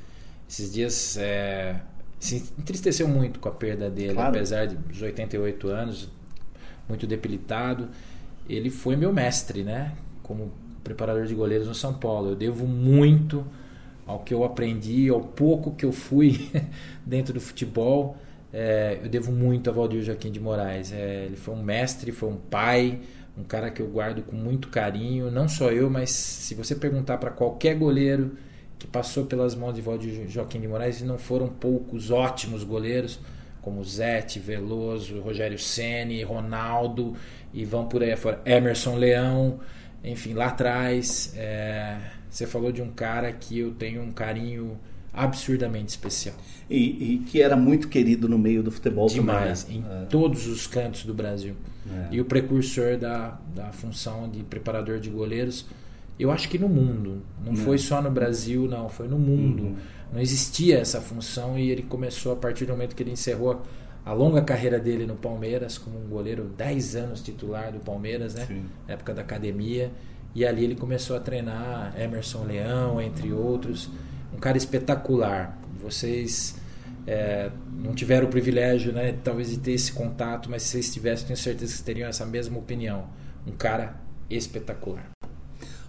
esses 0.48 0.72
dias, 0.72 1.16
é, 1.18 1.80
se 2.18 2.36
entristeceu 2.58 3.06
muito 3.06 3.38
com 3.38 3.48
a 3.48 3.52
perda 3.52 3.88
dele, 3.88 4.14
claro. 4.14 4.30
apesar 4.30 4.66
de 4.66 5.04
88 5.04 5.68
anos, 5.68 6.08
muito 6.88 7.06
debilitado 7.06 7.88
ele 8.50 8.68
foi 8.68 8.96
meu 8.96 9.12
mestre, 9.12 9.62
né? 9.62 9.92
Como 10.22 10.50
preparador 10.82 11.26
de 11.26 11.34
goleiros 11.34 11.68
no 11.68 11.74
São 11.74 11.94
Paulo. 11.94 12.30
Eu 12.30 12.36
devo 12.36 12.66
muito 12.66 13.44
ao 14.06 14.20
que 14.20 14.34
eu 14.34 14.42
aprendi, 14.44 15.08
ao 15.08 15.20
pouco 15.20 15.72
que 15.72 15.84
eu 15.84 15.92
fui 15.92 16.50
dentro 17.06 17.32
do 17.32 17.40
futebol. 17.40 18.16
É, 18.52 18.98
eu 19.02 19.08
devo 19.08 19.30
muito 19.32 19.70
a 19.70 19.72
Valdir 19.72 20.02
Joaquim 20.02 20.30
de 20.30 20.40
Moraes. 20.40 20.92
É, 20.92 21.24
ele 21.26 21.36
foi 21.36 21.54
um 21.54 21.62
mestre, 21.62 22.12
foi 22.12 22.28
um 22.28 22.36
pai, 22.36 23.00
um 23.36 23.44
cara 23.44 23.70
que 23.70 23.80
eu 23.80 23.88
guardo 23.88 24.22
com 24.22 24.36
muito 24.36 24.68
carinho. 24.68 25.30
Não 25.30 25.48
só 25.48 25.70
eu, 25.70 25.88
mas 25.88 26.10
se 26.10 26.54
você 26.54 26.74
perguntar 26.74 27.18
para 27.18 27.30
qualquer 27.30 27.76
goleiro 27.76 28.36
que 28.78 28.86
passou 28.86 29.26
pelas 29.26 29.54
mãos 29.54 29.74
de 29.74 29.82
Valdir 29.82 30.26
Joaquim 30.28 30.60
de 30.60 30.66
Moraes, 30.66 31.00
e 31.00 31.04
não 31.04 31.18
foram 31.18 31.48
poucos 31.48 32.10
ótimos 32.10 32.64
goleiros, 32.64 33.20
como 33.60 33.84
Zete, 33.84 34.38
Veloso, 34.38 35.20
Rogério 35.20 35.58
Ceni, 35.58 36.22
Ronaldo 36.22 37.14
e 37.52 37.64
vão 37.64 37.86
por 37.86 38.02
aí 38.02 38.16
fora. 38.16 38.40
Emerson 38.46 38.96
Leão, 38.96 39.60
enfim, 40.02 40.32
lá 40.32 40.46
atrás. 40.46 41.34
É, 41.36 41.98
você 42.28 42.46
falou 42.46 42.72
de 42.72 42.80
um 42.80 42.90
cara 42.90 43.30
que 43.32 43.58
eu 43.58 43.72
tenho 43.72 44.02
um 44.02 44.12
carinho 44.12 44.78
absurdamente 45.12 45.88
especial. 45.88 46.34
E, 46.68 47.14
e 47.14 47.18
que 47.18 47.42
era 47.42 47.56
muito 47.56 47.88
querido 47.88 48.28
no 48.28 48.38
meio 48.38 48.62
do 48.62 48.70
futebol 48.70 49.08
Demais, 49.08 49.64
também. 49.64 49.80
Né? 49.80 49.98
em 50.00 50.02
é. 50.02 50.06
todos 50.06 50.46
os 50.46 50.66
cantos 50.66 51.04
do 51.04 51.12
Brasil. 51.12 51.54
É. 51.90 52.08
E 52.12 52.20
o 52.20 52.24
precursor 52.24 52.96
da, 52.96 53.38
da 53.54 53.72
função 53.72 54.28
de 54.28 54.42
preparador 54.44 55.00
de 55.00 55.10
goleiros, 55.10 55.66
eu 56.18 56.30
acho 56.30 56.48
que 56.48 56.58
no 56.58 56.68
mundo. 56.68 57.22
Não, 57.44 57.52
não. 57.52 57.56
foi 57.56 57.78
só 57.78 58.00
no 58.00 58.10
Brasil, 58.10 58.68
não, 58.68 58.88
foi 58.88 59.08
no 59.08 59.18
mundo. 59.18 59.62
Uhum. 59.64 59.76
Não 60.12 60.20
existia 60.20 60.78
essa 60.78 61.00
função 61.00 61.58
e 61.58 61.70
ele 61.70 61.82
começou 61.82 62.32
a 62.32 62.36
partir 62.36 62.66
do 62.66 62.72
momento 62.72 62.94
que 62.94 63.02
ele 63.02 63.12
encerrou 63.12 63.62
a 64.04 64.12
longa 64.12 64.42
carreira 64.42 64.78
dele 64.78 65.06
no 65.06 65.14
Palmeiras, 65.14 65.76
como 65.78 65.98
um 65.98 66.08
goleiro 66.08 66.50
10 66.56 66.96
anos 66.96 67.22
titular 67.22 67.72
do 67.72 67.80
Palmeiras, 67.80 68.34
né? 68.34 68.46
Sim. 68.46 68.64
Época 68.88 69.12
da 69.12 69.22
academia. 69.22 69.90
E 70.34 70.46
ali 70.46 70.64
ele 70.64 70.76
começou 70.76 71.16
a 71.16 71.20
treinar 71.20 71.94
Emerson 71.98 72.44
Leão, 72.44 73.00
entre 73.00 73.32
outros. 73.32 73.90
Um 74.34 74.38
cara 74.38 74.56
espetacular. 74.56 75.58
Vocês 75.82 76.56
é, 77.06 77.50
não 77.72 77.94
tiveram 77.94 78.26
o 78.26 78.30
privilégio, 78.30 78.92
né, 78.92 79.12
talvez 79.24 79.50
de 79.50 79.58
ter 79.58 79.72
esse 79.72 79.92
contato, 79.92 80.50
mas 80.50 80.62
se 80.62 80.70
vocês 80.70 80.92
tivessem, 80.92 81.26
tenho 81.26 81.36
certeza 81.36 81.76
que 81.76 81.82
teriam 81.82 82.08
essa 82.08 82.24
mesma 82.26 82.58
opinião. 82.58 83.04
Um 83.46 83.52
cara 83.52 83.96
espetacular. 84.28 85.10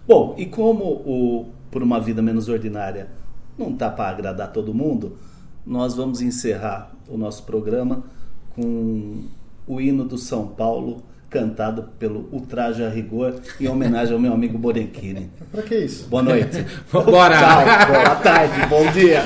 Bom, 0.06 0.34
e 0.36 0.46
como 0.46 0.84
o 0.84 1.52
Por 1.70 1.82
uma 1.82 2.00
Vida 2.00 2.20
Menos 2.20 2.48
Ordinária 2.48 3.08
não 3.56 3.76
tá 3.76 3.90
para 3.90 4.10
agradar 4.10 4.52
todo 4.52 4.74
mundo, 4.74 5.16
nós 5.64 5.94
vamos 5.94 6.20
encerrar 6.20 6.92
o 7.08 7.16
nosso 7.16 7.44
programa 7.44 8.04
com 8.50 9.24
o 9.66 9.80
hino 9.80 10.04
do 10.04 10.18
São 10.18 10.48
Paulo 10.48 11.02
cantado 11.32 11.88
pelo 11.98 12.28
Ultraja 12.30 12.88
Rigor 12.90 13.34
em 13.58 13.66
homenagem 13.66 14.12
ao 14.12 14.20
meu 14.20 14.34
amigo 14.34 14.58
Borenchini. 14.58 15.30
Para 15.50 15.62
que 15.62 15.76
isso? 15.76 16.06
Boa 16.08 16.22
noite. 16.22 16.64
Bora. 16.92 17.38
Tchau, 17.38 17.86
boa 17.88 18.14
tarde, 18.16 18.66
bom 18.68 18.92
dia. 18.92 19.22